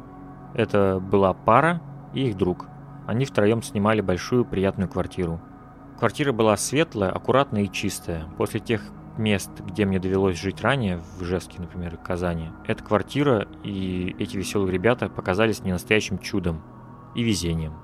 Это 0.53 0.99
была 0.99 1.33
пара 1.33 1.81
и 2.13 2.27
их 2.27 2.37
друг. 2.37 2.67
Они 3.07 3.25
втроем 3.25 3.61
снимали 3.61 4.01
большую 4.01 4.45
приятную 4.45 4.87
квартиру. 4.87 5.41
Квартира 6.03 6.33
была 6.33 6.57
светлая, 6.57 7.11
аккуратная 7.11 7.61
и 7.61 7.71
чистая. 7.71 8.25
После 8.37 8.59
тех 8.59 8.81
мест, 9.17 9.49
где 9.61 9.85
мне 9.85 9.99
довелось 9.99 10.37
жить 10.37 10.59
ранее, 10.59 10.97
в 10.97 11.23
Ижевске, 11.23 11.61
например, 11.61 11.95
в 11.95 12.03
Казани, 12.03 12.49
эта 12.67 12.83
квартира 12.83 13.47
и 13.63 14.13
эти 14.19 14.35
веселые 14.35 14.73
ребята 14.73 15.07
показались 15.07 15.61
мне 15.61 15.71
настоящим 15.71 16.19
чудом 16.19 16.61
и 17.15 17.23
везением. 17.23 17.75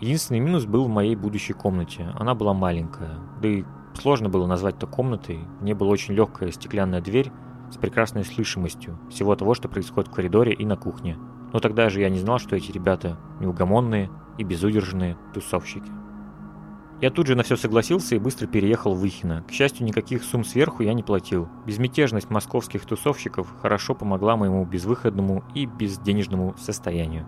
Единственный 0.00 0.40
минус 0.40 0.64
был 0.64 0.86
в 0.86 0.88
моей 0.88 1.14
будущей 1.14 1.52
комнате. 1.52 2.12
Она 2.18 2.34
была 2.34 2.54
маленькая. 2.54 3.20
Да 3.40 3.46
и 3.46 3.62
сложно 3.94 4.28
было 4.28 4.48
назвать 4.48 4.74
это 4.74 4.88
комнатой. 4.88 5.38
Мне 5.60 5.76
была 5.76 5.90
очень 5.90 6.14
легкая 6.14 6.50
стеклянная 6.50 7.02
дверь 7.02 7.30
с 7.70 7.76
прекрасной 7.76 8.24
слышимостью 8.24 8.98
всего 9.10 9.36
того, 9.36 9.54
что 9.54 9.68
происходит 9.68 10.10
в 10.10 10.12
коридоре 10.12 10.54
и 10.54 10.66
на 10.66 10.76
кухне. 10.76 11.16
Но 11.52 11.60
тогда 11.60 11.88
же 11.88 12.00
я 12.00 12.08
не 12.08 12.18
знал, 12.18 12.40
что 12.40 12.56
эти 12.56 12.72
ребята 12.72 13.16
неугомонные 13.38 14.10
и 14.38 14.42
безудержные 14.42 15.16
тусовщики. 15.32 15.92
Я 17.00 17.10
тут 17.10 17.26
же 17.26 17.34
на 17.34 17.42
все 17.42 17.56
согласился 17.56 18.14
и 18.14 18.18
быстро 18.18 18.46
переехал 18.46 18.94
в 18.94 19.00
Выхино. 19.00 19.44
К 19.46 19.52
счастью, 19.52 19.84
никаких 19.84 20.24
сумм 20.24 20.44
сверху 20.44 20.82
я 20.82 20.94
не 20.94 21.02
платил. 21.02 21.46
Безмятежность 21.66 22.30
московских 22.30 22.86
тусовщиков 22.86 23.54
хорошо 23.60 23.94
помогла 23.94 24.36
моему 24.36 24.64
безвыходному 24.64 25.44
и 25.54 25.66
безденежному 25.66 26.54
состоянию. 26.56 27.26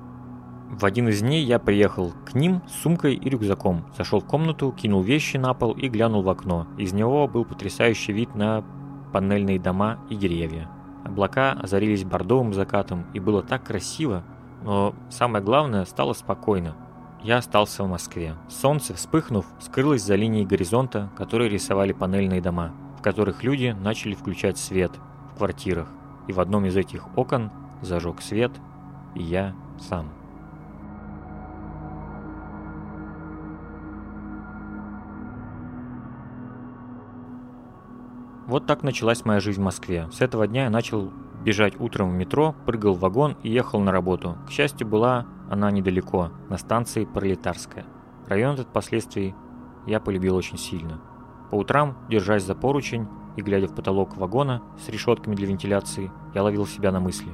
В 0.70 0.84
один 0.84 1.08
из 1.08 1.20
дней 1.20 1.44
я 1.44 1.58
приехал 1.58 2.12
к 2.24 2.34
ним 2.34 2.62
с 2.66 2.82
сумкой 2.82 3.14
и 3.14 3.28
рюкзаком, 3.28 3.86
зашел 3.96 4.20
в 4.20 4.26
комнату, 4.26 4.72
кинул 4.72 5.02
вещи 5.02 5.36
на 5.36 5.52
пол 5.52 5.72
и 5.72 5.88
глянул 5.88 6.22
в 6.22 6.28
окно. 6.30 6.66
Из 6.78 6.94
него 6.94 7.28
был 7.28 7.44
потрясающий 7.44 8.12
вид 8.12 8.34
на 8.34 8.64
панельные 9.12 9.58
дома 9.58 9.98
и 10.08 10.16
деревья. 10.16 10.70
Облака 11.04 11.52
озарились 11.52 12.04
бордовым 12.04 12.54
закатом, 12.54 13.06
и 13.12 13.20
было 13.20 13.42
так 13.42 13.64
красиво, 13.64 14.24
но 14.62 14.94
самое 15.10 15.44
главное, 15.44 15.84
стало 15.84 16.12
спокойно. 16.12 16.74
Я 17.22 17.38
остался 17.38 17.82
в 17.82 17.88
Москве. 17.88 18.36
Солнце, 18.48 18.94
вспыхнув, 18.94 19.44
скрылось 19.58 20.02
за 20.02 20.14
линией 20.14 20.46
горизонта, 20.46 21.10
которые 21.16 21.50
рисовали 21.50 21.92
панельные 21.92 22.40
дома, 22.40 22.72
в 22.96 23.02
которых 23.02 23.42
люди 23.42 23.76
начали 23.80 24.14
включать 24.14 24.56
свет 24.56 24.92
в 25.32 25.38
квартирах. 25.38 25.88
И 26.28 26.32
в 26.32 26.38
одном 26.38 26.66
из 26.66 26.76
этих 26.76 27.06
окон 27.16 27.50
зажег 27.82 28.22
свет 28.22 28.52
и 29.16 29.22
я 29.22 29.54
сам. 29.80 30.10
Вот 38.46 38.66
так 38.66 38.82
началась 38.82 39.24
моя 39.24 39.40
жизнь 39.40 39.60
в 39.60 39.64
Москве. 39.64 40.08
С 40.12 40.20
этого 40.20 40.46
дня 40.46 40.64
я 40.64 40.70
начал 40.70 41.12
бежать 41.44 41.78
утром 41.80 42.10
в 42.10 42.14
метро, 42.14 42.54
прыгал 42.64 42.94
в 42.94 43.00
вагон 43.00 43.36
и 43.42 43.50
ехал 43.50 43.80
на 43.80 43.92
работу. 43.92 44.38
К 44.46 44.50
счастью, 44.50 44.86
была 44.86 45.26
она 45.50 45.70
недалеко, 45.70 46.30
на 46.48 46.58
станции 46.58 47.04
Пролетарская. 47.04 47.86
Район 48.26 48.54
этот 48.54 48.68
впоследствии 48.68 49.34
я 49.86 50.00
полюбил 50.00 50.36
очень 50.36 50.58
сильно. 50.58 51.00
По 51.50 51.56
утрам, 51.56 51.96
держась 52.10 52.44
за 52.44 52.54
поручень 52.54 53.08
и 53.36 53.42
глядя 53.42 53.68
в 53.68 53.74
потолок 53.74 54.16
вагона 54.16 54.62
с 54.78 54.88
решетками 54.88 55.34
для 55.34 55.46
вентиляции, 55.46 56.10
я 56.34 56.42
ловил 56.42 56.66
себя 56.66 56.92
на 56.92 57.00
мысли. 57.00 57.32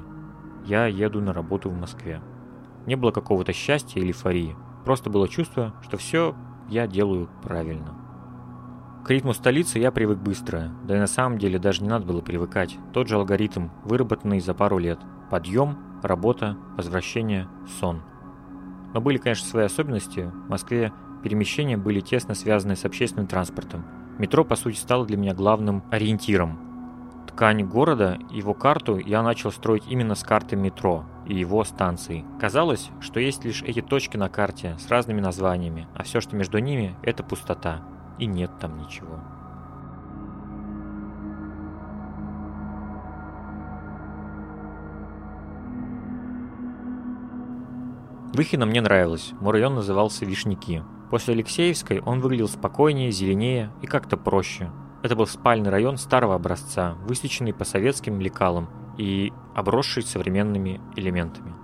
Я 0.65 0.87
еду 0.87 1.21
на 1.21 1.33
работу 1.33 1.69
в 1.69 1.79
Москве. 1.79 2.23
Не 2.87 2.97
было 2.97 3.11
какого-то 3.11 3.53
счастья 3.53 4.01
или 4.01 4.09
эйфории. 4.09 4.57
Просто 4.85 5.11
было 5.11 5.29
чувство, 5.29 5.75
что 5.83 5.97
все 5.97 6.35
я 6.69 6.87
делаю 6.87 7.29
правильно. 7.43 7.95
К 9.05 9.11
ритму 9.11 9.35
столицы 9.35 9.79
я 9.79 9.91
привык 9.93 10.19
быстро, 10.19 10.71
да 10.85 10.97
и 10.97 11.01
на 11.01 11.07
самом 11.07 11.39
деле 11.39 11.59
даже 11.59 11.83
не 11.83 11.89
надо 11.89 12.07
было 12.07 12.23
привыкать. 12.23 12.79
Тот 12.93 13.09
же 13.09 13.17
алгоритм, 13.17 13.69
выработанный 13.85 14.41
за 14.41 14.55
пару 14.55 14.79
лет. 14.79 14.99
Подъем, 15.31 15.77
работа, 16.07 16.57
возвращение, 16.77 17.49
сон. 17.81 18.03
Но 18.93 19.01
были, 19.01 19.19
конечно, 19.19 19.47
свои 19.47 19.65
особенности. 19.65 20.31
В 20.47 20.49
Москве 20.49 20.93
перемещения 21.23 21.77
были 21.77 22.01
тесно 22.01 22.35
связаны 22.35 22.77
с 22.77 22.85
общественным 22.85 23.27
транспортом. 23.27 23.85
Метро, 24.19 24.45
по 24.45 24.55
сути, 24.55 24.77
стало 24.77 25.05
для 25.07 25.17
меня 25.17 25.35
главным 25.35 25.83
ориентиром. 25.91 26.61
Ткань 27.27 27.65
города, 27.65 28.19
его 28.31 28.55
карту 28.55 28.99
я 28.99 29.23
начал 29.23 29.51
строить 29.51 29.85
именно 29.89 30.15
с 30.15 30.23
карты 30.23 30.55
метро 30.55 31.05
и 31.27 31.35
его 31.35 31.65
станций. 31.65 32.25
Казалось, 32.39 32.91
что 33.01 33.19
есть 33.19 33.45
лишь 33.45 33.63
эти 33.63 33.83
точки 33.83 34.17
на 34.17 34.29
карте 34.29 34.77
с 34.79 34.89
разными 34.89 35.21
названиями, 35.21 35.89
а 35.97 36.05
все, 36.05 36.21
что 36.21 36.37
между 36.37 36.59
ними, 36.59 36.95
это 37.03 37.25
пустота 37.25 37.83
и 38.19 38.27
нет 38.27 38.53
там 38.61 38.79
ничего. 38.79 39.19
Выхина 48.35 48.67
мне 48.67 48.81
нравилось, 48.81 49.33
мой 49.39 49.53
район 49.53 49.77
назывался 49.77 50.25
Вишняки. 50.25 50.83
После 51.09 51.35
Алексеевской 51.35 52.01
он 52.01 52.19
выглядел 52.19 52.49
спокойнее, 52.49 53.13
зеленее 53.13 53.71
и 53.81 53.87
как-то 53.87 54.17
проще. 54.17 54.73
Это 55.05 55.15
был 55.15 55.29
спальный 55.29 55.71
район 55.71 55.99
старого 55.99 56.35
образца, 56.35 56.97
высеченный 57.07 57.55
по 57.55 57.65
советским 57.65 58.21
лекалам 58.21 58.69
и 58.99 59.33
обросший 59.55 60.03
современными 60.03 60.81
элементами. 60.97 61.55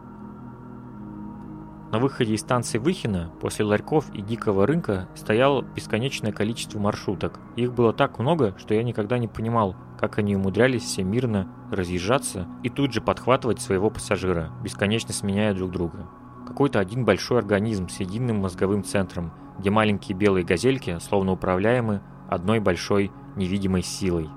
На 1.91 1.99
выходе 1.99 2.35
из 2.35 2.41
станции 2.41 2.79
Выхина 2.79 3.33
после 3.41 3.65
ларьков 3.65 4.09
и 4.15 4.23
дикого 4.23 4.65
рынка 4.65 5.09
стояло 5.17 5.63
бесконечное 5.63 6.31
количество 6.31 6.79
маршруток. 6.79 7.41
Их 7.57 7.73
было 7.73 7.93
так 7.93 8.21
много, 8.21 8.55
что 8.59 8.75
я 8.75 8.85
никогда 8.85 9.19
не 9.19 9.27
понимал, 9.27 9.75
как 9.99 10.19
они 10.19 10.37
умудрялись 10.37 10.85
все 10.85 11.03
мирно 11.03 11.49
разъезжаться 11.73 12.47
и 12.63 12.69
тут 12.69 12.93
же 12.93 13.01
подхватывать 13.01 13.61
своего 13.61 13.91
пассажира, 13.91 14.53
бесконечно 14.63 15.13
сменяя 15.13 15.53
друг 15.53 15.73
друга. 15.73 16.07
Какой-то 16.51 16.81
один 16.81 17.05
большой 17.05 17.39
организм 17.39 17.89
с 17.89 18.01
единым 18.01 18.39
мозговым 18.41 18.83
центром, 18.83 19.31
где 19.61 19.71
маленькие 19.71 20.19
белые 20.19 20.45
газельки 20.45 20.99
словно 20.99 21.31
управляемы 21.31 22.01
одной 22.29 22.59
большой 22.59 23.13
невидимой 23.37 23.83
силой. 23.83 24.29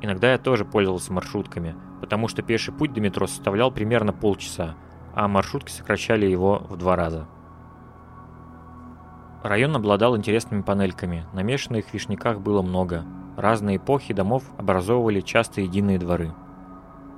Иногда 0.00 0.32
я 0.32 0.38
тоже 0.38 0.64
пользовался 0.64 1.12
маршрутками, 1.12 1.76
потому 2.00 2.28
что 2.28 2.40
пеший 2.40 2.72
путь 2.72 2.94
до 2.94 3.02
метро 3.02 3.26
составлял 3.26 3.70
примерно 3.70 4.14
полчаса, 4.14 4.74
а 5.14 5.28
маршрутки 5.28 5.70
сокращали 5.70 6.24
его 6.24 6.66
в 6.70 6.78
два 6.78 6.96
раза. 6.96 7.28
Район 9.42 9.76
обладал 9.76 10.16
интересными 10.16 10.62
панельками, 10.62 11.26
намешанных 11.34 11.88
в 11.88 11.92
вишняках 11.92 12.40
было 12.40 12.62
много. 12.62 13.04
Разные 13.36 13.76
эпохи 13.76 14.14
домов 14.14 14.44
образовывали 14.56 15.20
часто 15.20 15.60
единые 15.60 15.98
дворы. 15.98 16.32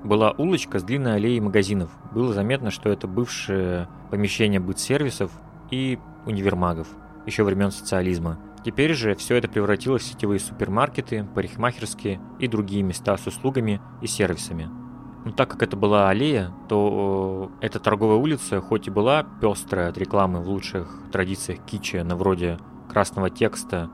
Была 0.05 0.31
улочка 0.33 0.79
с 0.79 0.85
длинной 0.85 1.17
аллеей 1.17 1.41
магазинов. 1.41 1.91
Было 2.13 2.33
заметно, 2.33 2.71
что 2.71 2.91
это 2.91 3.09
бывшее 3.09 3.89
помещение 4.11 4.61
бытсервисов 4.61 5.33
и 5.71 5.99
универмагов, 6.27 6.87
еще 7.27 7.43
времен 7.43 7.71
социализма. 7.71 8.39
Теперь 8.65 8.95
же 8.95 9.15
все 9.15 9.37
это 9.37 9.49
превратилось 9.49 10.03
в 10.03 10.07
сетевые 10.07 10.41
супермаркеты, 10.41 11.27
парикмахерские 11.35 12.21
и 12.39 12.47
другие 12.47 12.83
места 12.83 13.17
с 13.17 13.27
услугами 13.27 13.81
и 14.01 14.07
сервисами– 14.07 14.69
но 15.25 15.33
так 15.33 15.51
как 15.51 15.63
это 15.63 15.77
была 15.77 16.11
аллея, 16.11 16.53
то 16.69 17.51
эта 17.61 17.81
торговая 17.81 18.19
улица, 18.19 18.61
хоть 18.61 18.87
и 18.89 18.91
была 18.91 19.25
пестрая 19.41 19.89
от 19.89 19.97
рекламы 19.97 20.43
в 20.43 20.49
лучших 20.49 20.87
традициях 21.11 21.61
кича, 21.65 22.05
на 22.05 22.15
вроде 22.15 22.59
красного 22.91 23.31
текста 23.31 23.91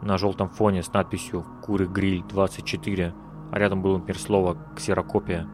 на 0.00 0.16
желтом 0.16 0.48
фоне 0.48 0.82
с 0.82 0.90
надписью 0.90 1.44
«Куры 1.62 1.84
гриль 1.84 2.24
24», 2.26 3.14
а 3.50 3.58
рядом 3.58 3.82
было, 3.82 3.98
например, 3.98 4.18
слово 4.18 4.56
«ксерокопия». 4.76 5.48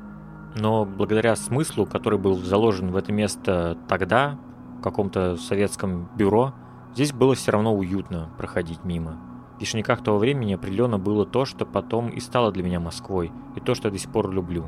Но 0.54 0.86
благодаря 0.86 1.36
смыслу, 1.36 1.84
который 1.86 2.18
был 2.18 2.36
заложен 2.36 2.90
в 2.90 2.96
это 2.96 3.12
место 3.12 3.76
тогда, 3.88 4.38
в 4.78 4.82
каком-то 4.82 5.36
советском 5.36 6.08
бюро, 6.16 6.54
здесь 6.94 7.12
было 7.12 7.34
все 7.34 7.52
равно 7.52 7.74
уютно 7.74 8.30
проходить 8.38 8.84
мимо. 8.84 9.18
В 9.56 9.60
Вишняках 9.60 10.02
того 10.02 10.18
времени 10.18 10.54
определенно 10.54 10.98
было 10.98 11.26
то, 11.26 11.44
что 11.44 11.64
потом 11.66 12.08
и 12.08 12.20
стало 12.20 12.52
для 12.52 12.62
меня 12.62 12.80
Москвой, 12.80 13.32
и 13.54 13.60
то, 13.60 13.74
что 13.74 13.88
я 13.88 13.92
до 13.92 13.98
сих 13.98 14.10
пор 14.10 14.30
люблю. 14.30 14.66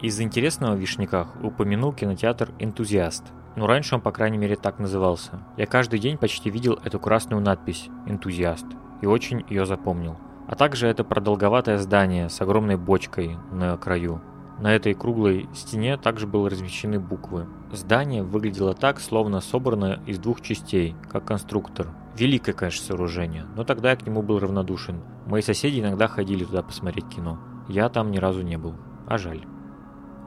Из 0.00 0.20
интересного 0.20 0.76
в 0.76 0.78
Вишняках 0.78 1.34
упомянул 1.42 1.92
кинотеатр 1.92 2.52
«Энтузиаст». 2.60 3.24
Но 3.56 3.66
раньше 3.66 3.94
он, 3.94 4.00
по 4.00 4.12
крайней 4.12 4.38
мере, 4.38 4.56
так 4.56 4.78
назывался. 4.78 5.40
Я 5.56 5.66
каждый 5.66 5.98
день 5.98 6.18
почти 6.18 6.50
видел 6.50 6.78
эту 6.84 7.00
красную 7.00 7.42
надпись 7.42 7.88
«Энтузиаст» 8.06 8.66
и 9.00 9.06
очень 9.06 9.44
ее 9.48 9.66
запомнил. 9.66 10.16
А 10.46 10.54
также 10.54 10.86
это 10.86 11.04
продолговатое 11.04 11.78
здание 11.78 12.28
с 12.28 12.40
огромной 12.40 12.76
бочкой 12.76 13.36
на 13.52 13.76
краю. 13.76 14.20
На 14.60 14.74
этой 14.74 14.94
круглой 14.94 15.48
стене 15.54 15.96
также 15.96 16.26
были 16.26 16.50
размещены 16.50 16.98
буквы. 16.98 17.46
Здание 17.70 18.24
выглядело 18.24 18.74
так, 18.74 18.98
словно 18.98 19.40
собрано 19.40 20.00
из 20.06 20.18
двух 20.18 20.40
частей, 20.40 20.96
как 21.10 21.26
конструктор. 21.26 21.88
Великое, 22.16 22.54
конечно, 22.54 22.84
сооружение, 22.84 23.44
но 23.54 23.62
тогда 23.62 23.90
я 23.90 23.96
к 23.96 24.04
нему 24.04 24.22
был 24.22 24.40
равнодушен. 24.40 25.00
Мои 25.26 25.42
соседи 25.42 25.78
иногда 25.78 26.08
ходили 26.08 26.44
туда 26.44 26.62
посмотреть 26.62 27.08
кино. 27.08 27.38
Я 27.68 27.88
там 27.88 28.10
ни 28.10 28.18
разу 28.18 28.42
не 28.42 28.58
был. 28.58 28.74
А 29.06 29.18
жаль. 29.18 29.44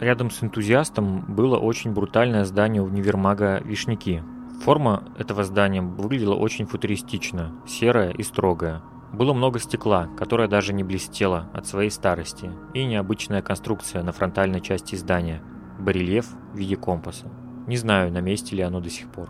Рядом 0.01 0.31
с 0.31 0.43
энтузиастом 0.43 1.23
было 1.27 1.59
очень 1.59 1.93
брутальное 1.93 2.43
здание 2.43 2.81
универмага 2.81 3.61
«Вишняки». 3.63 4.23
Форма 4.63 5.03
этого 5.19 5.43
здания 5.43 5.83
выглядела 5.83 6.33
очень 6.33 6.65
футуристично, 6.65 7.53
серая 7.67 8.09
и 8.09 8.23
строгая. 8.23 8.81
Было 9.13 9.33
много 9.33 9.59
стекла, 9.59 10.07
которое 10.17 10.47
даже 10.47 10.73
не 10.73 10.83
блестело 10.83 11.51
от 11.53 11.67
своей 11.67 11.91
старости, 11.91 12.49
и 12.73 12.83
необычная 12.83 13.43
конструкция 13.43 14.01
на 14.01 14.11
фронтальной 14.11 14.59
части 14.59 14.95
здания, 14.95 15.43
барельеф 15.77 16.25
в 16.51 16.57
виде 16.57 16.77
компаса. 16.77 17.27
Не 17.67 17.77
знаю, 17.77 18.11
на 18.11 18.21
месте 18.21 18.55
ли 18.55 18.63
оно 18.63 18.79
до 18.79 18.89
сих 18.89 19.07
пор. 19.07 19.29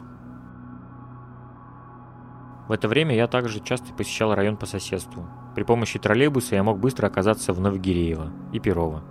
В 2.70 2.72
это 2.72 2.88
время 2.88 3.14
я 3.14 3.28
также 3.28 3.60
часто 3.60 3.94
посещал 3.94 4.34
район 4.34 4.56
по 4.56 4.66
соседству. 4.66 5.28
При 5.54 5.64
помощи 5.64 6.00
троллейбуса 6.00 6.56
я 6.56 6.64
мог 6.64 6.80
быстро 6.80 7.08
оказаться 7.08 7.52
в 7.52 7.60
Новогиреево 7.60 8.32
и 8.54 8.60
Перово. 8.62 9.04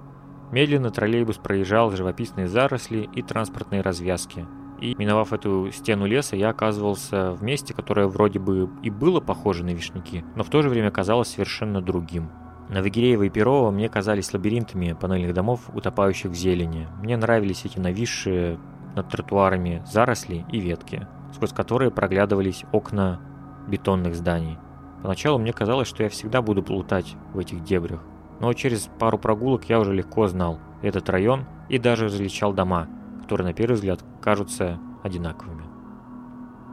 Медленно 0.52 0.90
троллейбус 0.90 1.36
проезжал 1.36 1.90
живописные 1.92 2.48
заросли 2.48 3.08
и 3.14 3.22
транспортные 3.22 3.82
развязки, 3.82 4.46
и, 4.80 4.94
миновав 4.96 5.32
эту 5.32 5.70
стену 5.72 6.06
леса, 6.06 6.36
я 6.36 6.48
оказывался 6.48 7.32
в 7.32 7.42
месте, 7.42 7.74
которое 7.74 8.06
вроде 8.06 8.38
бы 8.38 8.68
и 8.82 8.90
было 8.90 9.20
похоже 9.20 9.62
на 9.62 9.70
вишняки, 9.70 10.24
но 10.34 10.42
в 10.42 10.48
то 10.48 10.62
же 10.62 10.68
время 10.68 10.90
казалось 10.90 11.28
совершенно 11.28 11.82
другим. 11.82 12.30
Новогиреево 12.70 13.24
и 13.24 13.30
Перово 13.30 13.70
мне 13.70 13.88
казались 13.88 14.32
лабиринтами 14.32 14.96
панельных 14.98 15.34
домов, 15.34 15.68
утопающих 15.74 16.30
в 16.30 16.34
зелени. 16.34 16.88
Мне 17.02 17.16
нравились 17.16 17.64
эти 17.64 17.78
нависшие 17.78 18.58
над 18.94 19.08
тротуарами 19.08 19.82
заросли 19.86 20.44
и 20.50 20.60
ветки, 20.60 21.06
сквозь 21.34 21.52
которые 21.52 21.90
проглядывались 21.90 22.64
окна 22.72 23.20
бетонных 23.68 24.14
зданий. 24.14 24.56
Поначалу 25.02 25.38
мне 25.38 25.52
казалось, 25.52 25.88
что 25.88 26.02
я 26.02 26.08
всегда 26.08 26.42
буду 26.42 26.62
плутать 26.62 27.16
в 27.34 27.38
этих 27.38 27.62
дебрях, 27.64 28.02
но 28.40 28.52
через 28.54 28.88
пару 28.98 29.18
прогулок 29.18 29.64
я 29.64 29.78
уже 29.78 29.94
легко 29.94 30.26
знал 30.26 30.58
этот 30.82 31.08
район 31.08 31.44
и 31.68 31.78
даже 31.78 32.06
различал 32.06 32.52
дома, 32.52 32.88
которые 33.22 33.46
на 33.46 33.52
первый 33.52 33.74
взгляд 33.74 34.02
кажутся 34.20 34.80
одинаковыми. 35.02 35.64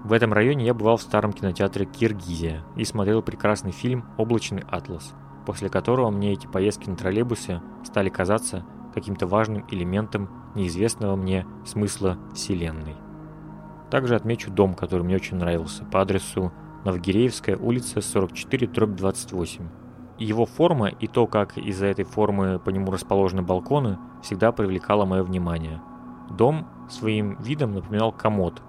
В 0.04 0.14
этом 0.14 0.32
районе 0.32 0.66
я 0.66 0.74
бывал 0.74 0.98
в 0.98 1.02
старом 1.02 1.34
кинотеатре 1.34 1.86
«Киргизия» 1.86 2.64
и 2.76 2.86
смотрел 2.86 3.22
прекрасный 3.22 3.72
фильм 3.72 4.06
«Облачный 4.18 4.64
атлас», 4.70 5.14
после 5.46 5.70
которого 5.70 6.10
мне 6.10 6.34
эти 6.34 6.48
поездки 6.48 6.90
на 6.90 6.96
троллейбусе 6.96 7.62
стали 7.84 8.10
казаться 8.10 8.66
каким-то 8.94 9.28
важным 9.28 9.66
элементом 9.70 10.30
неизвестного 10.56 11.16
мне 11.16 11.46
смысла 11.66 12.18
Вселенной. 12.34 12.96
Также 13.92 14.16
отмечу 14.16 14.50
дом, 14.50 14.74
который 14.74 15.04
мне 15.04 15.16
очень 15.16 15.38
нравился, 15.38 15.84
по 15.86 16.02
адресу 16.02 16.52
Новгиреевская 16.86 17.58
улица 17.58 18.02
44 18.02 18.88
28. 18.88 19.87
Его 20.18 20.46
форма 20.46 20.88
и 20.88 21.08
то, 21.08 21.28
как 21.28 21.58
из-за 21.58 21.88
этой 21.88 22.06
формы 22.06 22.60
по 22.60 22.70
нему 22.70 22.92
расположены 22.92 23.42
балконы, 23.42 23.98
всегда 24.22 24.52
привлекало 24.52 25.06
мое 25.06 25.24
внимание– 25.24 25.82
Дом 26.30 26.68
своим 26.90 27.36
видом 27.42 27.74
напоминал 27.74 28.12
комод, 28.12 28.62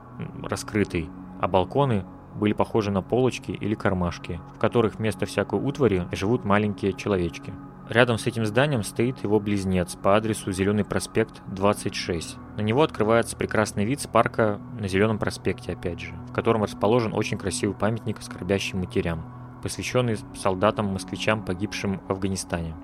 раскрытый, 0.42 1.10
а 1.40 1.48
балконы 1.48 2.04
были 2.34 2.52
похожи 2.52 2.90
на 2.90 3.02
полочки 3.02 3.50
или 3.50 3.74
кармашки, 3.74 4.40
в 4.54 4.58
которых 4.58 4.96
вместо 4.96 5.26
всякой 5.26 5.60
утвари 5.60 6.06
живут 6.12 6.44
маленькие 6.44 6.92
человечки. 6.92 7.52
Рядом 7.88 8.18
с 8.18 8.26
этим 8.26 8.44
зданием 8.44 8.82
стоит 8.82 9.22
его 9.24 9.40
близнец 9.40 9.96
по 9.96 10.14
адресу 10.14 10.52
Зеленый 10.52 10.84
проспект 10.84 11.42
26. 11.46 12.36
На 12.56 12.60
него 12.60 12.82
открывается 12.82 13.34
прекрасный 13.34 13.86
вид 13.86 14.00
с 14.00 14.06
парка 14.06 14.60
на 14.78 14.88
Зеленом 14.88 15.18
проспекте, 15.18 15.72
опять 15.72 16.00
же, 16.00 16.14
в 16.28 16.32
котором 16.32 16.62
расположен 16.62 17.14
очень 17.14 17.38
красивый 17.38 17.74
памятник 17.74 18.20
скорбящим 18.20 18.80
матерям, 18.80 19.24
посвященный 19.62 20.16
солдатам-москвичам, 20.34 21.44
погибшим 21.44 22.00
в 22.06 22.10
Афганистане. 22.10 22.74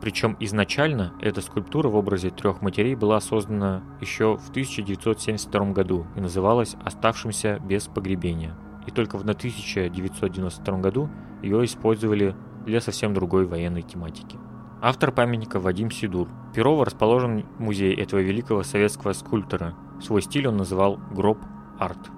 Причем 0.00 0.36
изначально 0.40 1.14
эта 1.20 1.40
скульптура 1.40 1.88
в 1.88 1.96
образе 1.96 2.30
трех 2.30 2.60
матерей 2.60 2.94
была 2.94 3.20
создана 3.20 3.82
еще 4.00 4.36
в 4.36 4.50
1972 4.50 5.72
году 5.72 6.06
и 6.14 6.20
называлась 6.20 6.76
«Оставшимся 6.84 7.58
без 7.64 7.86
погребения». 7.86 8.54
И 8.86 8.90
только 8.90 9.16
в 9.16 9.22
1992 9.22 10.78
году 10.78 11.08
ее 11.42 11.64
использовали 11.64 12.36
для 12.66 12.80
совсем 12.80 13.14
другой 13.14 13.46
военной 13.46 13.82
тематики. 13.82 14.38
Автор 14.82 15.10
памятника 15.10 15.58
Вадим 15.58 15.90
Сидур. 15.90 16.28
Перово 16.54 16.84
расположен 16.84 17.46
музей 17.58 17.94
этого 17.94 18.20
великого 18.20 18.62
советского 18.62 19.14
скульптора. 19.14 19.74
Свой 20.02 20.20
стиль 20.20 20.48
он 20.48 20.58
называл 20.58 21.00
«гроб-арт». 21.12 22.10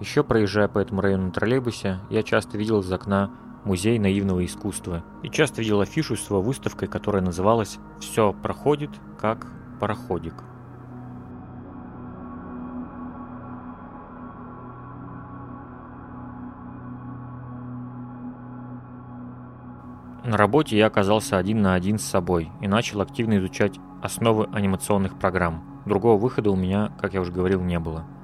Еще 0.00 0.22
проезжая 0.22 0.68
по 0.68 0.78
этому 0.78 1.00
району 1.00 1.26
на 1.26 1.30
троллейбусе, 1.32 2.00
я 2.10 2.22
часто 2.22 2.58
видел 2.58 2.80
из 2.80 2.92
окна 2.92 3.30
музей 3.64 3.98
наивного 3.98 4.44
искусства, 4.44 5.02
и 5.22 5.30
часто 5.30 5.62
видел 5.62 5.80
афишу 5.80 6.16
с 6.16 6.28
его 6.28 6.42
выставкой, 6.42 6.86
которая 6.86 7.22
называлась 7.22 7.78
«Все 7.98 8.34
проходит, 8.34 8.90
как 9.18 9.46
пароходик». 9.80 10.34
На 20.24 20.36
работе 20.36 20.76
я 20.76 20.86
оказался 20.86 21.38
один 21.38 21.62
на 21.62 21.74
один 21.74 21.98
с 21.98 22.04
собой 22.04 22.50
и 22.60 22.68
начал 22.68 23.00
активно 23.00 23.38
изучать 23.38 23.78
основы 24.02 24.48
анимационных 24.52 25.18
программ. 25.18 25.82
Другого 25.86 26.20
выхода 26.20 26.50
у 26.50 26.56
меня, 26.56 26.92
как 27.00 27.14
я 27.14 27.20
уже 27.20 27.32
говорил, 27.32 27.62
не 27.62 27.78
было– 27.78 28.04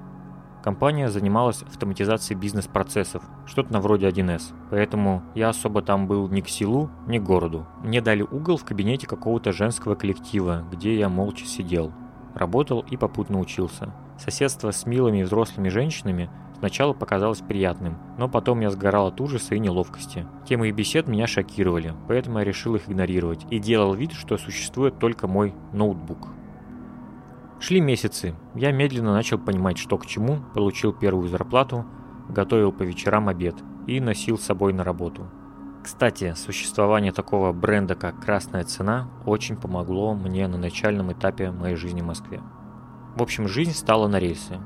Компания 0.63 1.11
занималась 1.11 1.63
автоматизацией 1.63 2.39
бизнес-процессов, 2.39 3.25
что-то 3.47 3.73
на 3.73 3.81
вроде 3.81 4.09
1С, 4.09 4.55
поэтому 4.71 5.25
я 5.35 5.49
особо 5.49 5.83
там 5.83 6.07
был 6.07 6.29
ни 6.29 6.41
к 6.41 6.49
селу, 6.49 6.89
ни 7.09 7.19
к 7.19 7.23
городу. 7.25 7.67
Мне 7.83 8.01
дали 8.01 8.23
угол 8.23 8.57
в 8.57 8.65
кабинете 8.65 9.09
какого-то 9.09 9.51
женского 9.51 9.97
коллектива, 9.97 10.65
где 10.71 10.97
я 10.97 11.09
молча 11.09 11.47
сидел. 11.47 11.93
Работал 12.35 12.85
и 12.89 12.97
попутно 12.97 13.41
учился. 13.41 13.93
Соседство 14.19 14.71
с 14.71 14.87
милыми 14.87 15.25
взрослыми 15.25 15.69
женщинами 15.69 16.31
сначала 16.61 16.93
показалось 16.93 17.41
приятным, 17.41 17.99
но 18.17 18.29
потом 18.29 18.61
я 18.61 18.71
сгорал 18.71 19.09
от 19.09 19.21
ужаса 19.21 19.57
и 19.57 19.59
неловкости. 19.59 20.29
Темы 20.49 20.69
их 20.69 20.77
бесед 20.77 21.09
меня 21.09 21.27
шокировали, 21.27 21.93
поэтому 22.07 22.39
я 22.39 22.45
решил 22.45 22.77
их 22.77 22.89
игнорировать 22.89 23.45
и 23.51 23.59
делал 23.59 23.95
вид, 23.95 24.13
что 24.13 24.39
существует 24.39 25.01
только 25.01 25.27
мой 25.27 25.55
ноутбук. 25.73 26.29
Шли 27.63 27.81
месяцы. 27.81 28.35
Я 28.57 28.73
медленно 28.73 29.13
начал 29.13 29.39
понимать, 29.39 29.79
что 29.79 29.97
к 29.97 30.05
чему, 30.05 30.41
получил 30.53 30.93
первую 30.93 31.29
зарплату, 31.29 31.87
готовил 32.29 32.73
по 32.73 32.83
вечерам 32.83 33.29
обед 33.29 33.55
и 33.87 34.01
носил 34.01 34.37
с 34.37 34.43
собой 34.43 34.73
на 34.73 34.83
работу. 34.83 35.29
Кстати, 35.85 36.35
существование 36.37 37.13
такого 37.13 37.53
бренда, 37.53 37.95
как 37.95 38.21
«Красная 38.21 38.65
цена», 38.65 39.09
очень 39.27 39.55
помогло 39.55 40.13
мне 40.13 40.49
на 40.49 40.59
начальном 40.59 41.13
этапе 41.13 41.53
моей 41.53 41.77
жизни 41.77 42.01
в 42.01 42.07
Москве. 42.07 42.41
В 43.15 43.23
общем, 43.23 43.47
жизнь 43.47 43.75
стала 43.75 44.09
на 44.09 44.19
рельсы. 44.19 44.59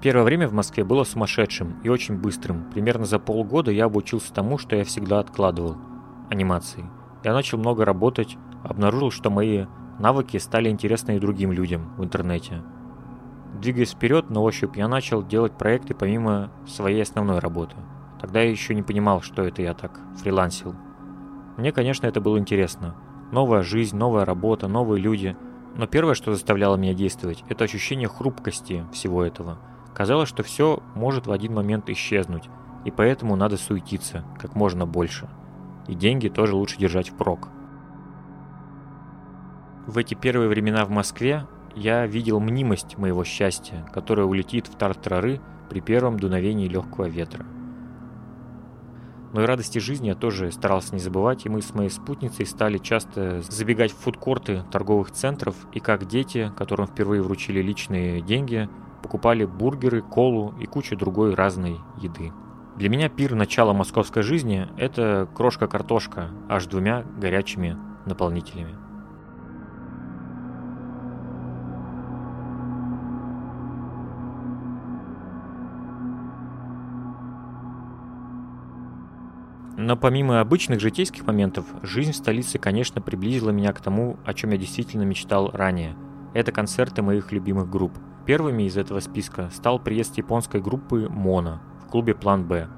Первое 0.00 0.24
время 0.24 0.48
в 0.48 0.54
Москве 0.54 0.84
было 0.84 1.04
сумасшедшим 1.04 1.80
и 1.82 1.90
очень 1.90 2.16
быстрым. 2.16 2.64
Примерно 2.72 3.04
за 3.04 3.18
полгода 3.18 3.70
я 3.70 3.84
обучился 3.84 4.32
тому, 4.32 4.56
что 4.56 4.74
я 4.74 4.84
всегда 4.84 5.18
откладывал– 5.18 5.76
анимации. 6.30 6.86
Я 7.24 7.34
начал 7.34 7.58
много 7.58 7.84
работать, 7.84 8.38
обнаружил, 8.64 9.10
что 9.10 9.28
мои 9.28 9.66
Навыки 10.00 10.38
стали 10.38 10.70
интересны 10.70 11.16
и 11.16 11.20
другим 11.20 11.52
людям 11.52 11.92
в 11.98 12.04
интернете. 12.04 12.62
Двигаясь 13.60 13.90
вперед 13.90 14.30
на 14.30 14.40
ощупь, 14.40 14.78
я 14.78 14.88
начал 14.88 15.22
делать 15.22 15.52
проекты 15.52 15.92
помимо 15.94 16.50
своей 16.66 17.02
основной 17.02 17.38
работы. 17.38 17.76
Тогда 18.18 18.40
я 18.40 18.50
еще 18.50 18.74
не 18.74 18.82
понимал, 18.82 19.20
что 19.20 19.42
это 19.42 19.60
я 19.60 19.74
так 19.74 20.00
фрилансил. 20.16 20.74
Мне, 21.58 21.70
конечно, 21.70 22.06
это 22.06 22.22
было 22.22 22.38
интересно. 22.38 22.96
Новая 23.30 23.62
жизнь, 23.62 23.94
новая 23.94 24.24
работа, 24.24 24.68
новые 24.68 25.02
люди. 25.02 25.36
Но 25.76 25.86
первое, 25.86 26.14
что 26.14 26.32
заставляло 26.32 26.76
меня 26.76 26.94
действовать, 26.94 27.44
это 27.50 27.64
ощущение 27.64 28.08
хрупкости 28.08 28.86
всего 28.94 29.22
этого. 29.22 29.58
Казалось, 29.94 30.30
что 30.30 30.42
все 30.42 30.82
может 30.94 31.26
в 31.26 31.32
один 31.32 31.54
момент 31.54 31.90
исчезнуть. 31.90 32.48
и 32.86 32.90
поэтому 32.90 33.36
надо 33.36 33.58
суетиться 33.58 34.24
как 34.38 34.54
можно 34.54 34.86
больше. 34.86 35.28
И 35.86 35.94
деньги 35.94 36.28
тоже 36.28 36.56
лучше 36.56 36.78
держать 36.78 37.10
впрок. 37.10 37.50
В 39.86 39.96
эти 39.96 40.14
первые 40.14 40.48
времена 40.48 40.84
в 40.84 40.90
Москве 40.90 41.46
я 41.74 42.06
видел 42.06 42.38
мнимость 42.40 42.98
моего 42.98 43.24
счастья, 43.24 43.86
которое 43.92 44.24
улетит 44.24 44.66
в 44.66 44.76
тартарары 44.76 45.40
при 45.68 45.80
первом 45.80 46.18
дуновении 46.18 46.68
легкого 46.68 47.06
ветра. 47.06 47.46
Но 49.32 49.42
и 49.42 49.46
радости 49.46 49.78
жизни 49.78 50.08
я 50.08 50.14
тоже 50.16 50.50
старался 50.50 50.94
не 50.94 51.00
забывать, 51.00 51.46
и 51.46 51.48
мы 51.48 51.62
с 51.62 51.72
моей 51.72 51.88
спутницей 51.88 52.44
стали 52.46 52.78
часто 52.78 53.40
забегать 53.42 53.92
в 53.92 53.98
фудкорты 53.98 54.64
торговых 54.72 55.12
центров, 55.12 55.54
и 55.72 55.78
как 55.78 56.06
дети, 56.06 56.52
которым 56.56 56.86
впервые 56.86 57.22
вручили 57.22 57.62
личные 57.62 58.20
деньги, 58.20 58.68
покупали 59.02 59.44
бургеры, 59.44 60.02
колу 60.02 60.54
и 60.60 60.66
кучу 60.66 60.96
другой 60.96 61.34
разной 61.34 61.78
еды. 62.00 62.32
Для 62.76 62.88
меня 62.88 63.08
пир 63.08 63.34
начала 63.34 63.72
московской 63.72 64.22
жизни– 64.22 64.66
это 64.76 65.28
крошка-картошка 65.34 66.30
аж 66.48 66.66
двумя 66.66 67.04
горячими 67.18 67.76
наполнителями. 68.06 68.89
Но 79.82 79.96
помимо 79.96 80.40
обычных 80.40 80.78
житейских 80.78 81.26
моментов, 81.26 81.64
жизнь 81.82 82.12
в 82.12 82.16
столице, 82.16 82.58
конечно, 82.58 83.00
приблизила 83.00 83.48
меня 83.48 83.72
к 83.72 83.80
тому, 83.80 84.18
о 84.26 84.34
чем 84.34 84.50
я 84.50 84.58
действительно 84.58 85.04
мечтал 85.04 85.50
ранее. 85.54 85.96
Это 86.34 86.52
концерты 86.52 87.00
моих 87.00 87.32
любимых 87.32 87.70
групп. 87.70 87.92
Первыми 88.26 88.64
из 88.64 88.76
этого 88.76 89.00
списка 89.00 89.48
стал 89.54 89.78
приезд 89.78 90.18
японской 90.18 90.60
группы 90.60 91.08
«Моно» 91.08 91.62
в 91.82 91.90
клубе 91.90 92.14
«План 92.14 92.46
Б». 92.46 92.68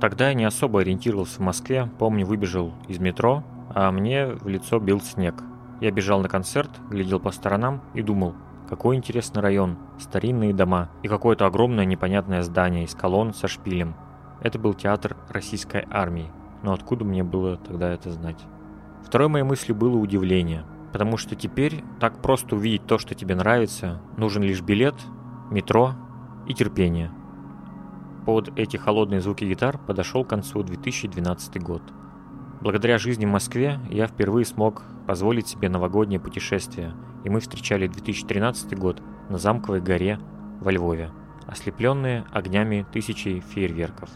Тогда 0.00 0.28
я 0.28 0.34
не 0.34 0.44
особо 0.44 0.80
ориентировался 0.80 1.36
в 1.36 1.40
Москве, 1.40 1.90
помню, 1.98 2.24
выбежал 2.24 2.72
из 2.88 2.98
метро, 2.98 3.44
а 3.68 3.92
мне 3.92 4.28
в 4.28 4.48
лицо 4.48 4.78
бил 4.78 5.02
снег. 5.02 5.34
Я 5.82 5.90
бежал 5.90 6.22
на 6.22 6.30
концерт, 6.30 6.70
глядел 6.88 7.20
по 7.20 7.30
сторонам 7.30 7.82
и 7.92 8.00
думал, 8.00 8.34
какой 8.70 8.96
интересный 8.96 9.42
район, 9.42 9.76
старинные 9.98 10.54
дома 10.54 10.88
и 11.02 11.08
какое-то 11.08 11.44
огромное 11.44 11.84
непонятное 11.84 12.40
здание 12.40 12.84
из 12.84 12.94
колонн 12.94 13.34
со 13.34 13.48
шпилем. 13.48 13.94
Это 14.42 14.58
был 14.58 14.74
театр 14.74 15.16
российской 15.28 15.86
армии, 15.88 16.28
но 16.62 16.72
откуда 16.72 17.04
мне 17.04 17.22
было 17.22 17.56
тогда 17.56 17.90
это 17.90 18.10
знать? 18.10 18.44
Второй 19.04 19.28
моей 19.28 19.44
мыслью 19.44 19.76
было 19.76 19.96
удивление, 19.96 20.64
потому 20.92 21.16
что 21.16 21.36
теперь 21.36 21.84
так 22.00 22.20
просто 22.20 22.56
увидеть 22.56 22.86
то, 22.86 22.98
что 22.98 23.14
тебе 23.14 23.36
нравится, 23.36 24.02
нужен 24.16 24.42
лишь 24.42 24.60
билет, 24.60 24.96
метро 25.50 25.94
и 26.48 26.54
терпение. 26.54 27.12
Под 28.26 28.56
эти 28.58 28.76
холодные 28.76 29.20
звуки 29.20 29.44
гитар 29.44 29.78
подошел 29.78 30.24
к 30.24 30.30
концу 30.30 30.62
2012 30.64 31.62
год. 31.62 31.82
Благодаря 32.60 32.98
жизни 32.98 33.26
в 33.26 33.30
Москве 33.30 33.78
я 33.90 34.08
впервые 34.08 34.44
смог 34.44 34.82
позволить 35.06 35.46
себе 35.46 35.68
новогоднее 35.68 36.18
путешествие, 36.18 36.94
и 37.22 37.30
мы 37.30 37.38
встречали 37.40 37.86
2013 37.86 38.76
год 38.76 39.02
на 39.28 39.38
Замковой 39.38 39.80
горе 39.80 40.18
во 40.60 40.72
Львове, 40.72 41.10
ослепленные 41.46 42.24
огнями 42.32 42.86
тысячи 42.92 43.40
фейерверков. 43.40 44.10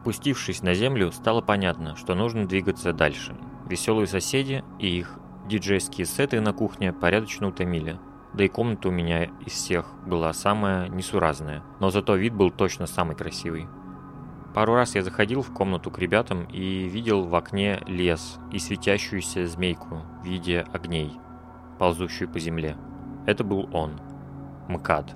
Опустившись 0.00 0.62
на 0.62 0.72
землю, 0.72 1.12
стало 1.12 1.42
понятно, 1.42 1.94
что 1.94 2.14
нужно 2.14 2.46
двигаться 2.46 2.94
дальше. 2.94 3.36
Веселые 3.68 4.06
соседи 4.06 4.64
и 4.78 4.88
их 4.88 5.18
диджейские 5.46 6.06
сеты 6.06 6.40
на 6.40 6.54
кухне 6.54 6.92
порядочно 6.94 7.48
утомили. 7.48 7.98
Да 8.32 8.44
и 8.44 8.48
комната 8.48 8.88
у 8.88 8.92
меня 8.92 9.24
из 9.24 9.52
всех 9.52 9.92
была 10.06 10.32
самая 10.32 10.88
несуразная, 10.88 11.62
но 11.80 11.90
зато 11.90 12.14
вид 12.14 12.32
был 12.32 12.50
точно 12.50 12.86
самый 12.86 13.14
красивый. 13.14 13.66
Пару 14.54 14.74
раз 14.74 14.94
я 14.94 15.02
заходил 15.02 15.42
в 15.42 15.52
комнату 15.52 15.90
к 15.90 15.98
ребятам 15.98 16.44
и 16.44 16.88
видел 16.88 17.24
в 17.24 17.34
окне 17.34 17.82
лес 17.86 18.38
и 18.50 18.58
светящуюся 18.58 19.46
змейку 19.46 20.02
в 20.22 20.24
виде 20.24 20.66
огней, 20.72 21.12
ползущую 21.78 22.30
по 22.30 22.38
земле. 22.38 22.76
Это 23.26 23.44
был 23.44 23.68
он, 23.72 24.00
МКАД. 24.68 25.14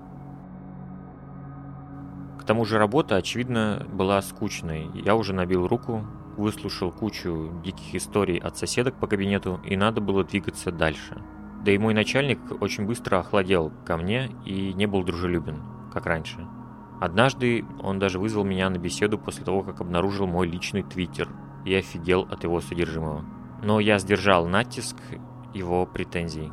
К 2.45 2.47
тому 2.47 2.67
же 2.67 2.77
работа, 2.77 3.17
очевидно, 3.17 3.87
была 3.91 4.21
скучной. 4.21 4.91
Я 4.93 5.17
уже 5.17 5.33
набил 5.33 5.67
руку, 5.67 6.05
выслушал 6.37 6.93
кучу 6.93 7.51
диких 7.65 7.95
историй 7.95 8.37
от 8.37 8.59
соседок 8.59 8.97
по 9.01 9.07
кабинету, 9.07 9.61
и 9.65 9.79
надо 9.79 10.03
было 10.03 10.25
двигаться 10.25 10.71
дальше. 10.71 11.23
Да 11.65 11.73
и 11.73 11.79
мой 11.79 11.95
начальник 11.95 12.39
очень 12.61 12.85
быстро 12.85 13.21
охладел 13.21 13.73
ко 13.87 13.97
мне 13.97 14.31
и 14.45 14.75
не 14.75 14.85
был 14.85 15.03
дружелюбен, 15.03 15.63
как 15.91 16.05
раньше. 16.05 16.47
Однажды 17.01 17.65
он 17.83 17.99
даже 17.99 18.19
вызвал 18.19 18.45
меня 18.45 18.69
на 18.69 18.77
беседу 18.77 19.19
после 19.19 19.43
того, 19.43 19.63
как 19.63 19.81
обнаружил 19.81 20.27
мой 20.27 20.47
личный 20.47 20.83
твиттер 20.83 21.31
и 21.65 21.75
офигел 21.75 22.29
от 22.31 22.45
его 22.45 22.61
содержимого. 22.61 23.25
Но 23.63 23.81
я 23.81 23.99
сдержал 23.99 24.47
натиск 24.47 24.97
его 25.55 25.87
претензий. 25.87 26.53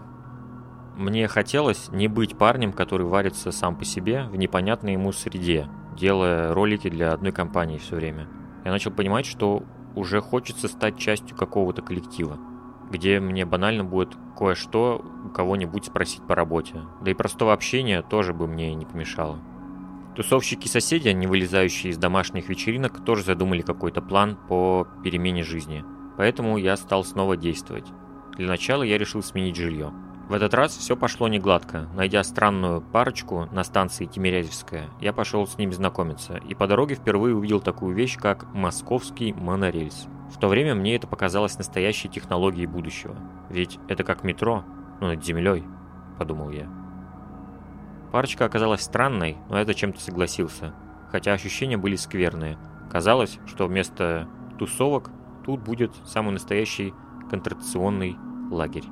Мне 0.96 1.28
хотелось 1.28 1.90
не 1.92 2.08
быть 2.08 2.38
парнем, 2.38 2.72
который 2.72 3.06
варится 3.06 3.52
сам 3.52 3.76
по 3.76 3.84
себе 3.84 4.24
в 4.32 4.38
непонятной 4.38 4.94
ему 4.94 5.12
среде, 5.12 5.68
делая 5.96 6.54
ролики 6.54 6.90
для 6.90 7.12
одной 7.12 7.32
компании 7.32 7.78
все 7.78 7.96
время. 7.96 8.28
Я 8.66 8.72
начал 8.72 8.92
понимать, 8.92 9.26
что 9.26 9.64
уже 9.96 10.22
хочется 10.22 10.68
стать 10.68 10.98
частью 10.98 11.36
какого-то 11.36 11.82
коллектива, 11.82 12.38
где 12.90 13.20
мне 13.20 13.46
банально 13.46 13.84
будет 13.84 14.16
кое-что 14.38 15.04
у 15.26 15.30
кого-нибудь 15.30 15.86
спросить 15.86 16.26
по 16.26 16.36
работе. 16.36 16.82
Да 17.02 17.12
и 17.12 17.16
простого 17.16 17.54
общения 17.54 18.02
тоже 18.02 18.34
бы 18.34 18.48
мне 18.48 18.74
не 18.76 18.86
помешало. 18.86 19.40
Тусовщики-соседи, 20.16 21.08
не 21.10 21.26
вылезающие 21.26 21.92
из 21.92 21.98
домашних 21.98 22.50
вечеринок, 22.50 23.04
тоже 23.04 23.24
задумали 23.24 23.62
какой-то 23.62 24.02
план 24.02 24.38
по 24.48 24.88
перемене 25.04 25.44
жизни. 25.44 25.86
Поэтому 26.18 26.58
я 26.58 26.76
стал 26.76 27.06
снова 27.06 27.38
действовать. 27.38 27.88
Для 28.38 28.48
начала 28.48 28.84
я 28.84 28.98
решил 28.98 29.24
сменить 29.24 29.56
жилье. 29.56 29.92
В 30.32 30.34
этот 30.34 30.54
раз 30.54 30.78
все 30.78 30.96
пошло 30.96 31.28
не 31.28 31.40
гладко. 31.40 31.90
Найдя 31.94 32.24
странную 32.24 32.80
парочку 32.80 33.50
на 33.52 33.66
станции 33.66 34.06
Тимирязевская, 34.06 34.90
я 35.02 35.12
пошел 35.12 35.46
с 35.46 35.58
ними 35.58 35.72
знакомиться, 35.72 36.38
и 36.38 36.56
по 36.56 36.68
дороге 36.68 36.96
впервые 36.96 37.36
увидел 37.36 37.60
такую 37.60 37.94
вещь, 37.94 38.16
как 38.16 38.46
московский 38.54 39.34
монорельс. 39.34 40.08
В 40.34 40.40
то 40.40 40.48
время 40.48 40.74
мне 40.74 40.96
это 40.96 41.06
показалось 41.06 41.58
настоящей 41.58 42.08
технологией 42.08 42.66
будущего. 42.66 43.14
Ведь 43.50 43.78
это 43.90 44.06
как 44.06 44.24
метро, 44.24 44.64
но 45.02 45.10
над 45.10 45.22
землей, 45.22 45.66
подумал 46.18 46.50
я. 46.52 46.70
Парочка 48.14 48.46
оказалась 48.46 48.84
странной, 48.84 49.36
но 49.50 49.60
я 49.60 49.66
зачем-то 49.66 50.00
согласился, 50.00 50.74
хотя 51.12 51.34
ощущения 51.34 51.76
были 51.76 51.98
скверные. 51.98 52.58
Казалось, 52.90 53.38
что 53.48 53.68
вместо 53.68 54.30
тусовок 54.58 55.10
тут 55.44 55.60
будет 55.60 55.92
самый 56.06 56.32
настоящий 56.32 56.94
контрацепционный 57.30 58.16
лагерь. 58.50 58.86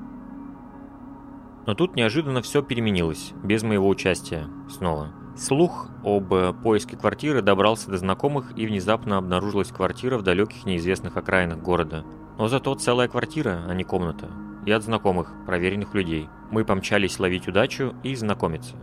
Но 1.69 1.75
тут 1.75 1.95
неожиданно 1.95 2.41
все 2.41 2.63
переменилось, 2.63 3.31
без 3.43 3.61
моего 3.61 3.87
участия, 3.87 4.47
снова. 4.71 5.09
Слух 5.37 5.87
об 6.03 6.33
э, 6.33 6.51
поиске 6.51 6.97
квартиры 6.97 7.43
добрался 7.43 7.91
до 7.91 7.99
знакомых 7.99 8.57
и 8.57 8.65
внезапно 8.65 9.19
обнаружилась 9.19 9.67
квартира 9.67 10.17
в 10.17 10.23
далеких 10.23 10.65
неизвестных 10.65 11.15
окраинах 11.15 11.59
города. 11.59 12.03
Но 12.39 12.47
зато 12.47 12.73
целая 12.73 13.07
квартира, 13.07 13.65
а 13.67 13.75
не 13.75 13.83
комната. 13.83 14.31
И 14.65 14.71
от 14.71 14.81
знакомых, 14.81 15.31
проверенных 15.45 15.93
людей. 15.93 16.27
Мы 16.49 16.65
помчались 16.65 17.19
ловить 17.19 17.47
удачу 17.47 17.93
и 18.01 18.15
знакомиться. 18.15 18.75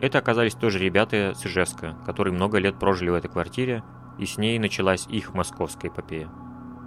Это 0.00 0.16
оказались 0.16 0.54
тоже 0.54 0.78
ребята 0.78 1.34
с 1.36 1.44
Ижевска, 1.44 1.94
которые 2.06 2.32
много 2.32 2.56
лет 2.56 2.78
прожили 2.78 3.10
в 3.10 3.14
этой 3.14 3.28
квартире, 3.28 3.82
и 4.18 4.24
с 4.24 4.38
ней 4.38 4.58
началась 4.58 5.06
их 5.08 5.34
московская 5.34 5.88
эпопея. 5.88 6.30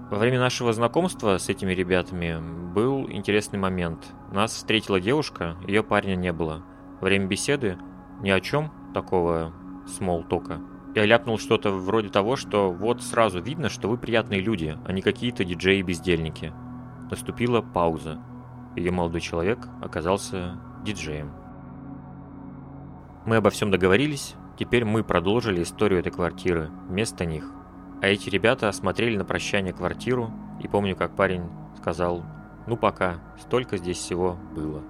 Во 0.10 0.18
время 0.18 0.40
нашего 0.40 0.74
знакомства 0.74 1.38
с 1.38 1.50
этими 1.50 1.72
ребятами 1.72 2.40
был 2.74 3.08
интересный 3.12 3.60
момент. 3.60 4.08
Нас 4.32 4.54
встретила 4.54 5.00
девушка, 5.00 5.56
ее 5.68 5.84
парня 5.84 6.16
не 6.16 6.34
было. 6.34 6.64
Во 7.00 7.06
время 7.06 7.28
беседы 7.28 7.78
ни 8.22 8.32
о 8.32 8.40
чем 8.42 8.72
такого 8.96 9.54
смолтока. 9.86 10.62
Я 10.96 11.06
ляпнул 11.06 11.38
что-то 11.38 11.70
вроде 11.70 12.10
того, 12.10 12.36
что 12.38 12.72
вот 12.72 13.04
сразу 13.04 13.40
видно, 13.40 13.70
что 13.70 13.88
вы 13.88 14.00
приятные 14.00 14.42
люди, 14.42 14.76
а 14.84 14.92
не 14.92 15.04
какие-то 15.04 15.44
диджеи-бездельники. 15.44 16.54
Наступила 17.12 17.62
пауза. 17.62 18.20
Ее 18.76 18.90
молодой 18.90 19.22
человек 19.22 19.60
оказался 19.80 20.60
диджеем. 20.84 21.32
Мы 23.28 23.36
обо 23.36 23.52
всем 23.52 23.70
договорились, 23.70 24.34
теперь 24.58 24.86
мы 24.86 25.04
продолжили 25.04 25.62
историю 25.62 26.00
этой 26.00 26.12
квартиры 26.12 26.72
вместо 26.88 27.26
них. 27.26 27.54
А 28.02 28.08
эти 28.08 28.30
ребята 28.30 28.70
осмотрели 28.70 29.18
на 29.18 29.26
прощание 29.26 29.74
квартиру, 29.74 30.32
и 30.62 30.68
помню, 30.68 30.96
как 30.96 31.16
парень 31.16 31.44
сказал, 31.78 32.24
ну 32.66 32.78
пока, 32.78 33.20
столько 33.40 33.78
здесь 33.78 33.98
всего 33.98 34.38
было. 34.56 34.82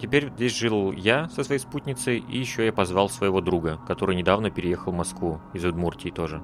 Теперь 0.00 0.30
здесь 0.30 0.56
жил 0.56 0.92
я 0.92 1.28
со 1.28 1.44
своей 1.44 1.60
спутницей, 1.60 2.18
и 2.18 2.38
еще 2.38 2.64
я 2.64 2.72
позвал 2.72 3.08
своего 3.08 3.40
друга, 3.40 3.78
который 3.86 4.16
недавно 4.16 4.50
переехал 4.50 4.92
в 4.92 4.96
Москву, 4.96 5.40
из 5.52 5.64
Удмуртии 5.64 6.10
тоже. 6.10 6.42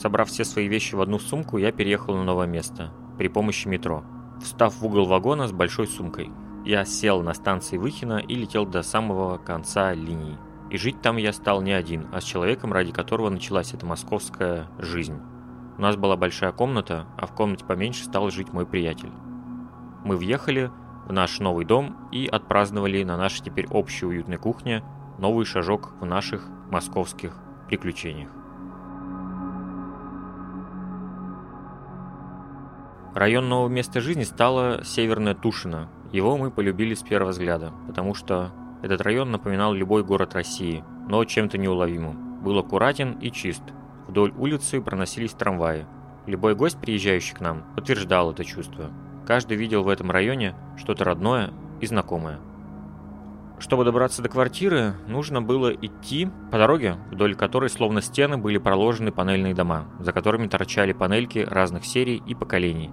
Собрав 0.00 0.28
все 0.28 0.44
свои 0.44 0.68
вещи 0.68 0.94
в 0.94 1.00
одну 1.00 1.18
сумку, 1.18 1.58
я 1.58 1.72
переехал 1.72 2.14
на 2.14 2.24
новое 2.24 2.46
место. 2.46 2.92
при 3.18 3.26
помощи 3.26 3.66
метро, 3.66 4.04
встав 4.40 4.76
в 4.76 4.86
угол 4.86 5.06
вагона 5.06 5.48
с 5.48 5.52
большой 5.52 5.88
сумкой. 5.88 6.30
Я 6.64 6.84
сел 6.84 7.20
на 7.22 7.34
станции 7.34 7.76
Выхина 7.76 8.18
и 8.18 8.34
летел 8.34 8.64
до 8.64 8.82
самого 8.82 9.38
конца 9.38 9.92
линии. 9.92 10.38
И 10.70 10.76
жить 10.76 11.00
там 11.00 11.16
я 11.16 11.32
стал 11.32 11.62
не 11.62 11.72
один, 11.72 12.06
а 12.12 12.20
с 12.20 12.24
человеком, 12.24 12.72
ради 12.72 12.92
которого 12.92 13.30
началась 13.30 13.72
эта 13.72 13.86
московская 13.86 14.68
жизнь. 14.78 15.18
У 15.78 15.80
нас 15.80 15.96
была 15.96 16.16
большая 16.16 16.52
комната, 16.52 17.06
а 17.16 17.26
в 17.26 17.32
комнате 17.32 17.64
поменьше 17.64 18.04
стал 18.04 18.30
жить 18.30 18.52
мой 18.52 18.66
приятель. 18.66 19.12
Мы 20.04 20.16
въехали 20.16 20.70
в 21.06 21.12
наш 21.12 21.38
новый 21.38 21.64
дом 21.64 21.96
и 22.12 22.26
отпраздновали 22.26 23.02
на 23.02 23.16
нашей 23.16 23.42
теперь 23.42 23.66
общей 23.68 24.04
уютной 24.04 24.36
кухне 24.36 24.84
новый 25.18 25.46
шажок 25.46 25.92
в 26.00 26.04
наших 26.04 26.46
московских 26.70 27.34
приключениях. 27.66 28.30
Район 33.14 33.48
нового 33.48 33.68
места 33.68 34.00
жизни 34.00 34.22
стало 34.22 34.84
Северная 34.84 35.34
Тушино. 35.34 35.88
Его 36.12 36.36
мы 36.36 36.50
полюбили 36.50 36.94
с 36.94 37.02
первого 37.02 37.30
взгляда, 37.30 37.72
потому 37.86 38.14
что 38.14 38.52
этот 38.82 39.00
район 39.00 39.30
напоминал 39.30 39.72
любой 39.72 40.04
город 40.04 40.34
России, 40.34 40.84
но 41.08 41.24
чем-то 41.24 41.58
неуловимым. 41.58 42.42
Был 42.42 42.58
аккуратен 42.58 43.12
и 43.20 43.30
чист. 43.30 43.62
Вдоль 44.06 44.32
улицы 44.36 44.80
проносились 44.80 45.32
трамваи. 45.32 45.86
Любой 46.26 46.54
гость, 46.54 46.80
приезжающий 46.80 47.34
к 47.34 47.40
нам, 47.40 47.64
подтверждал 47.74 48.30
это 48.30 48.44
чувство. 48.44 48.90
Каждый 49.26 49.56
видел 49.56 49.82
в 49.82 49.88
этом 49.88 50.10
районе 50.10 50.54
что-то 50.76 51.04
родное 51.04 51.50
и 51.80 51.86
знакомое. 51.86 52.38
Чтобы 53.58 53.84
добраться 53.84 54.22
до 54.22 54.28
квартиры, 54.28 54.94
нужно 55.08 55.42
было 55.42 55.72
идти 55.72 56.28
по 56.52 56.58
дороге, 56.58 56.96
вдоль 57.10 57.34
которой 57.34 57.68
словно 57.68 58.00
стены 58.00 58.38
были 58.38 58.58
проложены 58.58 59.10
панельные 59.10 59.54
дома, 59.54 59.86
за 59.98 60.12
которыми 60.12 60.46
торчали 60.46 60.92
панельки 60.92 61.40
разных 61.40 61.84
серий 61.84 62.22
и 62.24 62.36
поколений. 62.36 62.90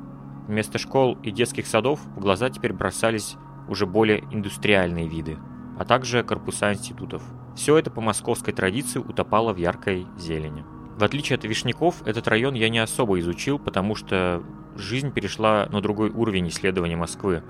Вместо 0.47 0.79
школ 0.79 1.17
и 1.21 1.29
детских 1.29 1.67
садов 1.67 1.99
в 2.15 2.19
глаза 2.19 2.49
теперь 2.49 2.73
бросались 2.73 3.35
уже 3.67 3.85
более 3.85 4.23
индустриальные 4.31 5.07
виды, 5.07 5.37
а 5.77 5.85
также 5.85 6.23
корпуса 6.23 6.73
институтов. 6.73 7.23
Все 7.55 7.77
это 7.77 7.89
по 7.89 8.01
московской 8.01 8.53
традиции 8.53 8.99
утопало 8.99 9.53
в 9.53 9.57
яркой 9.57 10.07
зелени. 10.17 10.63
В 10.97 11.03
отличие 11.03 11.35
от 11.35 11.43
Вишняков, 11.43 12.05
этот 12.05 12.27
район 12.27 12.53
я 12.53 12.69
не 12.69 12.79
особо 12.79 13.19
изучил, 13.19 13.59
потому 13.59 13.95
что 13.95 14.43
жизнь 14.75 15.11
перешла 15.11 15.67
на 15.71 15.81
другой 15.81 16.09
уровень 16.09 16.47
исследования 16.47 16.95
Москвы. 16.95 17.43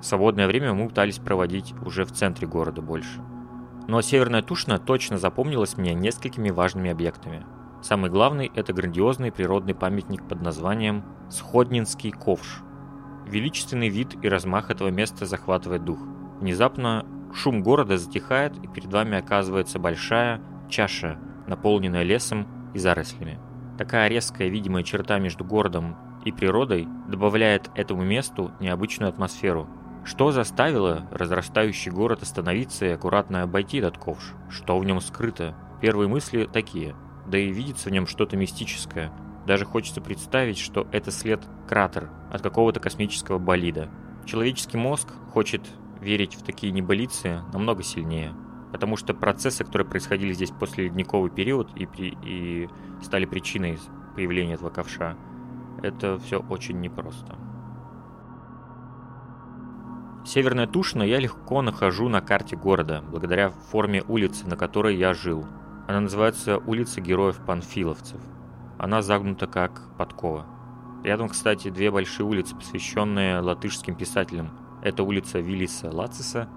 Свободное 0.00 0.46
время 0.46 0.74
мы 0.74 0.88
пытались 0.88 1.18
проводить 1.18 1.74
уже 1.84 2.04
в 2.04 2.12
центре 2.12 2.46
города 2.46 2.82
больше. 2.82 3.20
Но 3.88 4.00
Северная 4.00 4.42
Тушина 4.42 4.78
точно 4.78 5.18
запомнилась 5.18 5.76
мне 5.76 5.94
несколькими 5.94 6.50
важными 6.50 6.90
объектами. 6.90 7.44
Самый 7.82 8.10
главный– 8.10 8.50
это 8.54 8.72
грандиозный 8.72 9.32
природный 9.32 9.74
памятник 9.74 10.26
под 10.28 10.40
названием 10.40 11.04
Сходнинский 11.28 12.12
ковш. 12.12 12.62
Величественный 13.26 13.88
вид 13.88 14.16
и 14.22 14.28
размах 14.28 14.70
этого 14.70 14.88
места 14.88 15.26
захватывает 15.26 15.84
дух. 15.84 15.98
Внезапно 16.40 17.04
шум 17.34 17.62
города 17.62 17.98
затихает, 17.98 18.56
и 18.62 18.66
перед 18.66 18.92
вами 18.92 19.18
оказывается 19.18 19.78
большая 19.78 20.40
чаша, 20.68 21.18
наполненная 21.46 22.02
лесом 22.02 22.46
и 22.74 22.78
зарослями. 22.78 23.38
Такая 23.78 24.08
резкая 24.08 24.48
видимая 24.48 24.82
черта 24.82 25.18
между 25.18 25.44
городом 25.44 25.96
и 26.24 26.32
природой 26.32 26.86
добавляет 27.08 27.70
этому 27.74 28.04
месту 28.04 28.52
необычную 28.60 29.08
атмосферу. 29.08 29.68
Что 30.04 30.32
заставило 30.32 31.08
разрастающий 31.10 31.90
город 31.90 32.22
остановиться 32.22 32.86
и 32.86 32.90
аккуратно 32.90 33.42
обойти 33.42 33.78
этот 33.78 33.98
ковш? 33.98 34.32
Что 34.50 34.78
в 34.78 34.84
нем 34.84 35.00
скрыто? 35.00 35.54
Первые 35.80 36.08
мысли 36.08 36.48
такие– 36.52 36.94
да 37.26 37.38
и 37.38 37.52
видится 37.52 37.88
в 37.88 37.92
нем 37.92 38.06
что-то 38.06 38.36
мистическое. 38.36 39.12
Даже 39.46 39.64
хочется 39.64 40.00
представить, 40.00 40.58
что 40.58 40.86
это 40.92 41.10
след 41.10 41.40
кратер 41.68 42.10
от 42.30 42.42
какого-то 42.42 42.80
космического 42.80 43.38
болида. 43.38 43.88
Человеческий 44.24 44.76
мозг 44.76 45.08
хочет 45.32 45.62
верить 46.02 46.34
в 46.34 46.42
такие 46.42 46.72
небылицы 46.72 47.40
намного 47.52 47.82
сильнее, 47.82 48.34
потому 48.72 48.96
что 48.96 49.14
процессы, 49.14 49.64
которые 49.64 49.88
происходили 49.88 50.32
здесь 50.32 50.50
после 50.50 50.84
ледниковый 50.84 51.30
период 51.30 51.70
и, 51.76 51.86
при, 51.86 52.16
и 52.22 52.68
стали 53.02 53.24
причиной 53.24 53.78
появления 54.14 54.54
этого 54.54 54.70
ковша, 54.70 55.16
это 55.82 56.18
все 56.18 56.40
очень 56.40 56.80
непросто. 56.80 57.36
Северная 60.24 60.66
Тушина 60.66 61.02
я 61.02 61.18
легко 61.18 61.62
нахожу 61.62 62.08
на 62.08 62.20
карте 62.20 62.56
города, 62.56 63.02
благодаря 63.08 63.50
форме 63.50 64.04
улицы, 64.06 64.46
на 64.46 64.56
которой 64.56 64.96
я 64.96 65.14
жил– 65.14 65.46
она 65.88 66.00
называется 66.00 66.58
«Улица 66.58 67.00
героев-панфиловцев». 67.00 68.20
Она 68.78 69.02
загнута 69.02 69.46
как 69.46 69.82
подкова. 69.98 70.46
Рядом, 71.02 71.28
кстати, 71.28 71.70
две 71.70 71.90
большие 71.90 72.24
улицы, 72.24 72.54
посвященные 72.54 73.40
латышским 73.40 73.96
писателям. 73.96 74.50
Это 74.82 75.04
улица 75.04 75.38
Виллиса 75.38 75.90
Лациса, 75.90 76.48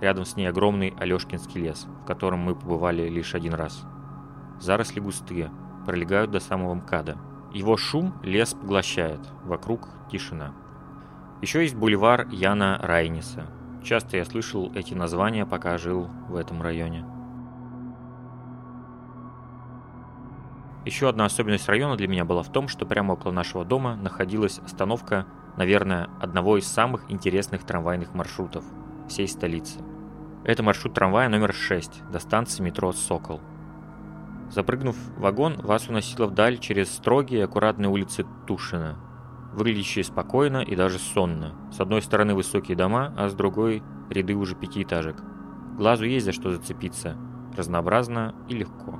рядом 0.00 0.24
с 0.24 0.36
ней 0.36 0.46
огромный 0.46 0.94
Алешкинский 0.98 1.60
лес, 1.60 1.86
в 2.02 2.06
котором 2.06 2.40
мы 2.40 2.54
побывали 2.54 3.08
лишь 3.08 3.34
один 3.34 3.54
раз. 3.54 3.84
Заросли 4.58 5.00
густые, 5.00 5.50
пролегают 5.84 6.30
до 6.30 6.40
самого 6.40 6.74
МКАДа. 6.74 7.18
Его 7.52 7.76
шум 7.76 8.14
лес 8.22 8.54
поглощает, 8.54 9.20
вокруг 9.44 9.88
тишина. 10.10 10.54
Еще 11.42 11.62
есть 11.62 11.74
бульвар 11.74 12.26
Яна 12.30 12.78
Райниса. 12.82 13.46
Часто 13.82 14.16
я 14.16 14.24
слышал 14.24 14.72
эти 14.74 14.94
названия, 14.94 15.44
пока 15.44 15.76
жил 15.76 16.08
в 16.28 16.36
этом 16.36 16.62
районе. 16.62 17.04
Еще 20.86 21.08
одна 21.08 21.26
особенность 21.26 21.68
района 21.68 21.96
для 21.96 22.08
меня 22.08 22.24
была 22.24 22.42
в 22.42 22.50
том, 22.50 22.68
что 22.68 22.86
прямо 22.86 23.12
около 23.12 23.32
нашего 23.32 23.64
дома 23.64 23.96
находилась 23.96 24.58
остановка, 24.58 25.26
наверное, 25.56 26.10
одного 26.20 26.56
из 26.56 26.66
самых 26.66 27.10
интересных 27.10 27.64
трамвайных 27.64 28.14
маршрутов 28.14 28.64
всей 29.08 29.28
столицы. 29.28 29.80
Это 30.44 30.62
маршрут 30.62 30.94
трамвая 30.94 31.28
номер 31.28 31.54
6 31.54 32.10
до 32.10 32.18
станции 32.18 32.62
метро 32.62 32.92
«Сокол». 32.92 33.40
Запрыгнув 34.50 34.94
в 34.94 35.20
вагон, 35.20 35.56
вас 35.62 35.88
уносило 35.88 36.26
вдаль 36.26 36.58
через 36.58 36.90
строгие 36.90 37.44
аккуратные 37.44 37.88
улицы 37.88 38.26
Тушина, 38.46 38.96
выглядящие 39.52 40.04
спокойно 40.04 40.58
и 40.58 40.76
даже 40.76 40.98
сонно. 40.98 41.54
С 41.72 41.80
одной 41.80 42.02
стороны 42.02 42.34
высокие 42.34 42.76
дома, 42.76 43.14
а 43.16 43.28
с 43.28 43.34
другой 43.34 43.82
ряды 44.10 44.34
уже 44.34 44.54
пятиэтажек. 44.54 45.16
Глазу 45.76 46.04
есть 46.04 46.26
за 46.26 46.32
что 46.32 46.50
зацепиться, 46.50 47.16
разнообразно 47.56 48.34
и 48.48 48.54
легко. 48.54 48.98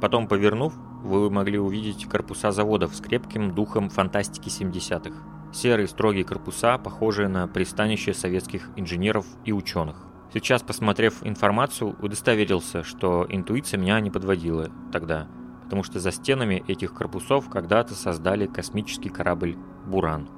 Потом, 0.00 0.28
повернув, 0.28 0.72
вы 1.02 1.30
могли 1.30 1.58
увидеть 1.58 2.06
корпуса 2.06 2.52
заводов 2.52 2.94
с 2.94 3.00
крепким 3.00 3.54
духом 3.54 3.90
фантастики 3.90 4.48
70-х. 4.48 5.14
Серые 5.52 5.88
строгие 5.88 6.24
корпуса, 6.24 6.78
похожие 6.78 7.26
на 7.28 7.48
пристанище 7.48 8.14
советских 8.14 8.70
инженеров 8.76 9.26
и 9.44 9.52
ученых. 9.52 9.96
Сейчас, 10.32 10.62
посмотрев 10.62 11.26
информацию, 11.26 11.96
удостоверился, 12.00 12.84
что 12.84 13.26
интуиция 13.28 13.78
меня 13.78 13.98
не 13.98 14.10
подводила 14.10 14.70
тогда, 14.92 15.26
потому 15.64 15.82
что 15.82 15.98
за 15.98 16.12
стенами 16.12 16.62
этих 16.68 16.94
корпусов 16.94 17.48
когда-то 17.50 17.94
создали 17.94 18.46
космический 18.46 19.08
корабль 19.08 19.56
«Буран». 19.86 20.28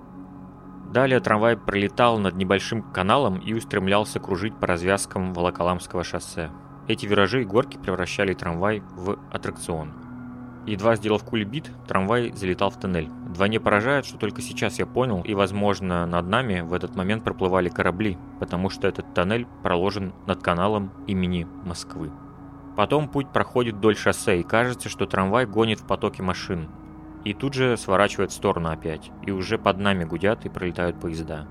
Далее 0.94 1.20
трамвай 1.20 1.58
пролетал 1.58 2.18
над 2.18 2.36
небольшим 2.36 2.82
каналом 2.82 3.38
и 3.38 3.52
устремлялся 3.52 4.18
кружить 4.18 4.56
по 4.56 4.66
развязкам 4.66 5.34
Волоколамского 5.34 6.04
шоссе. 6.04 6.50
Эти 6.88 7.04
виражи 7.06 7.42
и 7.42 7.46
горки 7.46 7.76
превращали 7.76 8.32
трамвай 8.32 8.82
в 8.94 9.18
аттракцион– 9.30 9.92
Едва 10.66 10.94
сделав 10.94 11.24
кульбит, 11.24 11.70
трамвай 11.88 12.32
залетал 12.32 12.70
в 12.70 12.78
тоннель. 12.78 13.08
Вдвойне 13.26 13.58
поражает, 13.58 14.04
что 14.04 14.16
только 14.16 14.42
сейчас 14.42 14.78
я 14.78 14.86
понял, 14.86 15.22
и, 15.22 15.34
возможно, 15.34 16.06
над 16.06 16.28
нами 16.28 16.60
в 16.60 16.72
этот 16.72 16.94
момент 16.94 17.24
проплывали 17.24 17.68
корабли, 17.68 18.16
потому 18.38 18.70
что 18.70 18.86
этот 18.86 19.12
тоннель 19.12 19.46
проложен 19.62 20.12
над 20.26 20.40
каналом 20.40 20.92
имени 21.08 21.48
Москвы. 21.64 22.12
Потом 22.76 23.08
путь 23.08 23.28
проходит 23.32 23.74
вдоль 23.74 23.96
шоссе, 23.96 24.40
и 24.40 24.44
кажется, 24.44 24.88
что 24.88 25.06
трамвай 25.06 25.46
гонит 25.46 25.80
в 25.80 25.86
потоке 25.86 26.22
машин. 26.22 26.68
И 27.24 27.34
тут 27.34 27.54
же 27.54 27.76
сворачивает 27.76 28.30
в 28.30 28.34
сторону 28.34 28.70
опять, 28.70 29.10
и 29.22 29.32
уже 29.32 29.58
под 29.58 29.78
нами 29.78 30.04
гудят 30.04 30.46
и 30.46 30.48
пролетают 30.48 31.00
поезда. 31.00 31.46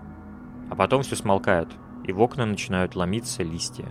А 0.69 0.75
потом 0.75 1.03
все 1.03 1.15
смолкает, 1.17 1.67
и 2.05 2.13
в 2.13 2.21
окна 2.21 2.45
начинают 2.45 2.95
ломиться 2.95 3.43
листья. 3.43 3.89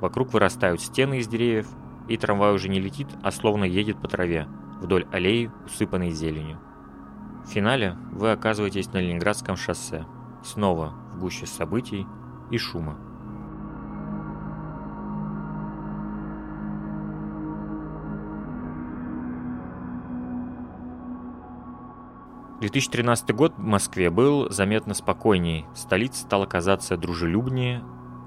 Вокруг 0.00 0.32
вырастают 0.32 0.80
стены 0.80 1.18
из 1.18 1.28
деревьев, 1.28 1.68
и 2.08 2.16
трамвай 2.16 2.54
уже 2.54 2.68
не 2.68 2.80
летит, 2.80 3.08
а 3.22 3.30
словно 3.30 3.64
едет 3.64 4.00
по 4.00 4.08
траве, 4.08 4.48
вдоль 4.80 5.06
аллеи, 5.12 5.50
усыпанной 5.66 6.10
зеленью. 6.10 6.58
В 7.44 7.50
финале 7.50 7.96
вы 8.12 8.32
оказываетесь 8.32 8.92
на 8.92 8.98
Ленинградском 8.98 9.56
шоссе, 9.56 10.06
снова 10.42 10.94
в 11.12 11.20
гуще 11.20 11.46
событий 11.46 12.06
и 12.50 12.58
шума. 12.58 12.96
Две 22.60 22.70
2013 22.70 23.34
год 23.36 23.54
в 23.56 23.62
Москве 23.62 24.10
был 24.10 24.50
заметно 24.50 24.92
спокойней, 24.92 25.64
столица 25.76 26.22
стала 26.22 26.44
казаться 26.44 26.96
дружелюбнее, 26.96 27.84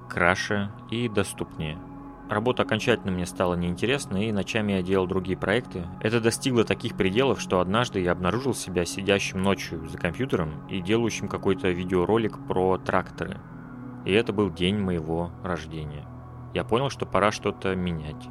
краше 0.10 0.72
и 0.90 1.10
доступнее– 1.10 1.78
работа 2.32 2.64
окончательно 2.64 3.12
мне 3.12 3.26
стала 3.26 3.56
неинтересна, 3.56 4.18
и 4.18 4.32
ночами 4.32 4.74
я 4.74 4.82
делал 4.82 5.08
другие 5.08 5.38
проекты. 5.38 5.86
Это 6.02 6.20
достигло 6.20 6.64
таких 6.64 6.96
пределов, 6.96 7.40
что 7.40 7.60
однажды 7.60 8.00
я 8.00 8.12
обнаружил 8.12 8.54
себя 8.54 8.86
сидящим 8.86 9.42
ночью 9.42 9.88
за 9.88 9.98
компьютером 9.98 10.68
и 10.68 10.82
делающим 10.82 11.28
какой-то 11.28 11.70
видеоролик 11.70 12.38
про 12.48 12.78
тракторы. 12.78 13.40
И 14.06 14.12
это 14.12 14.34
был 14.34 14.50
день 14.50 14.78
моего 14.78 15.32
рождения. 15.44 16.08
Я 16.54 16.64
понял, 16.64 16.90
что 16.90 17.06
пора 17.06 17.32
что-то 17.32 17.76
менять. 17.76 18.28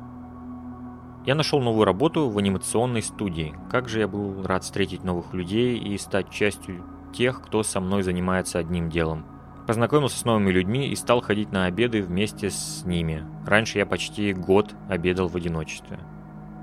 Я 1.27 1.35
нашел 1.35 1.61
новую 1.61 1.85
работу 1.85 2.29
в 2.29 2.39
анимационной 2.39 3.03
студии. 3.03 3.55
Как 3.71 3.89
же 3.89 4.01
я 4.01 4.09
был 4.09 4.43
рад 4.43 4.65
встретить 4.65 5.05
новых 5.05 5.35
людей 5.35 5.79
и 5.79 5.97
стать 5.99 6.31
частью 6.31 6.85
тех, 7.13 7.43
кто 7.43 7.63
со 7.63 7.81
мной 7.81 8.03
занимается 8.03 8.59
одним 8.59 8.89
делом. 8.89 9.27
Познакомился 9.71 10.19
с 10.19 10.25
новыми 10.25 10.51
людьми 10.51 10.89
и 10.89 10.97
стал 10.97 11.21
ходить 11.21 11.53
на 11.53 11.67
обеды 11.67 12.03
вместе 12.03 12.51
с 12.51 12.85
ними. 12.85 13.25
Раньше 13.47 13.79
я 13.79 13.87
почти 13.87 14.33
год 14.33 14.75
обедал 14.89 15.29
в 15.29 15.37
одиночестве. 15.37 16.01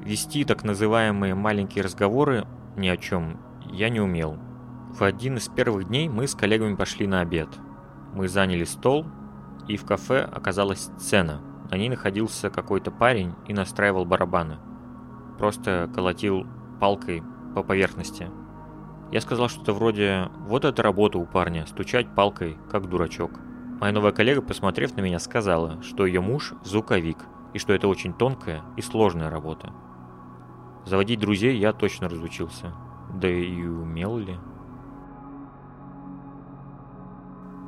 Вести 0.03 0.43
так 0.43 0.65
называемые 0.65 1.33
маленькие 1.33 1.85
разговоры 1.85 2.45
ни 2.75 2.89
о 2.89 2.97
чем 2.97 3.39
я 3.71 3.87
не 3.87 4.01
умел. 4.01 4.37
В 4.89 5.03
один 5.03 5.37
из 5.37 5.47
первых 5.47 5.87
дней 5.87 6.09
мы 6.09 6.27
с 6.27 6.35
коллегами 6.35 6.75
пошли 6.75 7.07
на 7.07 7.21
обед. 7.21 7.47
Мы 8.13 8.27
заняли 8.27 8.65
стол, 8.65 9.05
и 9.69 9.77
в 9.77 9.85
кафе 9.85 10.19
оказалась 10.29 10.89
сцена– 10.97 11.41
на 11.71 11.75
ней 11.75 11.89
находился 11.89 12.49
какой-то 12.49 12.91
парень 12.91 13.33
и 13.47 13.53
настраивал 13.53 14.05
барабаны. 14.05 14.57
Просто 15.37 15.89
колотил 15.93 16.45
палкой 16.79 17.23
по 17.53 17.63
поверхности. 17.63 18.29
Я 19.11 19.21
сказал 19.21 19.47
что-то 19.47 19.73
вроде 19.73 20.29
«Вот 20.39 20.65
это 20.65 20.83
работа 20.83 21.17
у 21.17 21.25
парня, 21.25 21.65
стучать 21.65 22.13
палкой, 22.13 22.57
как 22.69 22.89
дурачок». 22.89 23.31
Моя 23.79 23.93
новая 23.93 24.11
коллега, 24.11 24.41
посмотрев 24.41 24.95
на 24.97 25.01
меня, 25.01 25.19
сказала, 25.19 25.81
что 25.81 26.05
ее 26.05 26.19
муж– 26.19 26.53
звуковик, 26.63 27.19
и 27.53 27.59
что 27.59 27.73
это 27.73 27.87
очень 27.87 28.13
тонкая 28.13 28.63
и 28.75 28.81
сложная 28.81 29.29
работа. 29.29 29.71
Заводить 30.85 31.19
друзей 31.19 31.57
я 31.57 31.73
точно 31.73 32.09
разучился. 32.09 32.73
Да 33.13 33.29
и 33.29 33.63
умел 33.63 34.17
ли? 34.17 34.35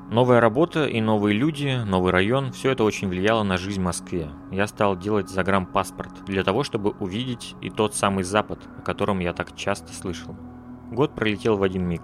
Новая 0.09 0.41
работа 0.41 0.87
и 0.87 0.99
новые 0.99 1.37
люди, 1.37 1.83
новый 1.85 2.11
район– 2.11 2.51
все 2.53 2.71
это 2.71 2.83
очень 2.83 3.07
влияло 3.07 3.43
на 3.43 3.57
жизнь 3.57 3.79
в 3.79 3.83
Москве. 3.85 4.29
Я 4.51 4.65
стал 4.65 4.97
делать 4.97 5.29
загранпаспорт 5.29 6.25
для 6.25 6.43
того, 6.43 6.63
чтобы 6.63 6.91
увидеть 6.99 7.55
и 7.61 7.69
тот 7.69 7.93
самый 7.93 8.23
Запад, 8.23 8.59
о 8.77 8.81
котором 8.81 9.19
я 9.19 9.33
так 9.33 9.55
часто 9.55 9.93
слышал. 9.93 10.35
Год 10.91 11.15
пролетел 11.15 11.57
в 11.57 11.63
один 11.63 11.87
миг. 11.87 12.01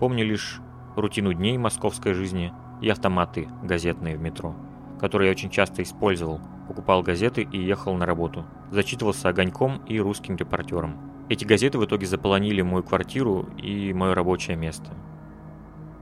Помню 0.00 0.24
лишь 0.24 0.60
рутину 0.96 1.32
дней 1.32 1.58
московской 1.58 2.14
жизни 2.14 2.52
и 2.80 2.88
автоматы 2.88 3.48
газетные 3.62 4.16
в 4.16 4.20
метро, 4.20 4.54
которые 5.00 5.28
я 5.28 5.32
очень 5.32 5.50
часто 5.50 5.82
использовал. 5.82 6.40
Покупал 6.68 7.02
газеты 7.02 7.42
и 7.42 7.58
ехал 7.58 7.94
на 7.94 8.06
работу. 8.06 8.44
Зачитывался 8.70 9.28
огоньком 9.28 9.78
и 9.86 9.98
русским 9.98 10.36
репортером. 10.36 10.96
Эти 11.28 11.44
газеты 11.44 11.78
в 11.78 11.84
итоге 11.84 12.06
заполонили 12.06 12.62
мою 12.62 12.82
квартиру 12.82 13.48
и 13.56 13.92
мое 13.92 14.14
рабочее 14.14 14.56
место– 14.56 14.92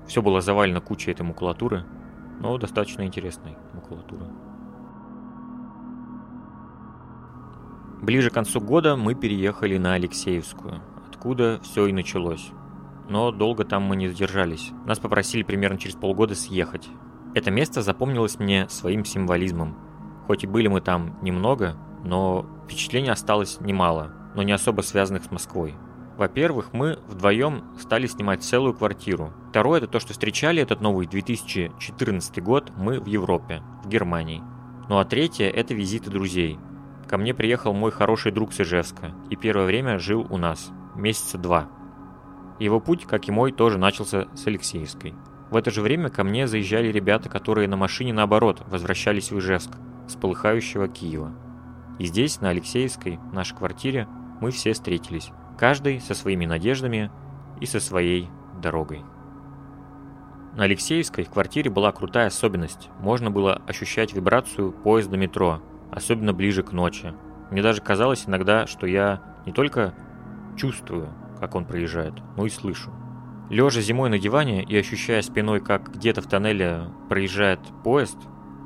все 0.07 0.23
было 0.23 0.41
завалено 0.41 0.81
кучей 0.81 1.11
этой 1.11 1.23
макулатуры, 1.23 1.85
но 2.41 2.57
достаточно 2.59 3.03
интересной 3.03 3.57
макулатуры. 3.73 4.27
Ближе 8.03 8.31
к 8.31 8.35
концу 8.35 8.61
года 8.61 8.97
мы 8.97 9.15
переехали 9.15 9.79
на 9.79 9.95
Алексеевскую, 9.95 10.81
откуда 11.27 11.59
все 11.61 11.87
и 11.87 11.93
началось. 11.93 12.51
Но 13.09 13.33
долго 13.33 13.65
там 13.65 13.83
мы 13.83 13.97
не 13.97 14.07
задержались. 14.07 14.71
Нас 14.87 15.01
попросили 15.01 15.43
примерно 15.43 15.77
через 15.77 15.97
полгода 15.97 16.37
съехать. 16.37 16.89
Это 17.35 17.51
место 17.51 17.83
запомнилось 17.83 18.39
мне 18.39 18.69
своим 18.69 19.05
символизмом. 19.05 19.77
Хоть 20.29 20.45
и 20.45 20.47
были 20.47 20.69
мы 20.69 20.81
там 20.81 21.19
немного, 21.23 21.77
но 22.05 22.47
впечатлений 22.65 23.11
осталось 23.11 23.61
немало, 23.61 24.13
но 24.37 24.45
не 24.45 24.53
особо 24.53 24.83
связанных 24.83 25.25
с 25.25 25.33
Москвой. 25.33 25.75
Во-первых, 26.17 26.73
мы 26.73 27.01
вдвоем 27.09 27.65
стали 27.81 28.07
снимать 28.07 28.45
целую 28.45 28.75
квартиру. 28.75 29.33
Второе, 29.51 29.79
это 29.79 29.89
то, 29.89 29.99
что 29.99 30.13
встречали 30.13 30.63
этот 30.63 30.81
новый 30.81 31.09
2014 31.09 32.41
год 32.41 32.71
мы 32.77 33.01
в 33.01 33.07
Европе, 33.07 33.65
в 33.83 33.89
Германии. 33.89 34.45
Ну 34.89 34.99
а 34.99 35.05
третье, 35.05 35.51
это 35.51 35.75
визиты 35.75 36.09
друзей. 36.09 36.61
Ко 37.09 37.19
мне 37.19 37.35
приехал 37.35 37.73
мой 37.73 37.91
хороший 37.91 38.31
друг 38.31 38.53
с 38.53 38.61
Ижевска 38.61 39.13
и 39.29 39.35
первое 39.35 39.67
время 39.67 39.99
жил 39.99 40.25
у 40.31 40.39
нас, 40.39 40.73
месяца 40.97 41.39
два. 41.39 41.69
Его 42.59 42.81
путь, 42.81 43.05
как 43.05 43.29
и 43.29 43.33
мой, 43.33 43.53
тоже 43.53 43.79
начался 43.79 44.27
с 44.35 44.47
Алексеевской. 44.47 45.15
В 45.51 45.57
это 45.57 45.71
же 45.71 45.83
время 45.83 46.09
ко 46.09 46.25
мне 46.25 46.47
заезжали 46.47 46.89
ребята, 46.89 47.29
которые 47.29 47.69
на 47.69 47.77
машине 47.77 48.13
наоборот 48.13 48.63
возвращались 48.67 49.31
в 49.31 49.39
Ижевск, 49.39 49.71
с 50.09 50.15
полыхающего 50.17 50.89
Киева. 50.89 51.33
И 51.99 52.07
здесь, 52.07 52.41
на 52.41 52.51
Алексеевской, 52.51 53.19
нашей 53.33 53.57
квартире, 53.57 54.09
мы 54.41 54.51
все 54.51 54.73
встретились 54.73 55.31
каждый 55.59 56.01
со 56.01 56.15
своими 56.15 56.47
надеждами 56.47 57.11
и 57.61 57.67
со 57.67 57.81
своей 57.81 58.29
дорогой. 58.61 59.03
На 60.55 60.65
Алексеевской 60.65 61.25
в 61.25 61.31
квартире 61.31 61.71
была 61.71 61.93
крутая 61.93 62.29
особенность. 62.29 62.89
Можно 63.01 63.31
было 63.31 63.61
ощущать 63.67 64.15
вибрацию 64.15 64.73
поезда 64.73 65.17
метро, 65.17 65.61
особенно 65.91 66.33
ближе 66.33 66.63
к 66.63 66.73
ночи. 66.73 67.15
Мне 67.51 67.63
даже 67.63 67.83
казалось 67.83 68.25
иногда, 68.27 68.67
что 68.67 68.87
я 68.87 69.23
не 69.45 69.53
только 69.53 69.95
чувствую, 70.57 71.09
как 71.41 71.55
он 71.55 71.65
проезжает, 71.65 72.15
но 72.37 72.47
и 72.47 72.51
слышу. 72.51 72.91
Лежа 73.49 73.81
зимой 73.81 74.11
на 74.11 74.19
диване 74.19 74.65
и 74.65 74.77
ощущая 74.77 75.23
спиной, 75.23 75.61
как 75.61 75.95
где-то 75.95 76.21
в 76.21 76.27
тоннеле 76.27 76.89
проезжает 77.09 77.61
поезд, 77.85 78.19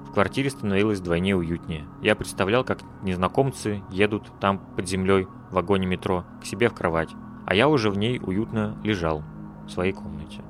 в 0.09 0.13
квартире 0.13 0.51
становилось 0.51 1.01
вдвойне 1.01 1.37
уютнее. 1.37 1.85
Я 2.03 2.17
представлял, 2.17 2.65
как 2.65 2.81
незнакомцы 3.03 3.83
едут 3.91 4.33
там 4.41 4.59
под 4.75 4.89
землей 4.89 5.27
в 5.51 5.55
вагоне 5.55 5.87
метро 5.87 6.25
к 6.41 6.47
себе 6.47 6.69
в 6.69 6.75
кровать, 6.75 7.11
а 7.47 7.55
я 7.55 7.69
уже 7.69 7.91
в 7.91 7.99
ней 7.99 8.19
уютно 8.21 8.77
лежал 8.83 9.23
в 9.67 9.71
своей 9.71 9.93
комнате. 9.93 10.43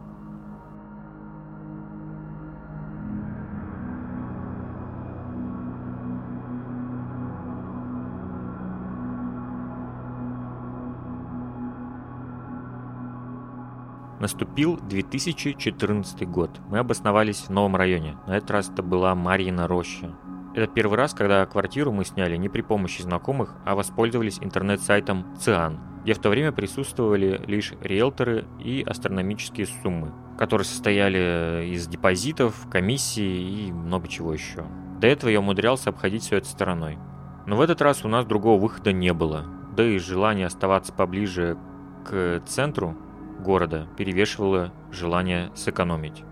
Наступил 14.20 14.78
2014 14.82 16.28
год. 16.28 16.50
Мы 16.68 16.78
обосновались 16.78 17.38
в 17.38 17.48
новом 17.48 17.74
районе. 17.74 18.18
На 18.26 18.36
этот 18.36 18.50
раз 18.50 18.68
это 18.68 18.82
была 18.82 19.14
Марьина 19.14 19.66
роща. 19.66 20.14
Это 20.54 20.70
первый 20.70 20.98
раз, 20.98 21.14
когда 21.14 21.46
квартиру 21.46 21.90
мы 21.90 22.04
сняли 22.04 22.36
не 22.36 22.50
при 22.50 22.60
помощи 22.60 23.00
знакомых, 23.00 23.54
а 23.64 23.74
воспользовались 23.74 24.38
интернет-сайтом 24.38 25.34
ЦИАН, 25.38 26.02
где 26.02 26.12
в 26.12 26.18
то 26.18 26.28
время 26.28 26.52
присутствовали 26.52 27.42
лишь 27.46 27.72
риэлторы 27.80 28.44
и 28.58 28.82
астрономические 28.82 29.66
суммы, 29.66 30.12
которые 30.38 30.66
состояли 30.66 31.70
из 31.72 31.86
депозитов, 31.86 32.68
комиссии 32.70 33.68
и 33.68 33.72
много 33.72 34.06
чего 34.06 34.34
еще. 34.34 34.66
До 35.00 35.06
этого 35.06 35.30
я 35.30 35.40
умудрялся 35.40 35.88
обходить 35.88 36.24
все 36.24 36.36
это 36.36 36.46
стороной. 36.46 36.98
Но 37.46 37.56
в 37.56 37.62
этот 37.62 37.80
раз 37.80 38.04
у 38.04 38.08
нас 38.08 38.26
другого 38.26 38.60
выхода 38.60 38.92
не 38.92 39.14
было, 39.14 39.46
да 39.74 39.82
и 39.82 39.96
желание 39.96 40.46
оставаться 40.46 40.92
поближе 40.92 41.56
к 42.04 42.42
центру 42.44 42.98
города 43.40 43.88
перевешивало 43.96 44.72
желание 44.92 45.50
сэкономить. 45.54 46.24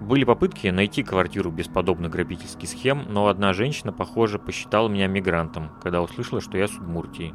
Были 0.00 0.24
попытки 0.24 0.68
найти 0.68 1.02
квартиру 1.02 1.50
без 1.50 1.68
подобных 1.68 2.10
грабительских 2.10 2.68
схем, 2.68 3.04
но 3.08 3.28
одна 3.28 3.52
женщина, 3.52 3.92
похоже, 3.92 4.38
посчитала 4.38 4.88
меня 4.88 5.06
мигрантом, 5.06 5.70
когда 5.82 6.02
услышала, 6.02 6.40
что 6.40 6.58
я 6.58 6.68
с 6.68 6.76
Удмуртии. 6.76 7.34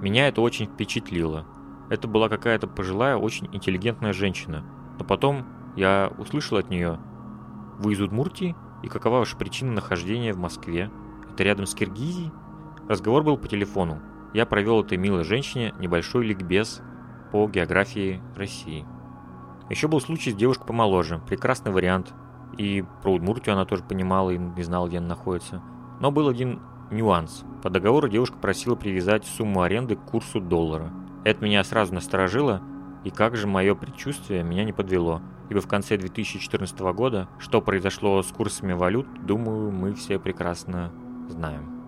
Меня 0.00 0.28
это 0.28 0.40
очень 0.40 0.66
впечатлило. 0.66 1.46
Это 1.90 2.08
была 2.08 2.28
какая-то 2.28 2.66
пожилая, 2.66 3.16
очень 3.16 3.48
интеллигентная 3.52 4.12
женщина. 4.12 4.64
Но 4.98 5.04
потом 5.04 5.46
я 5.76 6.10
услышал 6.18 6.56
от 6.56 6.70
нее 6.70 6.98
«Вы 7.78 7.92
из 7.92 8.00
Удмуртии? 8.00 8.56
И 8.82 8.88
какова 8.88 9.18
ваша 9.18 9.36
причина 9.36 9.72
нахождения 9.72 10.32
в 10.32 10.38
Москве? 10.38 10.90
Это 11.32 11.44
рядом 11.44 11.66
с 11.66 11.74
Киргизией?» 11.74 12.32
Разговор 12.88 13.22
был 13.22 13.36
по 13.36 13.48
телефону. 13.48 14.00
Я 14.34 14.46
провел 14.46 14.82
этой 14.82 14.98
милой 14.98 15.24
женщине 15.24 15.74
небольшой 15.78 16.24
ликбез 16.24 16.82
по 17.30 17.48
географии 17.48 18.20
России. 18.36 18.84
Еще 19.70 19.88
был 19.88 20.00
случай 20.00 20.30
с 20.30 20.34
девушкой 20.34 20.66
помоложе, 20.66 21.20
прекрасный 21.26 21.72
вариант. 21.72 22.14
И 22.56 22.84
про 23.02 23.12
Удмуртию 23.12 23.54
она 23.54 23.64
тоже 23.64 23.82
понимала 23.82 24.30
и 24.30 24.38
не 24.38 24.62
знала, 24.62 24.88
где 24.88 24.98
она 24.98 25.08
находится. 25.08 25.62
Но 26.00 26.10
был 26.10 26.28
один 26.28 26.60
нюанс. 26.90 27.44
По 27.62 27.70
договору 27.70 28.08
девушка 28.08 28.38
просила 28.38 28.74
привязать 28.74 29.26
сумму 29.26 29.62
аренды 29.62 29.96
к 29.96 30.04
курсу 30.04 30.40
доллара. 30.40 30.90
Это 31.24 31.44
меня 31.44 31.62
сразу 31.64 31.94
насторожило, 31.94 32.62
и 33.04 33.10
как 33.10 33.36
же 33.36 33.46
мое 33.46 33.74
предчувствие 33.74 34.42
меня 34.42 34.64
не 34.64 34.72
подвело. 34.72 35.20
Ибо 35.50 35.60
в 35.60 35.68
конце 35.68 35.96
2014 35.96 36.78
года, 36.92 37.28
что 37.38 37.60
произошло 37.60 38.22
с 38.22 38.28
курсами 38.28 38.72
валют, 38.72 39.06
думаю, 39.24 39.70
мы 39.70 39.94
все 39.94 40.18
прекрасно 40.18 40.90
знаем. 41.28 41.78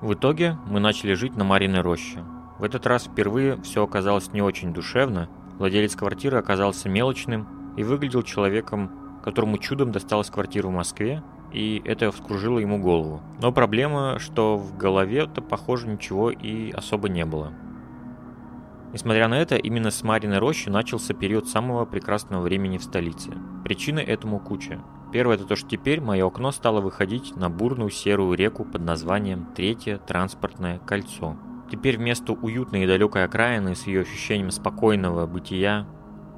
В 0.00 0.14
итоге 0.14 0.56
мы 0.66 0.80
начали 0.80 1.14
жить 1.14 1.36
на 1.36 1.44
Мариной 1.44 1.80
роще. 1.80 2.22
В 2.58 2.64
этот 2.64 2.86
раз 2.86 3.04
впервые 3.04 3.60
все 3.62 3.84
оказалось 3.84 4.32
не 4.32 4.42
очень 4.42 4.72
душевно. 4.72 5.28
Владелец 5.58 5.96
квартиры 5.96 6.38
оказался 6.38 6.88
мелочным 6.88 7.74
и 7.76 7.82
выглядел 7.82 8.22
человеком, 8.22 8.90
которому 9.24 9.58
чудом 9.58 9.92
досталась 9.92 10.30
квартира 10.30 10.66
в 10.68 10.72
Москве 10.72 11.22
и 11.52 11.80
это 11.84 12.10
вскружило 12.10 12.58
ему 12.58 12.78
голову. 12.78 13.20
Но 13.40 13.52
проблема, 13.52 14.18
что 14.18 14.56
в 14.56 14.76
голове-то, 14.76 15.40
похоже, 15.40 15.88
ничего 15.88 16.30
и 16.30 16.70
особо 16.72 17.08
не 17.08 17.24
было. 17.24 17.52
Несмотря 18.92 19.28
на 19.28 19.34
это, 19.34 19.56
именно 19.56 19.90
с 19.90 20.02
Мариной 20.02 20.38
Рощи 20.38 20.70
начался 20.70 21.12
период 21.12 21.46
самого 21.46 21.84
прекрасного 21.84 22.42
времени 22.42 22.78
в 22.78 22.84
столице. 22.84 23.32
Причины 23.62 24.00
этому 24.00 24.40
куча. 24.40 24.80
Первое 25.12 25.36
это 25.36 25.44
то, 25.44 25.56
что 25.56 25.68
теперь 25.68 26.00
мое 26.00 26.26
окно 26.26 26.52
стало 26.52 26.80
выходить 26.80 27.36
на 27.36 27.50
бурную 27.50 27.90
серую 27.90 28.36
реку 28.36 28.64
под 28.64 28.82
названием 28.82 29.46
Третье 29.54 29.98
транспортное 29.98 30.78
кольцо. 30.78 31.36
Теперь 31.70 31.98
вместо 31.98 32.32
уютной 32.32 32.84
и 32.84 32.86
далекой 32.86 33.24
окраины 33.24 33.74
с 33.74 33.86
ее 33.86 34.02
ощущением 34.02 34.50
спокойного 34.50 35.26
бытия 35.26 35.86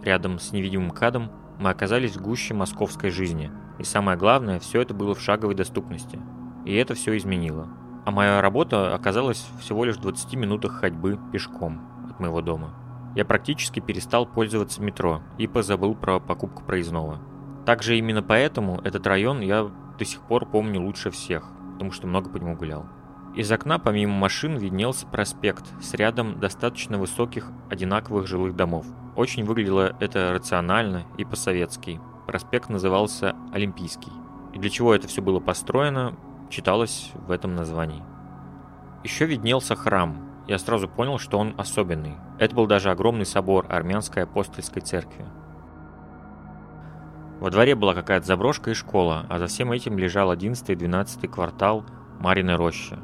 рядом 0.03 0.39
с 0.39 0.53
невидимым 0.53 0.91
кадом 0.91 1.31
мы 1.59 1.71
оказались 1.71 2.17
в 2.17 2.23
гуще 2.23 2.55
московской 2.55 3.11
жизни. 3.11 3.51
И 3.79 3.85
самое 3.85 4.19
главное, 4.19 4.59
все 4.59 4.81
это 4.81 4.95
было 4.95 5.15
в 5.15 5.21
шаговой 5.21 5.55
доступности. 5.55 6.19
И 6.65 6.75
это 6.75 6.95
все 6.95 7.17
изменило. 7.17 7.69
А 8.05 8.11
моя 8.11 8.41
работа 8.41 8.95
оказалась 8.95 9.47
всего 9.61 9.85
лишь 9.85 9.97
в 9.97 10.01
20 10.01 10.35
минутах 10.35 10.73
ходьбы 10.73 11.19
пешком 11.33 11.81
моего 12.21 12.43
дома. 12.43 12.75
Я 13.17 13.25
практически 13.25 13.81
перестал 13.81 14.27
пользоваться 14.27 14.83
метро 14.83 15.23
и 15.39 15.47
позабыл 15.47 15.95
про 15.95 16.21
покупку 16.21 16.63
проездного. 16.63 17.19
Также 17.67 17.97
именно 17.97 18.23
поэтому 18.23 18.81
этот 18.85 19.07
район 19.07 19.41
я 19.41 19.69
до 19.99 20.05
сих 20.05 20.21
пор 20.23 20.47
помню 20.47 20.81
лучше 20.81 21.11
всех, 21.11 21.51
потому 21.73 21.91
что 21.91 22.07
много 22.07 22.31
по 22.31 22.37
нему 22.37 22.57
гулял. 22.57 22.87
Из 23.35 23.51
окна 23.53 23.79
помимо 23.79 24.13
машин 24.13 24.57
виднелся 24.57 25.07
проспект 25.07 25.65
с 25.81 25.95
рядом 25.95 26.41
достаточно 26.41 26.99
высоких 26.99 27.51
одинаковых 27.71 28.27
жилых 28.27 28.57
домов. 28.57 28.87
Очень 29.15 29.45
выглядело 29.45 29.97
это 30.01 30.33
рационально 30.33 31.05
и 31.17 31.25
по-советски. 31.25 32.01
Проспект 32.27 32.69
назывался 32.69 33.37
Олимпийский. 33.53 34.13
И 34.53 34.59
для 34.59 34.69
чего 34.69 34.95
это 34.95 35.07
все 35.07 35.23
было 35.23 35.39
построено, 35.39 36.17
читалось 36.49 37.13
в 37.15 37.31
этом 37.31 37.55
названии. 37.55 38.03
Еще 39.05 39.27
виднелся 39.27 39.77
храм, 39.77 40.31
я 40.49 40.59
сразу 40.59 40.89
понял, 40.89 41.19
что 41.19 41.39
он 41.39 41.55
особенный. 41.57 42.17
Это 42.41 42.57
был 42.57 42.67
даже 42.67 42.91
огромный 42.91 43.25
собор 43.25 43.67
армянской 43.69 44.25
апостольской 44.25 44.83
церкви. 44.83 45.25
Во 47.39 47.51
дворе 47.51 47.77
была 47.77 47.95
какая-то 47.95 48.27
заброшка 48.27 48.73
и 48.73 48.75
школа, 48.75 49.25
а 49.29 49.39
за 49.39 49.47
всем 49.47 49.71
этим 49.71 49.97
лежал 49.97 50.31
11 50.31 50.69
и 50.71 50.75
12 50.75 51.31
квартал 51.31 51.87
Мариной 52.19 52.57
рощи. 52.57 52.99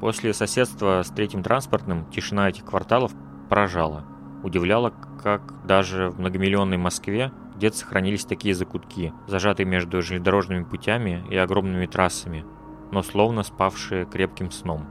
После 0.00 0.32
соседства 0.32 1.02
с 1.02 1.10
третьим 1.10 1.42
транспортным 1.42 2.06
тишина 2.10 2.48
этих 2.48 2.64
кварталов 2.64 3.12
поражала. 3.48 4.04
Удивляла, 4.44 4.92
как 5.22 5.66
даже 5.66 6.10
в 6.10 6.20
многомиллионной 6.20 6.76
Москве 6.76 7.32
где-то 7.56 7.78
сохранились 7.78 8.24
такие 8.24 8.54
закутки, 8.54 9.12
зажатые 9.26 9.66
между 9.66 10.00
железнодорожными 10.00 10.62
путями 10.62 11.24
и 11.28 11.36
огромными 11.36 11.86
трассами, 11.86 12.44
но 12.92 13.02
словно 13.02 13.42
спавшие 13.42 14.06
крепким 14.06 14.52
сном. 14.52 14.86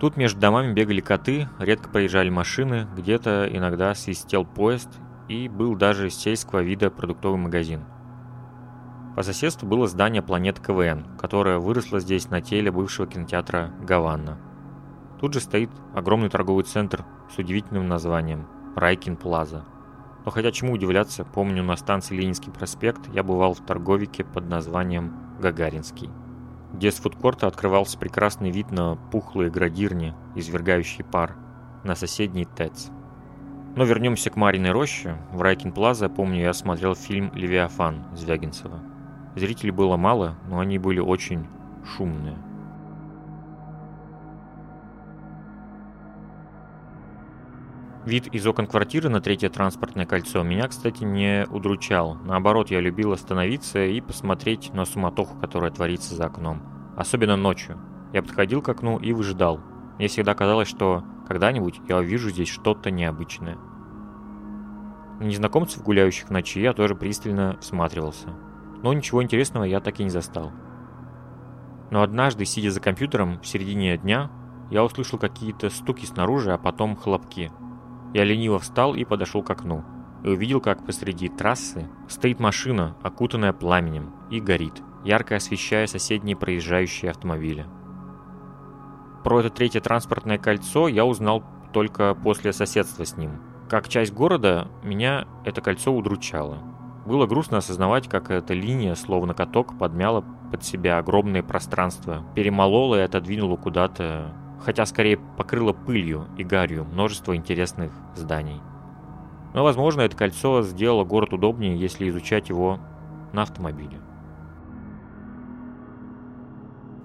Тут 0.00 0.16
между 0.16 0.40
домами 0.40 0.72
бегали 0.72 1.00
коты, 1.00 1.48
редко 1.58 1.90
проезжали 1.90 2.30
машины, 2.30 2.86
где-то 2.96 3.48
иногда 3.52 3.94
свистел 3.94 4.46
поезд 4.46 4.88
и 5.28 5.48
был 5.48 5.74
даже 5.74 6.08
сельского 6.08 6.60
вида 6.60 6.90
продуктовый 6.90 7.38
магазин. 7.38 7.84
По 9.18 9.24
соседству 9.24 9.66
было 9.66 9.88
здание 9.88 10.22
«Планета 10.22 10.62
КВН», 10.62 11.04
которое 11.18 11.58
выросло 11.58 11.98
здесь 11.98 12.30
на 12.30 12.40
теле 12.40 12.70
бывшего 12.70 13.04
кинотеатра 13.08 13.72
«Гаванна». 13.80 14.38
Тут 15.20 15.34
же 15.34 15.40
стоит 15.40 15.70
огромный 15.92 16.28
торговый 16.28 16.62
центр 16.62 17.04
с 17.28 17.36
удивительным 17.36 17.88
названием 17.88 18.46
«Райкин 18.76 19.16
Плаза». 19.16 19.64
Но 20.24 20.30
хотя 20.30 20.52
чему 20.52 20.74
удивляться, 20.74 21.24
помню, 21.24 21.64
на 21.64 21.74
станции 21.74 22.14
Ленинский 22.14 22.52
проспект 22.52 23.12
я 23.12 23.24
бывал 23.24 23.54
в 23.54 23.66
торговике 23.66 24.22
под 24.22 24.48
названием 24.48 25.12
«Гагаринский» 25.40 26.10
где 26.72 26.92
с 26.92 27.00
фудкорта 27.00 27.48
открывался 27.48 27.98
прекрасный 27.98 28.52
вид 28.52 28.70
на 28.70 28.94
пухлые 28.94 29.50
градирни, 29.50 30.14
извергающие 30.36 31.04
пар, 31.04 31.34
на 31.82 31.96
соседний 31.96 32.44
ТЭЦ. 32.44 32.90
Но 33.74 33.82
вернемся 33.82 34.30
к 34.30 34.36
Мариной 34.36 34.70
роще. 34.70 35.16
В 35.32 35.42
Райкин 35.42 35.72
Плаза, 35.72 36.08
помню, 36.08 36.40
я 36.40 36.52
смотрел 36.52 36.94
фильм 36.94 37.32
«Левиафан» 37.34 38.04
Звягинцева. 38.14 38.80
Зрителей 39.38 39.70
было 39.70 39.96
мало, 39.96 40.34
но 40.48 40.58
они 40.58 40.78
были 40.78 40.98
очень 40.98 41.46
шумные. 41.96 42.36
Вид 48.04 48.26
из 48.28 48.46
окон 48.46 48.66
квартиры 48.66 49.08
на 49.10 49.20
третье 49.20 49.48
транспортное 49.48 50.06
кольцо 50.06 50.42
меня, 50.42 50.66
кстати, 50.66 51.04
не 51.04 51.46
удручал. 51.50 52.16
Наоборот, 52.24 52.70
я 52.70 52.80
любил 52.80 53.12
остановиться 53.12 53.84
и 53.84 54.00
посмотреть 54.00 54.72
на 54.72 54.84
суматоху, 54.84 55.38
которая 55.38 55.70
творится 55.70 56.14
за 56.14 56.26
окном. 56.26 56.62
Особенно 56.96 57.36
ночью. 57.36 57.78
Я 58.12 58.22
подходил 58.22 58.62
к 58.62 58.68
окну 58.68 58.98
и 58.98 59.12
выжидал. 59.12 59.60
Мне 59.98 60.08
всегда 60.08 60.34
казалось, 60.34 60.68
что 60.68 61.04
когда-нибудь 61.28 61.80
я 61.86 61.98
увижу 61.98 62.30
здесь 62.30 62.48
что-то 62.48 62.90
необычное. 62.90 63.58
На 65.20 65.24
незнакомцев, 65.24 65.82
гуляющих 65.82 66.28
в 66.28 66.30
ночи, 66.30 66.60
я 66.60 66.72
тоже 66.72 66.94
пристально 66.94 67.58
всматривался. 67.60 68.28
Но 68.82 68.92
ничего 68.92 69.22
интересного 69.22 69.64
я 69.64 69.80
так 69.80 70.00
и 70.00 70.04
не 70.04 70.10
застал. 70.10 70.52
Но 71.90 72.02
однажды, 72.02 72.44
сидя 72.44 72.70
за 72.70 72.80
компьютером 72.80 73.40
в 73.40 73.46
середине 73.46 73.96
дня, 73.96 74.30
я 74.70 74.84
услышал 74.84 75.18
какие-то 75.18 75.70
стуки 75.70 76.04
снаружи, 76.04 76.52
а 76.52 76.58
потом 76.58 76.96
хлопки– 76.96 77.50
я 78.14 78.24
лениво 78.24 78.58
встал 78.58 78.94
и 78.94 79.04
подошел 79.04 79.42
к 79.42 79.50
окну. 79.50 79.84
И 80.24 80.28
увидел, 80.28 80.60
как 80.60 80.84
посреди 80.84 81.28
трассы 81.28 81.88
стоит 82.08 82.40
машина, 82.40 82.96
окутанная 83.02 83.52
пламенем, 83.52 84.12
и 84.30 84.40
горит, 84.40 84.82
ярко 85.04 85.36
освещая 85.36 85.86
соседние 85.86 86.36
проезжающие 86.36 87.10
автомобили. 87.10 87.66
Про 89.22 89.40
это 89.40 89.50
третье 89.50 89.80
транспортное 89.80 90.38
кольцо 90.38 90.88
я 90.88 91.04
узнал 91.04 91.44
только 91.72 92.14
после 92.14 92.52
соседства 92.52 93.04
с 93.04 93.16
ним. 93.16 93.42
Как 93.68 93.88
часть 93.88 94.12
города, 94.12 94.68
меня 94.82 95.28
это 95.44 95.60
кольцо 95.60 95.92
удручало. 95.92 96.58
Было 97.08 97.24
грустно 97.26 97.56
осознавать, 97.56 98.06
как 98.06 98.30
эта 98.30 98.52
линия, 98.52 98.94
словно 98.94 99.32
каток, 99.32 99.78
подмяла 99.78 100.22
под 100.52 100.62
себя 100.62 100.98
огромное 100.98 101.42
пространство, 101.42 102.22
перемолола 102.34 102.96
и 102.96 103.00
отодвинула 103.00 103.56
куда-то 103.56 104.34
хотя 104.60 104.84
скорее 104.84 105.16
покрыло 105.16 105.72
пылью 105.72 106.26
и 106.36 106.44
гарью 106.44 106.84
множество 106.84 107.34
интересных 107.34 107.92
зданий. 108.14 108.60
Но, 109.54 109.64
возможно, 109.64 110.02
это 110.02 110.18
кольцо 110.18 110.60
сделало 110.60 111.04
город 111.04 111.32
удобнее, 111.32 111.80
если 111.80 112.10
изучать 112.10 112.50
его 112.50 112.78
на 113.32 113.40
автомобиле. 113.40 114.02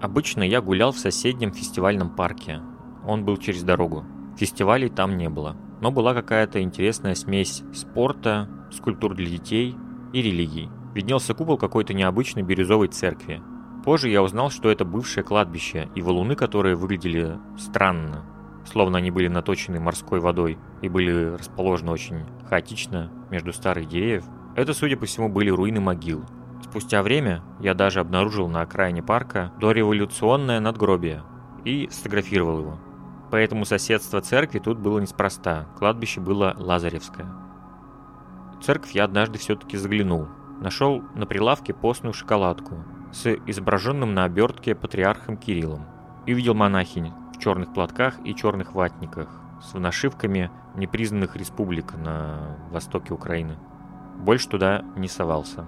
Обычно 0.02 0.44
я 0.44 0.60
гулял 0.60 0.92
в 0.92 1.00
соседнем 1.00 1.54
фестивальном 1.54 2.10
парке. 2.10 2.60
Он 3.08 3.24
был 3.24 3.38
через 3.38 3.64
дорогу. 3.64 4.04
Фестивалей 4.36 4.90
там 4.90 5.16
не 5.16 5.30
было. 5.30 5.56
Но 5.80 5.92
была 5.92 6.14
какая-то 6.14 6.62
интересная 6.62 7.16
смесь 7.16 7.64
спорта, 7.74 8.50
скульптур 8.70 9.16
для 9.16 9.28
детей 9.28 9.78
и 10.14 10.22
религий. 10.22 10.70
Виднелся 10.94 11.34
купол 11.34 11.58
какой-то 11.58 11.94
необычной 11.94 12.44
бирюзовой 12.44 12.88
церкви, 12.88 13.42
Позже 13.84 14.10
я 14.10 14.24
узнал, 14.24 14.50
что 14.50 14.72
это 14.72 14.86
бывшее 14.86 15.26
кладбище, 15.26 15.90
и 15.94 16.02
валуны, 16.02 16.36
которые 16.36 16.76
выглядели 16.76 17.38
странно, 17.58 18.24
словно 18.66 19.00
они 19.00 19.12
были 19.12 19.28
наточены 19.28 19.80
морской 19.80 20.22
водой 20.22 20.58
и 20.82 20.88
были 20.88 21.36
расположены 21.36 21.92
очень 21.92 22.24
хаотично 22.50 23.12
между 23.30 23.52
старых 23.52 23.90
деревьев, 23.90 24.24
это, 24.56 24.74
судя 24.74 24.96
по 24.96 25.06
всему, 25.06 25.28
были 25.28 25.50
руины 25.50 25.82
могил. 25.82 26.24
Спустя 26.64 27.04
время 27.04 27.44
я 27.60 27.74
даже 27.74 28.00
обнаружил 28.00 28.48
на 28.48 28.62
окраине 28.62 29.04
парка 29.04 29.52
дореволюционное 29.60 30.62
надгробие 30.62 31.24
и 31.66 31.90
сфотографировал 31.92 32.60
его. 32.60 32.80
Поэтому 33.32 33.66
соседство 33.66 34.22
церкви 34.22 34.60
тут 34.60 34.78
было 34.80 35.00
неспроста, 35.00 35.68
кладбище 35.78 36.22
было 36.22 36.56
Лазаревское. 36.58 37.43
Церковь 38.64 38.92
я 38.92 39.04
однажды 39.04 39.40
все-таки 39.40 39.76
заглянул. 39.76 40.30
Нашел 40.62 41.04
на 41.16 41.26
прилавке 41.26 41.74
постную 41.74 42.14
шоколадку, 42.14 42.78
с 43.12 43.28
изображенным 43.46 44.14
на 44.14 44.24
обертке 44.24 44.74
патриархом 44.74 45.36
Кириллом 45.36 45.86
и 46.26 46.34
увидел 46.34 46.54
монахинь 46.54 47.12
в 47.36 47.40
черных 47.40 47.74
платках 47.74 48.16
и 48.24 48.34
черных 48.34 48.74
ватниках 48.74 49.28
с 49.62 49.74
нашивками 49.78 50.50
непризнанных 50.76 51.36
республик 51.36 51.94
на 51.94 52.58
востоке 52.72 53.14
Украины. 53.14 53.58
Больше 54.20 54.48
туда 54.48 54.86
не 54.96 55.10
совался. 55.10 55.66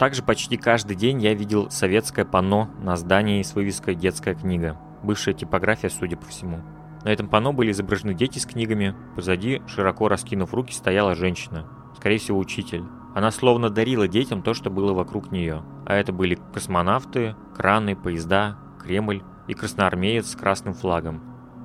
Также 0.00 0.24
почти 0.24 0.56
каждый 0.56 0.96
день 0.96 1.22
я 1.22 1.34
видел 1.34 1.70
советское 1.70 2.24
панно 2.24 2.68
на 2.82 2.96
здании 2.96 3.42
с 3.42 3.54
вывеской 3.54 3.94
«Детская 3.94 4.34
книга», 4.34 4.76
бывшая 5.04 5.34
типография, 5.34 5.88
судя 5.88 6.16
по 6.16 6.26
всему. 6.26 6.62
На 7.04 7.10
этом 7.10 7.28
панно 7.28 7.52
были 7.52 7.70
изображены 7.70 8.14
дети 8.14 8.38
с 8.38 8.46
книгами, 8.46 8.96
позади, 9.14 9.62
широко 9.66 10.08
раскинув 10.08 10.54
руки, 10.54 10.72
стояла 10.72 11.14
женщина, 11.14 11.66
скорее 11.96 12.18
всего 12.18 12.38
учитель. 12.38 12.82
Она 13.14 13.30
словно 13.30 13.70
дарила 13.70 14.08
детям 14.08 14.42
то, 14.42 14.54
что 14.54 14.70
было 14.70 14.92
вокруг 14.92 15.30
нее. 15.30 15.62
А 15.86 15.94
это 15.94 16.12
были 16.12 16.38
космонавты, 16.52 17.36
краны, 17.54 17.94
поезда, 17.94 18.56
Кремль 18.82 19.22
и 19.46 19.54
красноармеец 19.54 20.30
с 20.30 20.36
красным 20.36 20.74
флагом. 20.74 21.22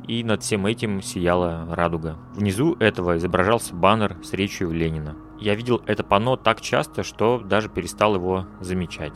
И 0.08 0.24
над 0.24 0.44
всем 0.44 0.66
этим 0.66 1.02
сияла 1.02 1.68
радуга. 1.70 2.18
Внизу 2.34 2.76
этого 2.80 3.18
изображался 3.18 3.76
баннер 3.76 4.18
с 4.24 4.34
речью 4.34 4.72
Ленина. 4.72 5.16
Я 5.40 5.56
видел 5.56 5.82
это 5.86 6.04
панно 6.04 6.36
так 6.36 6.62
часто, 6.62 7.04
что 7.04 7.40
даже 7.40 7.70
перестал 7.70 8.16
его 8.16 8.46
замечать. 8.60 9.14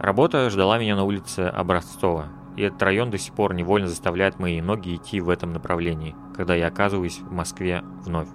Работа 0.00 0.48
ждала 0.48 0.78
меня 0.78 0.96
на 0.96 1.04
улице 1.04 1.40
Образцова, 1.40 2.28
и 2.56 2.62
этот 2.62 2.82
район 2.82 3.10
до 3.10 3.18
сих 3.18 3.34
пор 3.34 3.52
невольно 3.52 3.86
заставляет 3.86 4.38
мои 4.38 4.62
ноги 4.62 4.96
идти 4.96 5.20
в 5.20 5.28
этом 5.28 5.52
направлении, 5.52 6.16
когда 6.34 6.54
я 6.54 6.68
оказываюсь 6.68 7.18
в 7.18 7.30
Москве 7.30 7.84
вновь. 8.02 8.28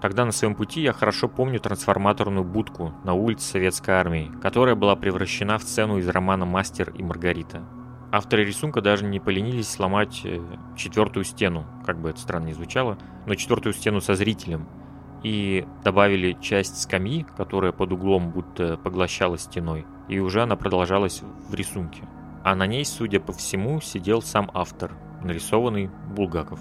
Тогда 0.00 0.24
на 0.24 0.30
своем 0.30 0.54
пути 0.54 0.82
я 0.82 0.92
хорошо 0.92 1.26
помню 1.26 1.58
трансформаторную 1.58 2.44
будку 2.44 2.94
на 3.02 3.14
улице 3.14 3.44
Советской 3.44 3.90
Армии, 3.90 4.30
которая 4.40 4.76
была 4.76 4.94
превращена 4.94 5.58
в 5.58 5.64
сцену 5.64 5.98
из 5.98 6.08
романа 6.08 6.46
«Мастер 6.46 6.90
и 6.96 7.02
Маргарита». 7.02 7.64
Авторы 8.12 8.44
рисунка 8.44 8.80
даже 8.80 9.04
не 9.04 9.18
поленились 9.18 9.68
сломать 9.68 10.20
э, 10.22 10.40
четвертую 10.76 11.24
стену, 11.24 11.66
как 11.84 12.00
бы 12.00 12.10
это 12.10 12.20
странно 12.20 12.46
ни 12.46 12.52
звучало, 12.52 12.98
но 13.26 13.34
четвертую 13.34 13.72
стену 13.72 14.00
со 14.00 14.14
зрителем, 14.14 14.68
и 15.24 15.66
добавили 15.82 16.38
часть 16.40 16.80
скамьи, 16.80 17.26
которая 17.36 17.72
под 17.72 17.90
углом 17.90 18.30
будто 18.30 18.76
поглощала 18.76 19.38
стеной, 19.38 19.86
и 20.10 20.18
уже 20.18 20.42
она 20.42 20.56
продолжалась 20.56 21.22
в 21.48 21.54
рисунке. 21.54 22.02
А 22.42 22.54
на 22.56 22.66
ней, 22.66 22.84
судя 22.84 23.20
по 23.20 23.32
всему, 23.32 23.80
сидел 23.80 24.22
сам 24.22 24.50
автор, 24.52 24.92
нарисованный 25.22 25.88
Булгаков. 26.14 26.60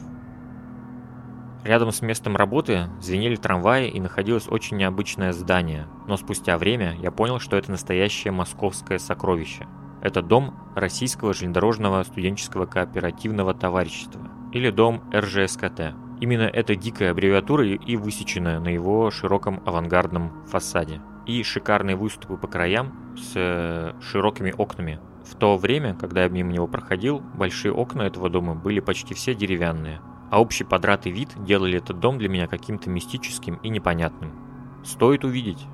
Рядом 1.64 1.92
с 1.92 2.02
местом 2.02 2.38
работы 2.38 2.88
звенели 3.02 3.36
трамваи 3.36 3.90
и 3.90 4.00
находилось 4.00 4.48
очень 4.48 4.78
необычное 4.78 5.34
здание, 5.34 5.88
но 6.08 6.16
спустя 6.16 6.58
время 6.58 6.96
я 7.02 7.12
понял, 7.12 7.40
что 7.40 7.58
это 7.58 7.72
настоящее 7.72 8.32
московское 8.32 9.00
сокровище. 9.00 9.68
Это 10.02 10.22
дом 10.22 10.54
Российского 10.76 11.34
железнодорожного 11.34 12.04
студенческого 12.04 12.66
кооперативного 12.66 13.54
товарищества, 13.54 14.22
или 14.54 14.70
дом 14.70 15.02
РЖСКТ. 15.14 15.96
Именно 16.22 16.44
эта 16.44 16.76
дикая 16.76 17.12
аббревиатура 17.12 17.66
и 17.66 17.96
высечена 17.96 18.60
на 18.60 18.70
его 18.70 19.10
широком 19.10 19.62
авангардном 19.66 20.46
фасаде. 20.46 21.02
И 21.26 21.44
шикарные 21.44 21.96
выступы 21.96 22.38
по 22.38 22.48
краям 22.48 23.16
с 23.18 23.34
э, 23.36 23.94
широкими 24.02 24.54
окнами. 24.58 25.00
В 25.26 25.36
то 25.36 25.58
время, 25.58 25.96
когда 25.96 26.24
я 26.24 26.30
мимо 26.30 26.52
него 26.52 26.68
проходил, 26.68 27.20
большие 27.20 27.72
окна 27.72 28.04
этого 28.04 28.30
дома 28.30 28.56
были 28.56 28.80
почти 28.80 29.14
все 29.14 29.36
деревянные, 29.36 30.02
а 30.32 30.42
общий 30.42 30.64
подратый 30.64 31.12
вид 31.12 31.30
делали 31.44 31.78
этот 31.78 32.00
дом 32.00 32.18
для 32.18 32.30
меня 32.30 32.48
каким-то 32.48 32.90
мистическим 32.90 33.56
и 33.58 33.70
непонятным. 33.70 34.32
Стоит 34.84 35.24
увидеть. 35.24 35.66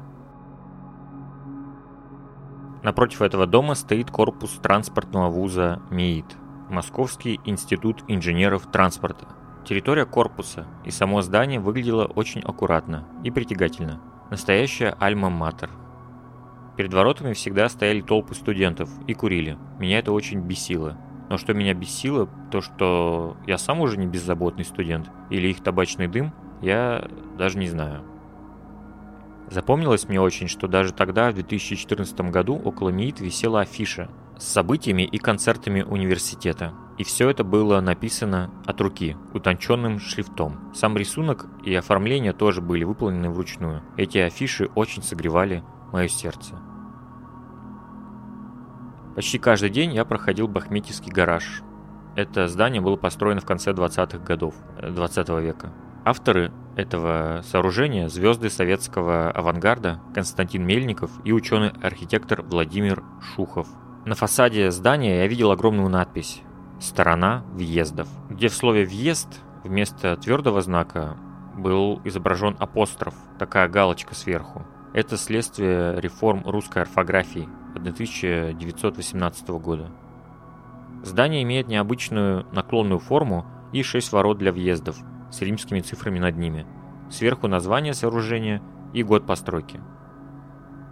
Напротив 2.84 3.22
этого 3.22 3.48
дома 3.48 3.76
стоит 3.76 4.12
корпус 4.12 4.52
транспортного 4.62 5.30
вуза 5.30 5.82
МИИТ– 5.90 6.38
Московский 6.70 7.40
институт 7.46 8.04
инженеров 8.08 8.66
транспорта. 8.72 9.28
Территория 9.66 10.06
корпуса 10.06 10.66
и 10.84 10.90
само 10.90 11.22
здание 11.22 11.60
выглядело 11.60 12.06
очень 12.06 12.42
аккуратно 12.42 13.08
и 13.24 13.30
притягательно. 13.30 14.02
Настоящая 14.32 14.96
альма-матер. 15.00 15.70
Перед 16.78 16.94
воротами 16.94 17.34
всегда 17.34 17.70
стояли 17.70 18.02
толпы 18.02 18.34
студентов 18.34 18.90
и 19.08 19.14
курили. 19.14 19.58
Меня 19.80 20.00
это 20.00 20.12
очень 20.12 20.40
бесило. 20.40 20.98
Но 21.30 21.38
что 21.38 21.54
меня 21.54 21.74
бесило, 21.74 22.28
то 22.52 22.62
что 22.62 23.38
я 23.46 23.58
сам 23.58 23.82
уже 23.82 23.98
не 23.98 24.08
беззаботный 24.08 24.66
студент, 24.66 25.10
или 25.30 25.48
их 25.48 25.64
табачный 25.64 26.08
дым, 26.08 26.34
я 26.62 27.08
даже 27.38 27.58
не 27.58 27.68
знаю. 27.68 28.04
Запомнилось 29.50 30.08
мне 30.10 30.20
очень, 30.20 30.48
что 30.48 30.68
даже 30.68 30.92
тогда, 30.92 31.30
в 31.30 31.36
2014 31.36 32.20
году, 32.32 32.56
около 32.64 32.90
МИИТ 32.90 33.20
висела 33.20 33.62
афиша 33.62 34.10
с 34.38 34.44
событиями 34.44 35.04
и 35.04 35.18
концертами 35.18 35.82
университета. 35.82 36.74
И 36.98 37.04
все 37.04 37.30
это 37.30 37.44
было 37.44 37.82
написано 37.82 38.52
от 38.66 38.80
руки, 38.80 39.18
утонченным 39.34 40.00
шрифтом. 40.00 40.72
Сам 40.74 40.98
рисунок 40.98 41.48
и 41.64 41.74
оформление 41.76 42.34
тоже 42.34 42.62
были 42.62 42.84
выполнены 42.84 43.30
вручную. 43.30 43.84
Эти 43.98 44.18
афиши 44.18 44.70
очень 44.76 45.04
согревали 45.04 45.64
мое 45.92 46.08
сердце. 46.08 46.56
Почти 49.16 49.40
каждый 49.40 49.70
день 49.70 49.94
я 49.94 50.04
проходил 50.06 50.48
Бахметьевский 50.48 51.12
гараж. 51.12 51.62
Это 52.16 52.48
здание 52.48 52.82
было 52.82 52.96
построено 52.96 53.42
в 53.42 53.46
конце 53.46 53.72
20-х 53.72 54.20
годов 54.20 54.56
20 54.82 55.30
э, 55.30 55.42
века. 55.42 55.74
Авторы 56.06 56.52
этого 56.76 57.42
сооружения– 57.44 58.08
звезды 58.10 58.50
советского 58.50 59.32
авангарда 59.32 60.02
Константин 60.14 60.66
Мельников 60.66 61.12
и 61.24 61.32
ученый-архитектор 61.32 62.42
Владимир 62.42 63.04
Шухов. 63.22 63.68
На 64.06 64.14
фасаде 64.14 64.70
здания 64.70 65.22
я 65.22 65.28
видел 65.28 65.50
огромную 65.50 65.90
надпись 65.90 66.44
«Сторона 66.80 67.44
въездов», 67.54 68.08
где 68.30 68.50
в 68.50 68.54
слове 68.54 68.86
«въезд» 68.86 69.42
вместо 69.64 70.16
твердого 70.16 70.62
знака 70.62 71.18
был 71.58 72.02
изображен 72.04 72.56
апостроф, 72.60 73.16
такая 73.40 73.68
галочка 73.68 74.14
сверху. 74.14 74.62
Это 74.94 75.18
следствие 75.18 76.00
реформ 76.00 76.44
русской 76.46 76.84
орфографии 76.84 77.50
1918 77.74 79.50
года. 79.50 79.90
Здание 81.02 81.42
имеет 81.42 81.68
необычную 81.68 82.46
наклонную 82.52 83.00
форму 83.00 83.48
и 83.74 83.82
6 83.82 84.12
ворот 84.12 84.38
для 84.38 84.52
въездов 84.52 84.98
с 85.32 85.42
римскими 85.42 85.80
цифрами 85.80 86.20
над 86.20 86.38
ними. 86.38 86.68
Сверху 87.10 87.48
название 87.48 87.96
сооружения 87.96 88.62
и 88.94 89.02
год 89.02 89.26
постройки. 89.26 89.82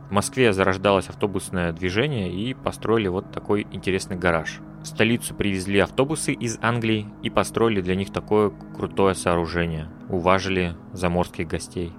В 0.10 0.12
Москве 0.12 0.54
зарождалось 0.54 1.10
автобусное 1.10 1.72
движение 1.72 2.32
и 2.32 2.54
построили 2.54 3.08
вот 3.08 3.32
такой 3.32 3.68
интересный 3.72 4.18
гараж. 4.18 4.60
В 4.84 4.86
столицу 4.86 5.34
привезли 5.34 5.80
автобусы 5.80 6.34
из 6.34 6.60
Англии 6.62 7.08
и 7.24 7.30
построили 7.30 7.82
для 7.82 7.96
них 7.96 8.12
такое 8.12 8.52
крутое 8.76 9.16
сооружение. 9.16 9.90
Уважили 10.10 10.76
заморских 10.92 11.48
гостей. 11.48 11.94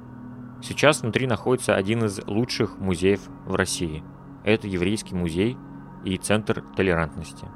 Сейчас 0.62 1.02
внутри 1.02 1.26
находится 1.26 1.74
один 1.74 2.04
из 2.04 2.20
лучших 2.26 2.78
музеев 2.78 3.20
в 3.46 3.54
России. 3.54 4.04
Это 4.44 4.66
еврейский 4.66 5.14
музей 5.14 5.56
и 6.04 6.16
центр 6.18 6.62
толерантности. 6.76 7.46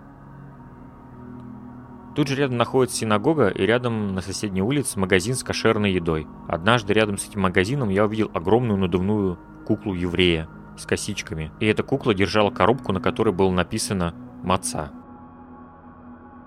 Тут 2.14 2.26
же 2.26 2.34
рядом 2.34 2.56
находится 2.56 2.96
синагога 2.96 3.48
и 3.48 3.62
рядом 3.64 4.14
на 4.14 4.22
соседней 4.22 4.62
улице 4.62 4.98
магазин 4.98 5.36
с 5.36 5.44
кошерной 5.44 5.92
едой. 5.92 6.26
Однажды 6.48 6.92
рядом 6.92 7.16
с 7.16 7.28
этим 7.28 7.42
магазином 7.42 7.90
я 7.90 8.04
увидел 8.04 8.30
огромную 8.34 8.76
надувную 8.76 9.38
куклу 9.68 9.92
еврея 9.92 10.48
с 10.78 10.86
косичками. 10.86 11.52
И 11.60 11.66
эта 11.66 11.82
кукла 11.82 12.14
держала 12.14 12.50
коробку, 12.50 12.92
на 12.92 13.00
которой 13.00 13.34
было 13.34 13.50
написано 13.50 14.14
«Маца». 14.42 14.90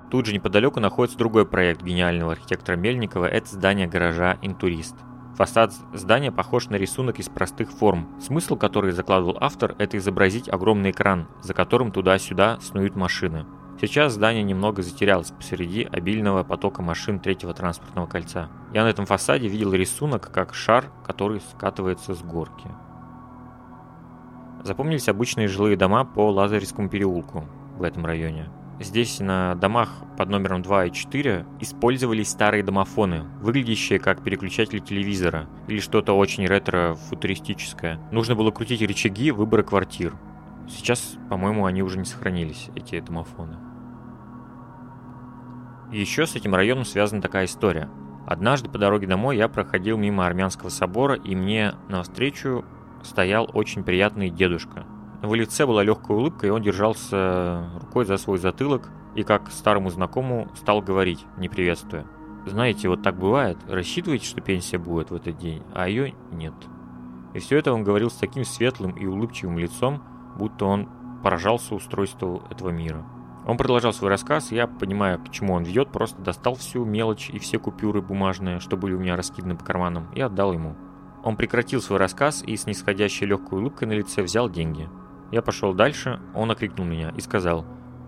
Тут 0.09 0.25
же 0.25 0.33
неподалеку 0.33 0.79
находится 0.79 1.19
другой 1.19 1.45
проект 1.45 1.83
гениального 1.83 2.31
архитектора 2.33 2.75
Мельникова– 2.75 3.25
это 3.27 3.47
здание 3.47 3.87
гаража 3.87 4.39
«Интурист». 4.41 4.95
Фасад 5.37 5.71
здания 5.93 6.31
похож 6.31 6.67
на 6.67 6.75
рисунок 6.75 7.19
из 7.19 7.29
простых 7.29 7.71
форм. 7.71 8.09
Смысл, 8.19 8.57
который 8.57 8.91
закладывал 8.91 9.37
автор, 9.39 9.75
это 9.77 9.97
изобразить 9.97 10.49
огромный 10.49 10.91
экран, 10.91 11.27
за 11.41 11.53
которым 11.53 11.91
туда-сюда 11.91 12.59
снуют 12.59 12.95
машины. 12.95 13.45
Сейчас 13.79 14.13
здание 14.13 14.43
немного 14.43 14.81
затерялось 14.81 15.31
посреди 15.31 15.87
обильного 15.91 16.43
потока 16.43 16.81
машин 16.81 17.19
третьего 17.19 17.53
транспортного 17.53 18.07
кольца. 18.07 18.49
Я 18.73 18.83
на 18.83 18.89
этом 18.89 19.05
фасаде 19.05 19.47
видел 19.47 19.73
рисунок 19.73 20.31
как 20.31 20.53
шар, 20.53 20.91
который 21.05 21.39
скатывается 21.39 22.13
с 22.13 22.21
горки. 22.21 22.67
Запомнились 24.63 25.09
обычные 25.09 25.47
жилые 25.47 25.75
дома 25.75 26.05
по 26.05 26.31
Лазаревскому 26.31 26.87
переулку 26.87 27.45
в 27.77 27.83
этом 27.83 28.05
районе. 28.05 28.49
Здесь 28.79 29.19
на 29.19 29.55
домах 29.55 29.89
под 30.17 30.29
номером 30.29 30.61
2 30.61 30.85
и 30.85 30.91
4 30.91 31.45
использовались 31.59 32.29
старые 32.29 32.63
домофоны, 32.63 33.25
выглядящие 33.41 33.99
как 33.99 34.23
переключатели 34.23 34.79
телевизора 34.79 35.47
или 35.67 35.79
что-то 35.79 36.13
очень 36.13 36.45
ретро-футуристическое. 36.45 37.99
Нужно 38.11 38.35
было 38.35 38.51
крутить 38.51 38.81
рычаги 38.81 39.31
выбора 39.31 39.63
квартир. 39.63 40.15
Сейчас, 40.67 41.15
по-моему, 41.29 41.65
они 41.65 41.83
уже 41.83 41.97
не 41.97 42.05
сохранились, 42.05 42.69
эти 42.75 42.99
домофоны. 42.99 43.57
Еще 45.91 46.25
с 46.25 46.35
этим 46.35 46.55
районом 46.55 46.85
связана 46.85 47.21
такая 47.21 47.45
история. 47.45 47.89
Однажды 48.25 48.69
по 48.69 48.77
дороге 48.77 49.07
домой 49.07 49.37
я 49.37 49.47
проходил 49.47 49.97
мимо 49.97 50.25
армянского 50.25 50.69
собора, 50.69 51.15
и 51.15 51.35
мне 51.35 51.73
навстречу 51.89 52.63
стоял 53.05 53.49
очень 53.53 53.83
приятный 53.83 54.29
дедушка– 54.29 54.85
его 55.21 55.35
лице 55.35 55.67
была 55.67 55.83
легкая 55.83 56.17
улыбка, 56.17 56.47
и 56.47 56.49
он 56.49 56.63
держался 56.63 57.69
рукой 57.79 58.05
за 58.05 58.17
свой 58.17 58.39
затылок 58.39 58.89
и, 59.15 59.23
как 59.23 59.51
старому 59.51 59.89
знакомому, 59.89 60.49
стал 60.55 60.81
говорить, 60.81 61.25
не 61.37 61.47
приветствуя. 61.47 62.05
Знаете, 62.47 62.89
вот 62.89 63.03
так 63.03 63.19
бывает, 63.19 63.57
рассчитываете, 63.69 64.25
что 64.25 64.41
пенсия 64.41 64.79
будет 64.79 65.11
в 65.11 65.15
этот 65.15 65.37
день, 65.37 65.61
а 65.73 65.87
ее 65.87 66.15
нет. 66.31 66.53
И 67.35 67.39
все 67.39 67.57
это 67.57 67.71
он 67.71 67.83
говорил 67.83 68.09
с 68.09 68.15
таким 68.15 68.43
светлым 68.43 68.91
и 68.93 69.05
улыбчивым 69.05 69.59
лицом, 69.59 70.01
будто 70.37 70.65
он 70.65 70.89
поражался 71.23 71.75
устройству 71.75 72.41
этого 72.49 72.69
мира. 72.69 73.05
Он 73.45 73.57
продолжал 73.57 73.93
свой 73.93 74.09
рассказ, 74.09 74.51
я, 74.51 74.65
понимая, 74.65 75.19
к 75.19 75.29
чему 75.29 75.53
он 75.53 75.63
ведет, 75.63 75.91
просто 75.91 76.19
достал 76.19 76.55
всю 76.55 76.83
мелочь 76.83 77.29
и 77.29 77.37
все 77.37 77.59
купюры 77.59 78.01
бумажные, 78.01 78.59
что 78.59 78.75
были 78.75 78.93
у 78.95 78.99
меня 78.99 79.15
раскиданы 79.15 79.55
по 79.55 79.63
карманам, 79.63 80.07
и 80.15 80.21
отдал 80.21 80.53
ему. 80.53 80.75
Он 81.23 81.35
прекратил 81.35 81.81
свой 81.81 81.99
рассказ 81.99 82.43
и 82.45 82.55
с 82.55 82.65
нисходящей 82.65 83.27
легкой 83.27 83.59
улыбкой 83.59 83.87
на 83.87 83.93
лице 83.93 84.21
взял 84.21 84.49
деньги– 84.49 84.89
я 85.31 85.41
пошел 85.41 85.73
дальше, 85.73 86.19
он 86.35 86.51
окликнул 86.51 86.85
меня 86.85 87.13
и 87.15 87.21
сказал, 87.21 87.65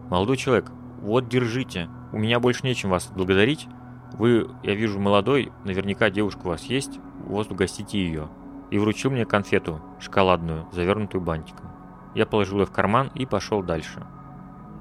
«Молодой 0.10 0.36
человек, 0.36 0.72
вот 1.00 1.30
держите, 1.30 1.90
у 2.12 2.18
меня 2.18 2.40
больше 2.42 2.66
нечем 2.66 2.90
вас 2.90 3.10
благодарить. 3.16 3.68
Вы, 4.14 4.50
я 4.62 4.76
вижу, 4.76 5.00
молодой, 5.00 5.52
наверняка 5.64 6.10
девушка 6.10 6.42
у 6.44 6.50
вас 6.50 6.64
есть, 6.66 7.00
вот 7.26 7.50
угостите 7.50 7.98
ее». 7.98 8.28
И 8.72 8.78
вручил 8.78 9.12
мне 9.12 9.26
конфету, 9.26 9.82
шоколадную, 10.00 10.68
завернутую 10.72 11.22
бантиком. 11.22 11.70
Я 12.14 12.26
положил 12.26 12.60
ее 12.60 12.66
в 12.66 12.72
карман 12.72 13.10
и 13.16 13.26
пошел 13.26 13.64
дальше. 13.64 14.06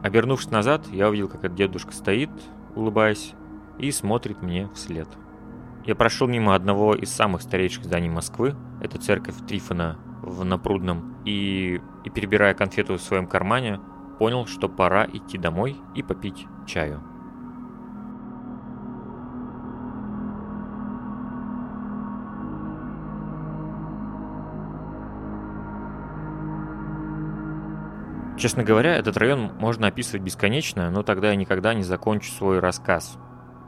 Обернувшись 0.02 0.50
назад, 0.50 0.86
я 0.90 1.09
увидел, 1.09 1.28
как 1.28 1.44
этот 1.44 1.54
дедушка 1.54 1.92
стоит, 1.92 2.30
улыбаясь, 2.74 3.34
и 3.78 3.90
смотрит 3.92 4.42
мне 4.42 4.68
вслед. 4.74 5.06
Я 5.84 5.96
прошел 5.96 6.28
мимо 6.28 6.54
одного 6.54 6.94
из 6.94 7.10
самых 7.10 7.42
старейших 7.42 7.84
зданий 7.84 8.09
Москвы, 8.09 8.54
это 8.80 8.98
церковь 8.98 9.34
Трифона 9.48 9.98
в 10.22 10.44
Напрудном, 10.44 11.16
и, 11.24 11.80
и 12.04 12.10
перебирая 12.10 12.54
конфету 12.54 12.94
в 12.94 13.00
своем 13.00 13.26
кармане, 13.26 13.80
понял, 14.20 14.46
что 14.46 14.68
пора 14.68 15.06
идти 15.12 15.38
домой 15.38 15.76
и 15.96 16.04
попить 16.04 16.46
чаю. 16.68 17.02
Честно 28.38 28.62
говоря, 28.62 28.94
этот 28.94 29.16
район 29.16 29.52
можно 29.59 29.88
описывать 29.88 30.22
бесконечно, 30.22 30.90
но 30.90 31.02
тогда 31.02 31.30
я 31.30 31.36
никогда 31.36 31.74
не 31.74 31.82
закончу 31.82 32.30
свой 32.30 32.60
рассказ. 32.60 33.18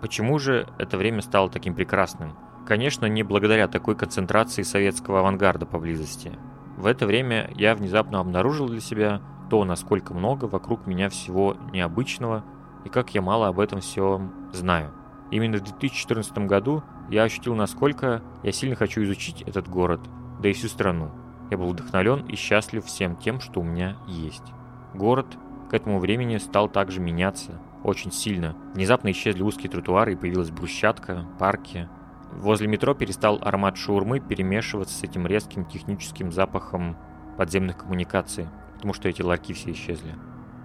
Почему 0.05 0.39
же 0.39 0.69
это 0.77 0.99
время 0.99 1.23
стало 1.23 1.49
таким 1.49 1.75
прекрасным? 1.75 2.37
Конечно, 2.67 3.07
не 3.07 3.23
благодаря 3.23 3.69
такой 3.69 3.97
концентрации 3.97 4.61
советского 4.61 5.21
авангарда 5.21 5.65
поблизости. 5.65 6.33
В 6.77 6.85
это 6.85 7.07
время 7.07 7.51
я 7.55 7.75
внезапно 7.75 8.21
обнаружил 8.21 8.69
для 8.69 8.81
себя 8.81 9.23
то, 9.49 9.65
насколько 9.65 10.13
много 10.13 10.45
вокруг 10.45 10.87
меня 10.87 11.09
всего 11.09 11.57
необычного 11.73 12.45
и 12.85 12.91
как 12.91 13.15
я 13.15 13.23
мало 13.23 13.49
об 13.49 13.59
этом 13.59 13.81
всем 13.81 14.51
знаю. 14.53 14.93
Именно 15.31 15.57
в 15.57 15.63
2014 15.63 16.37
году 16.41 16.83
я 17.09 17.23
ощутил, 17.23 17.55
насколько 17.55 18.21
я 18.43 18.53
сильно 18.53 18.77
хочу 18.77 19.03
изучить 19.05 19.41
этот 19.41 19.69
город, 19.71 20.03
да 20.39 20.51
и 20.51 20.53
всю 20.53 20.69
страну. 20.69 21.13
Я 21.51 21.57
был 21.57 21.69
вдохновлен 21.69 22.27
и 22.27 22.37
счастлив 22.37 22.85
всем 22.85 23.17
тем, 23.17 23.41
что 23.41 23.61
у 23.61 23.65
меня 23.65 23.97
есть. 24.07 24.53
Город 24.93 25.39
к 25.71 25.73
этому 25.73 25.99
времени 25.99 26.37
стал 26.37 26.69
также 26.69 27.01
меняться 27.01 27.59
очень 27.85 28.11
сильно. 28.11 28.57
Внезапно 28.75 29.11
исчезли 29.13 29.43
узкие 29.43 29.71
тротуары 29.71 30.15
и 30.15 30.17
появилась 30.17 30.51
брусчатка, 30.51 31.27
парки. 31.39 31.89
Возле 32.33 32.67
метро 32.67 32.95
перестал 32.95 33.39
аромат 33.41 33.77
шаурмы 33.77 34.19
перемешиваться 34.19 34.99
с 34.99 35.03
этим 35.03 35.27
резким 35.27 35.65
техническим 35.65 36.33
запахом 36.33 36.97
подземных 37.37 37.79
коммуникаций, 37.79 38.49
потому 38.75 38.95
что 38.95 39.09
эти 39.09 39.23
ларьки 39.23 39.53
все 39.53 39.73
исчезли. 39.73 40.15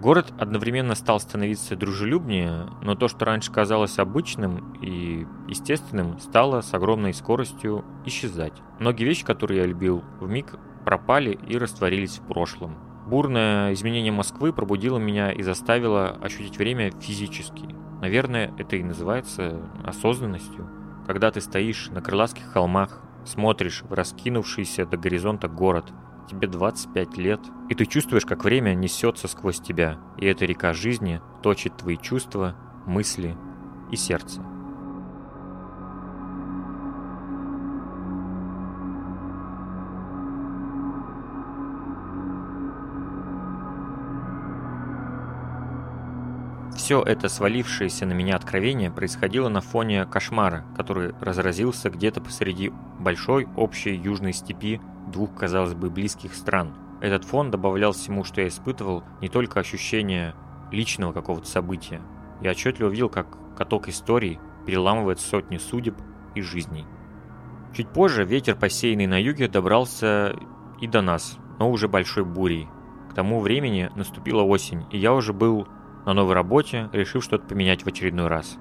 Город 0.00 0.32
одновременно 0.38 0.94
стал 0.94 1.20
становиться 1.20 1.76
дружелюбнее, 1.76 2.70
но 2.80 2.94
то, 2.94 3.06
что 3.06 3.26
раньше 3.26 3.52
казалось 3.52 3.98
обычным 3.98 4.72
и 4.80 5.26
естественным, 5.46 6.18
стало 6.18 6.62
с 6.62 6.72
огромной 6.72 7.12
скоростью 7.12 7.84
исчезать. 8.06 8.54
Многие 8.78 9.04
вещи, 9.04 9.26
которые 9.26 9.60
я 9.60 9.66
любил, 9.66 10.02
в 10.18 10.26
миг 10.26 10.54
пропали 10.86 11.38
и 11.46 11.58
растворились 11.58 12.16
в 12.16 12.22
прошлом. 12.22 12.89
Бурное 13.10 13.72
изменение 13.72 14.12
Москвы 14.12 14.52
пробудило 14.52 14.96
меня 14.96 15.32
и 15.32 15.42
заставило 15.42 16.10
ощутить 16.22 16.58
время 16.58 16.92
физически. 16.92 17.64
Наверное, 18.00 18.54
это 18.56 18.76
и 18.76 18.84
называется 18.84 19.60
осознанностью. 19.84 20.70
Когда 21.08 21.32
ты 21.32 21.40
стоишь 21.40 21.88
на 21.90 22.02
крылатских 22.02 22.44
холмах, 22.52 23.02
смотришь 23.24 23.82
в 23.82 23.92
раскинувшийся 23.94 24.86
до 24.86 24.96
горизонта 24.96 25.48
город, 25.48 25.92
тебе 26.30 26.46
25 26.46 27.16
лет, 27.18 27.40
и 27.68 27.74
ты 27.74 27.84
чувствуешь, 27.84 28.24
как 28.24 28.44
время 28.44 28.74
несется 28.74 29.26
сквозь 29.26 29.58
тебя, 29.58 29.98
и 30.16 30.26
эта 30.26 30.44
река 30.44 30.72
жизни 30.72 31.20
точит 31.42 31.78
твои 31.78 31.96
чувства, 31.96 32.54
мысли 32.86 33.36
и 33.90 33.96
сердце. 33.96 34.40
Все 46.80 47.02
это 47.02 47.28
свалившееся 47.28 48.06
на 48.06 48.14
меня 48.14 48.36
откровение 48.36 48.90
происходило 48.90 49.50
на 49.50 49.60
фоне 49.60 50.06
кошмара, 50.06 50.64
который 50.74 51.12
разразился 51.20 51.90
где-то 51.90 52.22
посреди 52.22 52.72
большой 52.98 53.46
общей 53.54 53.94
южной 53.94 54.32
степи 54.32 54.80
двух, 55.06 55.34
казалось 55.34 55.74
бы, 55.74 55.90
близких 55.90 56.34
стран. 56.34 56.72
Этот 57.02 57.24
фон 57.24 57.50
добавлял 57.50 57.92
всему, 57.92 58.24
что 58.24 58.40
я 58.40 58.48
испытывал, 58.48 59.04
не 59.20 59.28
только 59.28 59.60
ощущение 59.60 60.34
личного 60.72 61.12
какого-то 61.12 61.46
события. 61.46 62.00
Я 62.40 62.52
отчетливо 62.52 62.88
видел, 62.88 63.10
как 63.10 63.26
каток 63.58 63.90
историй 63.90 64.40
переламывает 64.64 65.20
сотни 65.20 65.58
судеб 65.58 65.96
и 66.34 66.40
жизней. 66.40 66.86
Чуть 67.76 67.90
позже 67.90 68.24
ветер, 68.24 68.56
посеянный 68.56 69.06
на 69.06 69.20
юге, 69.20 69.48
добрался 69.48 70.34
и 70.80 70.86
до 70.86 71.02
нас, 71.02 71.36
но 71.58 71.70
уже 71.70 71.88
большой 71.88 72.24
бурей. 72.24 72.68
К 73.10 73.14
тому 73.14 73.40
времени 73.40 73.90
наступила 73.96 74.42
осень, 74.42 74.86
и 74.90 74.96
я 74.96 75.12
уже 75.12 75.34
был 75.34 75.68
на 76.06 76.14
новой 76.14 76.34
работе, 76.34 76.88
решив 76.92 77.24
что-то 77.24 77.46
поменять 77.46 77.82
в 77.82 77.86
очередной 77.86 78.28
раз. 78.28 78.58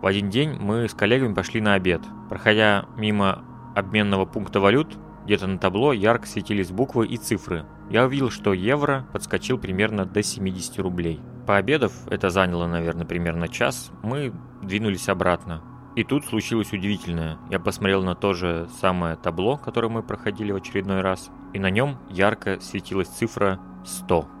В 0.00 0.06
один 0.06 0.30
день 0.30 0.56
мы 0.58 0.88
с 0.88 0.94
коллегами 0.94 1.34
пошли 1.34 1.60
на 1.60 1.74
обед. 1.74 2.00
Проходя 2.28 2.86
мимо 2.96 3.44
обменного 3.74 4.24
пункта 4.24 4.60
валют, 4.60 4.96
где-то 5.24 5.46
на 5.46 5.58
табло 5.58 5.92
ярко 5.92 6.26
светились 6.26 6.70
буквы 6.70 7.06
и 7.06 7.16
цифры. 7.16 7.66
Я 7.90 8.04
увидел, 8.04 8.30
что 8.30 8.52
евро 8.52 9.06
подскочил 9.12 9.58
примерно 9.58 10.06
до 10.06 10.22
70 10.22 10.78
рублей. 10.78 11.20
Пообедав, 11.46 11.92
это 12.08 12.30
заняло, 12.30 12.66
наверное, 12.66 13.04
примерно 13.04 13.48
час, 13.48 13.90
мы 14.02 14.32
двинулись 14.62 15.08
обратно. 15.08 15.62
И 15.96 16.04
тут 16.04 16.24
случилось 16.24 16.72
удивительное. 16.72 17.36
Я 17.50 17.58
посмотрел 17.58 18.02
на 18.02 18.14
то 18.14 18.32
же 18.32 18.68
самое 18.80 19.16
табло, 19.16 19.56
которое 19.56 19.88
мы 19.88 20.02
проходили 20.02 20.52
в 20.52 20.56
очередной 20.56 21.00
раз, 21.00 21.30
и 21.52 21.58
на 21.58 21.68
нем 21.68 21.98
ярко 22.08 22.58
светилась 22.60 23.08
цифра 23.08 23.58
100. 23.84 24.39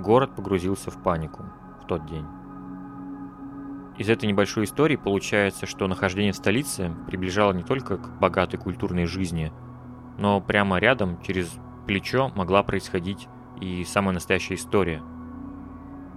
Город 0.00 0.34
погрузился 0.34 0.90
в 0.90 1.02
панику 1.02 1.44
в 1.82 1.86
тот 1.86 2.06
день. 2.06 2.24
Из 3.98 4.08
этой 4.08 4.24
небольшой 4.26 4.64
истории 4.64 4.96
получается, 4.96 5.66
что 5.66 5.86
нахождение 5.86 6.32
в 6.32 6.36
столице 6.36 6.90
приближало 7.06 7.52
не 7.52 7.62
только 7.62 7.98
к 7.98 8.18
богатой 8.18 8.58
культурной 8.58 9.04
жизни, 9.04 9.52
но 10.16 10.40
прямо 10.40 10.78
рядом, 10.78 11.20
через 11.20 11.52
плечо, 11.86 12.32
могла 12.34 12.62
происходить 12.62 13.28
и 13.60 13.84
самая 13.84 14.14
настоящая 14.14 14.54
история. 14.54 15.02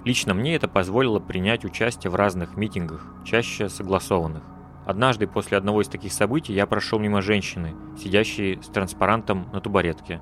Лично 0.05 0.34
мне 0.34 0.55
это 0.55 0.69
позволило 0.69 1.19
принять 1.19 1.65
участие 1.65 2.10
в 2.10 2.15
разных 2.15 2.55
митингах, 2.55 3.05
чаще 3.26 3.68
согласованных. 3.68 4.43
Однажды 4.85 5.27
после 5.27 5.57
одного 5.57 5.81
из 5.81 5.89
таких 5.89 6.14
событий 6.14 6.53
я 6.53 6.68
прошел 6.68 6.99
мимо 6.99 7.22
женщины, 7.22 7.76
сидящей 7.97 8.61
с 8.61 8.68
транспарантом 8.68 9.49
на 9.51 9.60
тубаретке. 9.60 10.22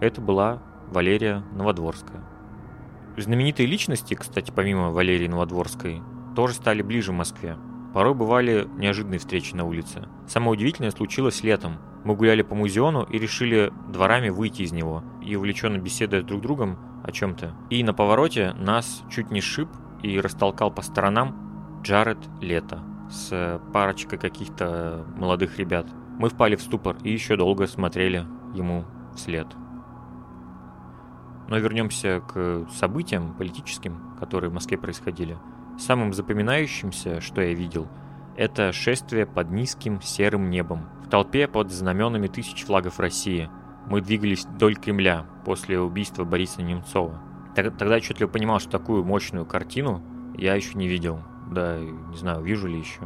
Это 0.00 0.22
была 0.22 0.62
Валерия 0.88 1.44
Новодворская. 1.52 2.33
Знаменитые 3.16 3.66
личности, 3.66 4.14
кстати, 4.14 4.52
помимо 4.54 4.90
Валерии 4.90 5.28
Новодворской, 5.28 6.02
тоже 6.34 6.54
стали 6.54 6.82
ближе 6.82 7.12
в 7.12 7.14
Москве. 7.14 7.56
Порой 7.94 8.14
бывали 8.14 8.66
неожиданные 8.76 9.20
встречи 9.20 9.54
на 9.54 9.64
улице. 9.64 10.08
Самое 10.26 10.52
удивительное 10.52 10.90
случилось 10.90 11.44
летом. 11.44 11.78
Мы 12.04 12.16
гуляли 12.16 12.42
по 12.42 12.56
музеону 12.56 13.04
и 13.04 13.18
решили 13.18 13.72
дворами 13.88 14.30
выйти 14.30 14.62
из 14.62 14.72
него, 14.72 15.04
и 15.22 15.36
увлеченно 15.36 15.78
беседуя 15.78 16.22
друг 16.22 16.40
с 16.40 16.42
другом 16.42 16.76
о 17.04 17.12
чем-то. 17.12 17.54
И 17.70 17.84
на 17.84 17.94
повороте 17.94 18.52
нас 18.54 19.04
чуть 19.10 19.30
не 19.30 19.40
шип 19.40 19.68
и 20.02 20.20
растолкал 20.20 20.72
по 20.72 20.82
сторонам 20.82 21.80
Джаред 21.82 22.18
Лето 22.40 22.82
с 23.10 23.60
парочкой 23.72 24.18
каких-то 24.18 25.06
молодых 25.16 25.58
ребят. 25.58 25.86
Мы 26.18 26.30
впали 26.30 26.56
в 26.56 26.62
ступор 26.62 26.96
и 27.04 27.12
еще 27.12 27.36
долго 27.36 27.66
смотрели 27.68 28.26
ему 28.54 28.84
вслед. 29.14 29.46
Но 31.48 31.58
вернемся 31.58 32.20
к 32.20 32.66
событиям 32.72 33.34
политическим, 33.34 34.16
которые 34.18 34.50
в 34.50 34.54
Москве 34.54 34.78
происходили. 34.78 35.36
Самым 35.78 36.12
запоминающимся, 36.12 37.20
что 37.20 37.40
я 37.42 37.52
видел, 37.52 37.88
это 38.36 38.72
шествие 38.72 39.26
под 39.26 39.50
низким 39.50 40.00
серым 40.00 40.50
небом. 40.50 40.88
В 41.04 41.08
толпе 41.08 41.46
под 41.46 41.70
знаменами 41.70 42.26
тысяч 42.26 42.64
флагов 42.64 42.98
России. 42.98 43.48
Мы 43.86 44.00
двигались 44.00 44.44
вдоль 44.44 44.76
Кремля 44.76 45.26
после 45.44 45.78
убийства 45.78 46.24
Бориса 46.24 46.62
Немцова. 46.62 47.20
Тогда 47.54 47.96
отчетливо 47.96 48.28
понимал, 48.28 48.58
что 48.58 48.70
такую 48.70 49.04
мощную 49.04 49.46
картину 49.46 50.02
я 50.36 50.54
еще 50.54 50.76
не 50.76 50.88
видел. 50.88 51.20
Да, 51.50 51.78
не 51.78 52.16
знаю, 52.16 52.42
вижу 52.42 52.66
ли 52.66 52.78
еще. 52.78 53.02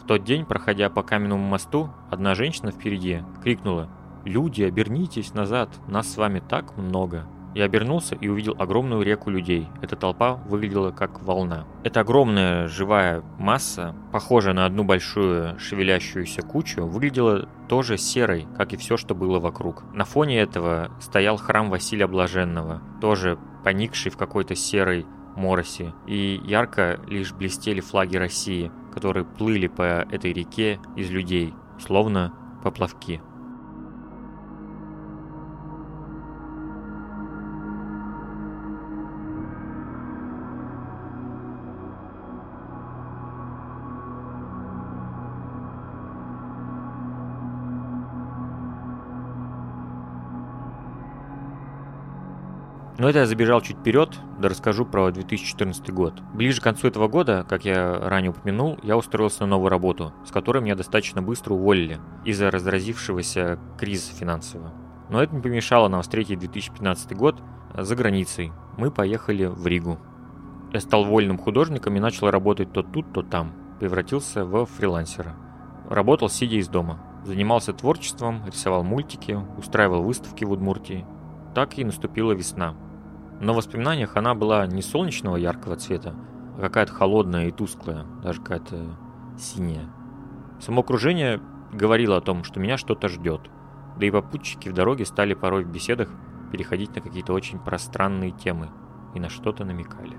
В 0.00 0.06
тот 0.06 0.22
день, 0.22 0.44
проходя 0.44 0.90
по 0.90 1.02
каменному 1.02 1.44
мосту, 1.44 1.90
одна 2.10 2.34
женщина 2.34 2.70
впереди 2.70 3.22
крикнула 3.42 3.88
«Люди, 4.24 4.62
обернитесь 4.62 5.34
назад, 5.34 5.70
нас 5.88 6.12
с 6.12 6.16
вами 6.16 6.40
так 6.46 6.76
много!» 6.76 7.26
Я 7.58 7.64
обернулся 7.64 8.14
и 8.14 8.28
увидел 8.28 8.54
огромную 8.56 9.02
реку 9.02 9.30
людей. 9.30 9.66
Эта 9.82 9.96
толпа 9.96 10.34
выглядела 10.34 10.92
как 10.92 11.20
волна. 11.24 11.66
Эта 11.82 12.02
огромная 12.02 12.68
живая 12.68 13.24
масса, 13.36 13.96
похожая 14.12 14.54
на 14.54 14.64
одну 14.64 14.84
большую 14.84 15.58
шевелящуюся 15.58 16.42
кучу, 16.42 16.86
выглядела 16.86 17.48
тоже 17.68 17.98
серой, 17.98 18.46
как 18.56 18.74
и 18.74 18.76
все, 18.76 18.96
что 18.96 19.16
было 19.16 19.40
вокруг. 19.40 19.82
На 19.92 20.04
фоне 20.04 20.38
этого 20.38 20.92
стоял 21.00 21.36
храм 21.36 21.68
Василия 21.68 22.06
Блаженного, 22.06 22.80
тоже 23.00 23.40
поникший 23.64 24.12
в 24.12 24.16
какой-то 24.16 24.54
серой 24.54 25.04
мороси, 25.34 25.92
и 26.06 26.40
ярко 26.44 27.00
лишь 27.08 27.32
блестели 27.32 27.80
флаги 27.80 28.18
России, 28.18 28.70
которые 28.94 29.24
плыли 29.24 29.66
по 29.66 30.06
этой 30.12 30.32
реке 30.32 30.78
из 30.94 31.10
людей, 31.10 31.52
словно 31.80 32.32
поплавки. 32.62 33.20
Но 52.98 53.08
это 53.08 53.20
я 53.20 53.26
забежал 53.26 53.60
чуть 53.60 53.78
вперед, 53.78 54.18
да 54.40 54.48
расскажу 54.48 54.84
про 54.84 55.12
2014 55.12 55.88
год. 55.92 56.14
Ближе 56.34 56.60
к 56.60 56.64
концу 56.64 56.88
этого 56.88 57.06
года, 57.06 57.46
как 57.48 57.64
я 57.64 57.96
ранее 57.96 58.32
упомянул, 58.32 58.76
я 58.82 58.96
устроился 58.96 59.42
на 59.42 59.50
новую 59.50 59.70
работу, 59.70 60.12
с 60.26 60.32
которой 60.32 60.64
меня 60.64 60.74
достаточно 60.74 61.22
быстро 61.22 61.54
уволили 61.54 62.00
из-за 62.24 62.50
разразившегося 62.50 63.60
кризиса 63.78 64.12
финансового. 64.16 64.72
Но 65.10 65.22
это 65.22 65.32
не 65.32 65.40
помешало 65.40 65.86
нам 65.86 66.02
встретить 66.02 66.40
2015 66.40 67.16
год 67.16 67.40
за 67.72 67.94
границей. 67.94 68.52
Мы 68.76 68.90
поехали 68.90 69.44
в 69.44 69.64
Ригу. 69.64 70.00
Я 70.72 70.80
стал 70.80 71.04
вольным 71.04 71.38
художником 71.38 71.94
и 71.94 72.00
начал 72.00 72.30
работать 72.30 72.72
то 72.72 72.82
тут, 72.82 73.12
то 73.12 73.22
там. 73.22 73.52
Превратился 73.78 74.44
в 74.44 74.66
фрилансера. 74.66 75.36
Работал 75.88 76.28
сидя 76.28 76.56
из 76.56 76.66
дома. 76.66 76.98
Занимался 77.24 77.72
творчеством, 77.72 78.42
рисовал 78.44 78.82
мультики, 78.82 79.38
устраивал 79.56 80.02
выставки 80.02 80.44
в 80.44 80.50
Удмуртии. 80.50 81.06
Так 81.54 81.78
и 81.78 81.84
наступила 81.84 82.32
весна. 82.32 82.74
Но 83.40 83.52
в 83.52 83.56
воспоминаниях 83.56 84.16
она 84.16 84.34
была 84.34 84.66
не 84.66 84.82
солнечного 84.82 85.36
яркого 85.36 85.76
цвета, 85.76 86.14
а 86.56 86.60
какая-то 86.60 86.92
холодная 86.92 87.48
и 87.48 87.52
тусклая, 87.52 88.04
даже 88.22 88.40
какая-то 88.40 88.96
синяя. 89.38 89.88
Само 90.60 90.80
окружение 90.80 91.40
говорило 91.72 92.16
о 92.16 92.20
том, 92.20 92.44
что 92.44 92.60
меня 92.60 92.76
что-то 92.76 93.08
ждет. 93.08 93.42
Да 93.96 94.06
и 94.06 94.10
попутчики 94.10 94.68
в 94.68 94.74
дороге 94.74 95.04
стали 95.04 95.34
порой 95.34 95.64
в 95.64 95.70
беседах 95.70 96.08
переходить 96.50 96.94
на 96.94 97.00
какие-то 97.00 97.32
очень 97.32 97.58
пространные 97.58 98.32
темы 98.32 98.70
и 99.14 99.20
на 99.20 99.28
что-то 99.28 99.64
намекали. 99.64 100.16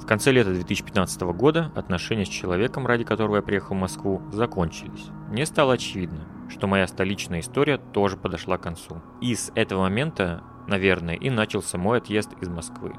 В 0.00 0.06
конце 0.06 0.32
лета 0.32 0.52
2015 0.52 1.20
года 1.22 1.70
отношения 1.74 2.24
с 2.24 2.28
человеком, 2.28 2.86
ради 2.86 3.04
которого 3.04 3.36
я 3.36 3.42
приехал 3.42 3.74
в 3.74 3.78
Москву, 3.78 4.22
закончились. 4.32 5.08
Мне 5.28 5.44
стало 5.44 5.74
очевидно, 5.74 6.26
что 6.48 6.66
моя 6.66 6.86
столичная 6.86 7.40
история 7.40 7.76
тоже 7.76 8.16
подошла 8.16 8.56
к 8.56 8.62
концу. 8.62 9.02
И 9.20 9.34
с 9.34 9.52
этого 9.54 9.82
момента, 9.82 10.42
наверное, 10.70 11.16
и 11.16 11.28
начался 11.28 11.76
мой 11.76 11.98
отъезд 11.98 12.30
из 12.40 12.48
Москвы. 12.48 12.94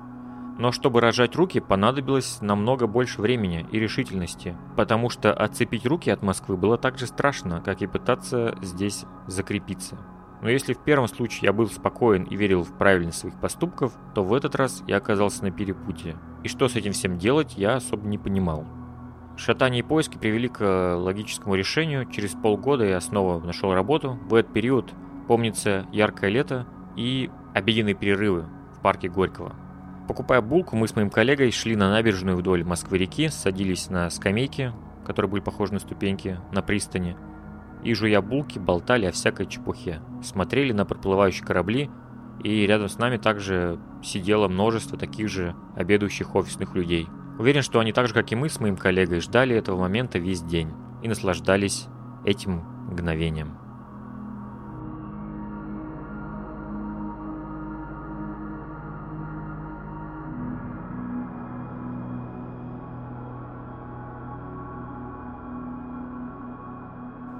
Но 0.60 0.72
чтобы 0.72 1.02
рожать 1.02 1.35
руки, 1.35 1.60
понадобилось 1.60 2.39
намного 2.41 2.85
больше 2.85 3.22
времени 3.22 3.65
и 3.72 3.80
решительности, 3.80 4.56
потому 4.77 5.10
что 5.10 5.34
отцепить 5.34 5.88
руки 5.88 6.11
от 6.11 6.22
Москвы 6.22 6.57
было 6.57 6.77
так 6.77 6.99
же 6.99 7.07
страшно, 7.07 7.61
как 7.61 7.81
и 7.81 7.88
пытаться 7.88 8.56
здесь 8.61 9.06
закрепиться. 9.26 9.98
Но 10.41 10.49
если 10.49 10.73
в 10.73 10.84
первом 10.84 11.07
случае 11.07 11.41
я 11.43 11.53
был 11.53 11.68
спокоен 11.68 12.23
и 12.23 12.35
верил 12.35 12.64
в 12.64 12.77
правильность 12.77 13.19
своих 13.19 13.39
поступков, 13.39 13.93
то 14.14 14.23
в 14.23 14.34
этот 14.34 14.56
раз 14.56 14.84
я 14.88 14.98
оказался 14.98 15.43
на 15.43 15.52
перепутье. 15.52 16.18
И 16.43 16.48
что 16.48 16.68
с 16.68 16.76
этим 16.76 16.91
всем 16.91 17.18
делать, 17.18 17.57
я 17.57 17.76
особо 17.76 18.07
не 18.07 18.18
понимал. 18.18 18.65
Шатание 19.38 19.80
и 19.80 19.84
поиски 19.84 20.18
привели 20.18 20.48
к 20.48 20.61
э, 20.61 20.93
логическому 20.95 21.56
решению. 21.56 22.06
Через 22.11 22.31
полгода 22.34 22.85
я 22.85 22.99
снова 23.02 23.39
нашел 23.39 23.73
работу. 23.73 24.19
В 24.30 24.35
этот 24.35 24.52
период 24.52 24.93
помнится 25.27 25.88
яркое 25.91 26.30
лето 26.30 26.68
и 26.95 27.31
обеденные 27.53 27.95
перерывы 27.95 28.45
в 28.77 28.81
парке 28.81 29.09
Горького. 29.09 29.55
Покупая 30.07 30.41
булку, 30.41 30.75
мы 30.75 30.87
с 30.87 30.95
моим 30.95 31.09
коллегой 31.09 31.51
шли 31.51 31.75
на 31.75 31.89
набережную 31.89 32.37
вдоль 32.37 32.63
Москвы-реки, 32.63 33.29
садились 33.29 33.89
на 33.89 34.09
скамейки, 34.09 34.73
которые 35.05 35.29
были 35.29 35.41
похожи 35.41 35.73
на 35.73 35.79
ступеньки, 35.79 36.39
на 36.51 36.61
пристани– 36.61 37.15
и, 37.83 37.93
жуя 37.93 38.21
булки, 38.21 38.59
болтали 38.59 39.05
о 39.05 39.11
всякой 39.11 39.47
чепухе. 39.47 40.01
Смотрели 40.23 40.71
на 40.71 40.85
проплывающие 40.85 41.45
корабли, 41.45 41.89
и 42.43 42.65
рядом 42.65 42.89
с 42.89 42.97
нами 42.97 43.17
также 43.17 43.79
сидело 44.03 44.47
множество 44.47 44.97
таких 44.97 45.29
же 45.29 45.55
обедающих 45.75 46.35
офисных 46.35 46.75
людей. 46.75 47.07
Уверен, 47.39 47.61
что 47.61 47.79
они 47.79 47.91
так 47.91 48.07
же, 48.07 48.13
как 48.13 48.31
и 48.31 48.35
мы 48.35 48.49
с 48.49 48.59
моим 48.59 48.77
коллегой, 48.77 49.19
ждали 49.19 49.55
этого 49.55 49.79
момента 49.79 50.19
весь 50.19 50.41
день 50.41 50.71
и 51.01 51.07
наслаждались 51.07 51.87
этим 52.25 52.63
мгновением. 52.89 53.57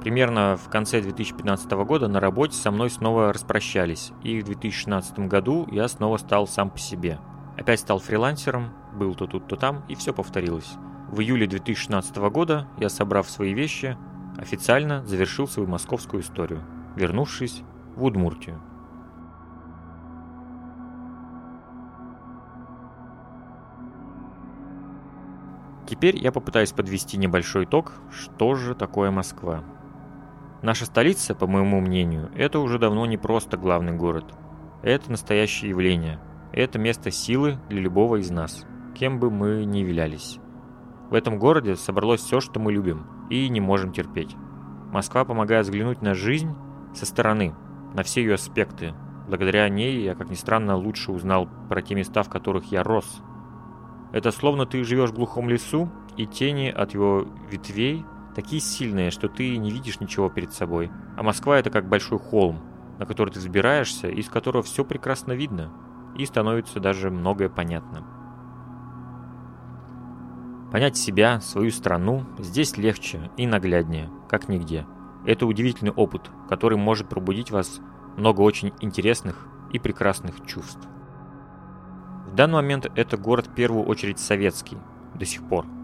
Примерно 0.02 0.58
в 0.58 0.68
конце 0.68 1.00
2015 1.00 1.72
года 1.86 2.08
на 2.08 2.20
работе 2.20 2.58
со 2.58 2.72
мной 2.72 2.90
снова 2.90 3.32
распрощались, 3.32 4.12
и 4.24 4.42
в 4.42 4.46
2016 4.46 5.20
году 5.20 5.68
я 5.72 5.88
снова 5.88 6.18
стал 6.18 6.48
сам 6.48 6.72
по 6.72 6.80
себе. 6.80 7.20
Опять 7.56 7.82
стал 7.82 8.00
фрилансером, 8.00 8.74
был 8.96 9.14
то 9.14 9.28
тут, 9.28 9.48
то 9.48 9.56
там, 9.56 9.84
и 9.88 9.94
все 9.94 10.12
повторилось. 10.12 10.72
В 11.12 11.20
июле 11.22 11.46
2016 11.46 12.16
года 12.32 12.68
я, 12.80 12.90
собрав 12.90 13.30
свои 13.30 13.54
вещи, 13.54 13.96
официально 14.40 15.06
завершил 15.06 15.48
свою 15.48 15.70
московскую 15.70 16.24
историю, 16.24 16.64
вернувшись 16.96 17.62
в 17.96 18.04
Удмуртию. 18.04 18.60
Теперь 25.86 26.18
я 26.18 26.32
попытаюсь 26.32 26.72
подвести 26.72 27.18
небольшой 27.18 27.66
итог, 27.66 27.94
что 28.10 28.56
же 28.56 28.74
такое 28.74 29.12
Москва. 29.12 29.64
Наша 30.62 30.86
столица, 30.86 31.34
по 31.34 31.48
моему 31.48 31.82
мнению, 31.82 32.30
это 32.36 32.60
уже 32.60 32.78
давно 32.78 33.08
не 33.08 33.18
просто 33.18 33.58
главный 33.58 33.94
город. 33.94 34.26
Это 34.84 35.10
настоящее 35.10 35.72
явление. 35.72 36.20
Это 36.54 36.78
место 36.78 37.10
силы 37.10 37.58
для 37.68 37.82
любого 37.82 38.18
из 38.18 38.30
нас, 38.30 38.66
кем 38.94 39.20
бы 39.20 39.32
мы 39.32 39.66
ни 39.66 39.80
являлись. 39.80 40.38
В 41.10 41.16
этом 41.16 41.40
городе 41.40 41.76
собралось 41.76 42.22
все, 42.22 42.42
что 42.42 42.60
мы 42.60 42.72
любим 42.72 43.08
и 43.32 43.50
не 43.50 43.60
можем 43.60 43.92
терпеть. 43.92 44.36
Москва 44.92 45.26
помогает 45.26 45.66
взглянуть 45.66 46.04
на 46.04 46.14
жизнь 46.14 46.54
со 46.94 47.08
стороны, 47.08 47.56
на 47.96 48.04
все 48.04 48.22
ее 48.22 48.36
аспекты. 48.36 48.94
Благодаря 49.28 49.68
ней 49.68 50.04
я, 50.04 50.14
как 50.14 50.30
ни 50.30 50.36
странно, 50.36 50.76
лучше 50.76 51.12
узнал 51.12 51.50
про 51.70 51.82
те 51.82 51.96
места, 51.96 52.22
в 52.22 52.30
которых 52.30 52.72
я 52.72 52.84
рос. 52.84 53.22
Это 54.12 54.32
словно 54.32 54.68
ты 54.68 54.84
живешь 54.84 55.10
в 55.10 55.16
глухом 55.16 55.50
лесу, 55.50 55.90
и 56.18 56.28
тени 56.28 56.68
от 56.68 56.94
его 56.94 57.26
ветвей 57.50 58.06
такие 58.36 58.62
сильные, 58.62 59.12
что 59.12 59.28
ты 59.28 59.58
не 59.58 59.72
видишь 59.72 60.00
ничего 60.00 60.30
перед 60.30 60.54
собой. 60.54 60.92
А 61.18 61.24
Москва 61.24 61.58
это 61.58 61.70
как 61.70 61.88
большой 61.88 62.20
холм, 62.20 62.60
на 63.00 63.06
который 63.06 63.32
ты 63.32 63.40
взбираешься, 63.40 64.08
из 64.08 64.30
которого 64.30 64.64
все 64.64 64.86
прекрасно 64.86 65.34
видно, 65.34 65.72
и 66.18 66.26
становится 66.26 66.80
даже 66.80 67.10
многое 67.10 67.50
понятно. 67.50 68.06
Понять 70.72 70.96
себя, 70.96 71.42
свою 71.42 71.72
страну 71.72 72.26
здесь 72.40 72.78
легче 72.78 73.30
и 73.36 73.46
нагляднее, 73.46 74.10
как 74.30 74.48
нигде. 74.48 74.86
Это 75.26 75.46
удивительный 75.46 75.92
опыт, 75.92 76.32
который 76.48 76.78
может 76.78 77.10
пробудить 77.10 77.52
вас 77.52 77.82
много 78.16 78.42
очень 78.42 78.72
интересных 78.80 79.48
и 79.74 79.80
прекрасных 79.80 80.46
чувств. 80.46 80.88
В 82.28 82.36
данный 82.36 82.56
момент 82.56 82.90
это 82.96 83.18
город 83.18 83.48
в 83.48 83.54
первую 83.54 83.86
очередь 83.86 84.20
советский, 84.20 84.78
до 85.16 85.26
сих 85.26 85.44
пор– 85.48 85.66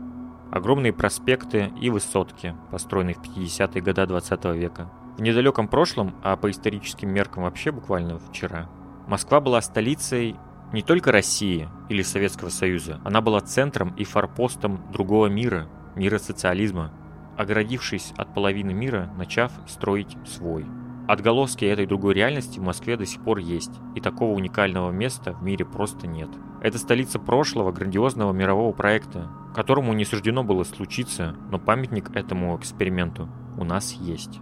Огромные 0.51 0.93
проспекты 0.93 1.71
и 1.81 1.89
высотки, 1.89 2.55
построенные 2.71 3.15
в 3.15 3.21
50-е 3.21 3.81
годы 3.81 4.05
20 4.05 4.45
века. 4.55 4.89
В 5.17 5.21
недалеком 5.21 5.67
прошлом, 5.67 6.15
а 6.23 6.35
по 6.37 6.49
историческим 6.49 7.09
меркам 7.09 7.43
вообще 7.43 7.71
буквально 7.71 8.19
вчера, 8.19 8.69
Москва 9.07 9.41
была 9.41 9.61
столицей 9.61 10.35
не 10.73 10.81
только 10.81 11.11
России 11.11 11.69
или 11.89 12.01
Советского 12.01 12.49
Союза, 12.49 12.99
она 13.03 13.21
была 13.21 13.39
центром 13.41 13.93
и 13.95 14.03
форпостом 14.03 14.91
другого 14.91 15.27
мира, 15.27 15.67
мира 15.95 16.17
социализма, 16.17 16.91
оградившись 17.37 18.13
от 18.17 18.33
половины 18.33 18.73
мира, 18.73 19.11
начав 19.17 19.51
строить 19.67 20.17
свой. 20.25 20.65
Отголоски 21.07 21.63
этой 21.63 21.85
другой 21.85 22.15
реальности 22.15 22.59
в 22.59 22.63
Москве 22.63 22.97
до 22.97 23.05
сих 23.05 23.21
пор 23.21 23.37
есть, 23.37 23.71
и 23.95 24.01
такого 24.01 24.35
уникального 24.35 24.91
места 24.91 25.33
в 25.33 25.41
мире 25.41 25.63
просто 25.63 26.05
нет. 26.05 26.29
Это 26.61 26.77
столица 26.77 27.17
прошлого 27.17 27.71
грандиозного 27.71 28.33
мирового 28.33 28.73
проекта, 28.73 29.29
которому 29.55 29.93
не 29.93 30.03
суждено 30.03 30.43
было 30.43 30.65
случиться, 30.65 31.33
но 31.49 31.59
памятник 31.59 32.13
этому 32.13 32.57
эксперименту 32.57 33.29
у 33.57 33.63
нас 33.63 33.93
есть. 33.93 34.41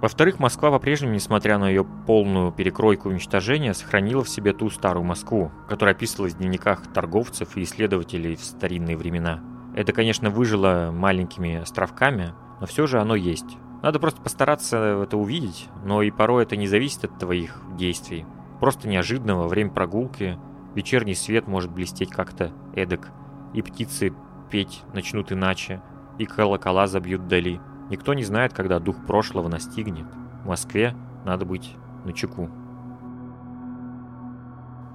Во-вторых, 0.00 0.40
Москва 0.40 0.70
по-прежнему, 0.70 1.14
несмотря 1.14 1.58
на 1.58 1.68
ее 1.68 1.84
полную 1.84 2.50
перекройку 2.50 3.08
и 3.08 3.12
уничтожения, 3.12 3.74
сохранила 3.74 4.24
в 4.24 4.28
себе 4.28 4.52
ту 4.52 4.70
старую 4.70 5.04
Москву, 5.04 5.52
которая 5.68 5.94
описывалась 5.94 6.34
в 6.34 6.38
дневниках 6.38 6.92
торговцев 6.92 7.56
и 7.56 7.62
исследователей 7.62 8.34
в 8.34 8.44
старинные 8.44 8.96
времена. 8.96 9.40
Это, 9.74 9.92
конечно, 9.92 10.30
выжило 10.30 10.90
маленькими 10.92 11.56
островками, 11.56 12.32
но 12.60 12.66
все 12.66 12.86
же 12.88 13.00
оно 13.00 13.14
есть. 13.14 13.56
Надо 13.82 14.00
просто 14.00 14.20
постараться 14.20 14.76
это 15.04 15.16
увидеть, 15.16 15.68
но 15.84 16.02
и 16.02 16.10
порой 16.10 16.42
это 16.42 16.56
не 16.56 16.66
зависит 16.66 17.04
от 17.04 17.18
твоих 17.18 17.62
действий. 17.76 18.26
Просто 18.60 18.88
неожиданно 18.88 19.36
во 19.36 19.46
время 19.46 19.70
прогулки 19.70 20.38
вечерний 20.74 21.14
свет 21.14 21.46
может 21.46 21.70
блестеть 21.70 22.10
как-то 22.10 22.52
эдак, 22.74 23.12
и 23.54 23.62
птицы 23.62 24.12
петь 24.50 24.82
начнут 24.94 25.32
иначе, 25.32 25.80
и 26.18 26.26
колокола 26.26 26.86
забьют 26.86 27.22
вдали. 27.22 27.60
Никто 27.88 28.14
не 28.14 28.24
знает, 28.24 28.52
когда 28.52 28.80
дух 28.80 28.96
прошлого 29.06 29.48
настигнет. 29.48 30.06
В 30.42 30.48
Москве 30.48 30.94
надо 31.24 31.44
быть 31.44 31.74
начеку. 32.04 32.50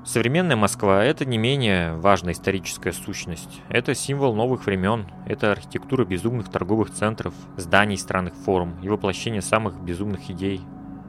Современная 0.05 0.57
Москва– 0.57 1.01
это 1.05 1.23
не 1.23 1.37
менее 1.37 1.93
важная 1.95 2.33
историческая 2.33 2.91
сущность. 2.91 3.61
Это 3.69 3.95
символ 3.95 4.35
новых 4.35 4.65
времен, 4.65 5.05
это 5.25 5.53
архитектура 5.53 6.03
безумных 6.03 6.49
торговых 6.49 6.91
центров, 6.91 7.33
зданий 7.55 7.97
странных 7.97 8.33
форм 8.33 8.75
и 8.81 8.89
воплощение 8.89 9.41
самых 9.41 9.79
безумных 9.81 10.29
идей. 10.29 10.59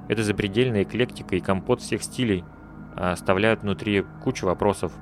Это 0.09 0.23
запредельная 0.23 0.85
эклектика 0.85 1.35
и 1.35 1.41
компот 1.41 1.81
всех 1.81 2.05
стилей, 2.05 2.45
оставляют 2.95 3.63
внутри 3.63 4.05
кучу 4.23 4.47
вопросов. 4.47 4.93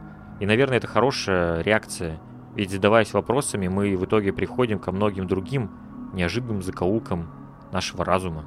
И, 0.40 0.46
наверное, 0.46 0.78
это 0.78 0.86
хорошая 0.86 1.60
реакция. 1.60 2.18
Ведь 2.54 2.70
задаваясь 2.70 3.12
вопросами, 3.12 3.68
мы 3.68 3.94
в 3.98 4.06
итоге 4.06 4.32
приходим 4.32 4.78
ко 4.78 4.90
многим 4.90 5.26
другим 5.26 5.70
неожиданным 6.14 6.62
закоулкам 6.62 7.30
нашего 7.72 8.06
разума. 8.06 8.46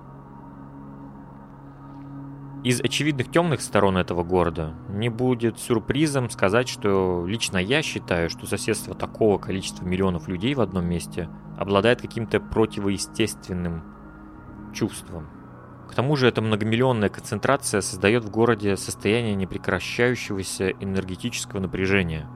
Из 2.65 2.81
очевидных 2.81 3.29
темных 3.29 3.61
сторон 3.61 3.95
этого 3.95 4.23
города 4.23 4.73
не 4.89 5.09
будет 5.09 5.59
сюрпризом 5.59 6.31
сказать, 6.31 6.67
что 6.67 7.23
лично 7.27 7.59
я 7.59 7.83
считаю, 7.83 8.27
что 8.27 8.47
соседство 8.47 8.95
такого 8.95 9.37
количества 9.37 9.85
миллионов 9.85 10.27
людей 10.27 10.55
в 10.55 10.61
одном 10.61 10.85
месте 10.85 11.29
обладает 11.59 12.01
каким-то 12.01 12.39
противоестественным 12.39 13.83
чувством. 14.73 15.29
К 15.87 15.93
тому 15.93 16.15
же 16.15 16.27
эта 16.27 16.41
многомиллионная 16.41 17.09
концентрация 17.09 17.81
создает 17.81 18.25
в 18.25 18.31
городе 18.31 18.77
состояние 18.77 19.35
непрекращающегося 19.35 20.71
энергетического 20.71 21.59
напряжения. 21.59 22.27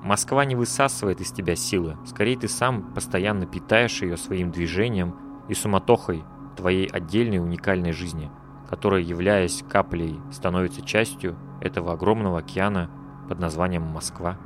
Москва 0.00 0.44
не 0.44 0.54
высасывает 0.54 1.20
из 1.20 1.32
тебя 1.32 1.56
силы, 1.56 1.96
скорее 2.06 2.38
ты 2.38 2.46
сам 2.46 2.94
постоянно 2.94 3.46
питаешь 3.46 4.00
ее 4.00 4.16
своим 4.16 4.52
движением 4.52 5.16
и 5.48 5.54
суматохой 5.54 6.22
твоей 6.56 6.86
отдельной 6.86 7.40
уникальной 7.40 7.90
жизни– 7.90 8.30
которая, 8.68 9.00
являясь 9.00 9.64
каплей, 9.68 10.18
становится 10.32 10.82
частью 10.82 11.36
этого 11.60 11.92
огромного 11.92 12.38
океана 12.38 12.90
под 13.28 13.38
названием 13.38 13.82
Москва. 13.82 14.38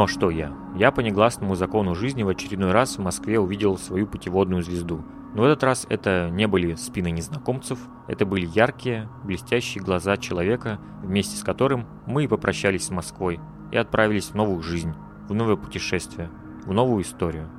Но 0.00 0.06
что 0.06 0.30
я? 0.30 0.50
Я 0.76 0.92
по 0.92 1.00
негласному 1.00 1.54
закону 1.56 1.94
жизни 1.94 2.22
в 2.22 2.30
очередной 2.30 2.72
раз 2.72 2.96
в 2.96 3.02
Москве 3.02 3.38
увидел 3.38 3.76
свою 3.76 4.06
путеводную 4.06 4.62
звезду. 4.62 5.04
Но 5.34 5.42
в 5.42 5.44
этот 5.44 5.62
раз 5.62 5.84
это 5.90 6.30
не 6.30 6.46
были 6.46 6.74
спины 6.76 7.10
незнакомцев, 7.10 7.78
это 8.08 8.24
были 8.24 8.46
яркие, 8.46 9.10
блестящие 9.24 9.84
глаза 9.84 10.16
человека, 10.16 10.80
вместе 11.02 11.36
с 11.36 11.42
которым 11.42 11.84
мы 12.06 12.24
и 12.24 12.28
попрощались 12.28 12.86
с 12.86 12.90
Москвой 12.90 13.40
и 13.72 13.76
отправились 13.76 14.28
в 14.30 14.34
новую 14.34 14.62
жизнь, 14.62 14.94
в 15.28 15.34
новое 15.34 15.56
путешествие, 15.56 16.30
в 16.64 16.72
новую 16.72 17.02
историю. 17.02 17.50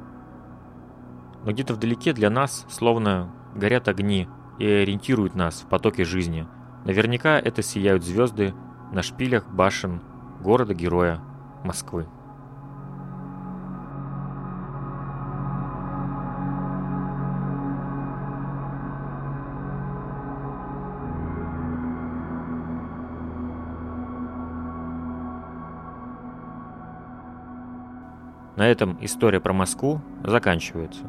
Но 1.45 1.51
где-то 1.51 1.75
вдалеке 1.75 2.11
для 2.11 2.31
нас 2.31 2.65
словно 2.71 3.31
горят 3.53 3.87
огни 3.87 4.27
и 4.57 4.65
ориентируют 4.65 5.35
нас 5.35 5.61
в 5.61 5.67
потоке 5.67 6.05
жизни. 6.05 6.47
Наверняка 6.85 7.37
это 7.37 7.61
сияют 7.61 8.03
звезды 8.03 8.55
на 8.91 9.03
шпилях 9.03 9.47
башен 9.47 10.01
города-героя 10.41 11.21
Москвы. 11.63 12.07
На 28.61 28.67
этом 28.67 28.95
история 29.01 29.39
про 29.39 29.53
Москву 29.53 30.01
заканчивается. 30.23 31.01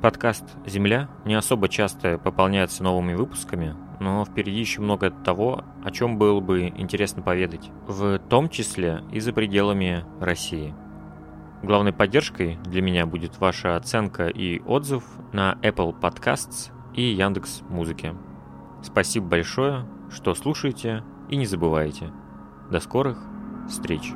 Подкаст 0.00 0.44
«Земля» 0.64 1.08
не 1.24 1.34
особо 1.34 1.68
часто 1.68 2.16
пополняется 2.16 2.84
новыми 2.84 3.14
выпусками, 3.14 3.74
но 3.98 4.24
впереди 4.24 4.60
еще 4.60 4.80
много 4.80 5.10
того, 5.10 5.64
о 5.82 5.90
чем 5.90 6.16
было 6.16 6.38
бы 6.38 6.68
интересно 6.68 7.22
поведать, 7.22 7.72
в 7.88 8.20
том 8.20 8.48
числе 8.48 9.02
и 9.10 9.18
за 9.18 9.32
пределами 9.32 10.04
России. 10.20 10.76
Главной 11.64 11.92
поддержкой 11.92 12.56
для 12.66 12.82
меня 12.82 13.04
будет 13.04 13.40
ваша 13.40 13.74
оценка 13.74 14.28
и 14.28 14.60
отзыв 14.60 15.02
на 15.32 15.58
Apple 15.60 15.98
Podcasts 15.98 16.70
и 16.94 17.02
Яндекс 17.02 17.62
Музыке. 17.62 18.14
Спасибо 18.80 19.26
большое, 19.26 19.86
что 20.08 20.32
слушаете 20.36 21.02
и 21.28 21.34
не 21.34 21.46
забывайте. 21.46 22.12
До 22.70 22.78
скорых 22.78 23.18
встреч! 23.68 24.12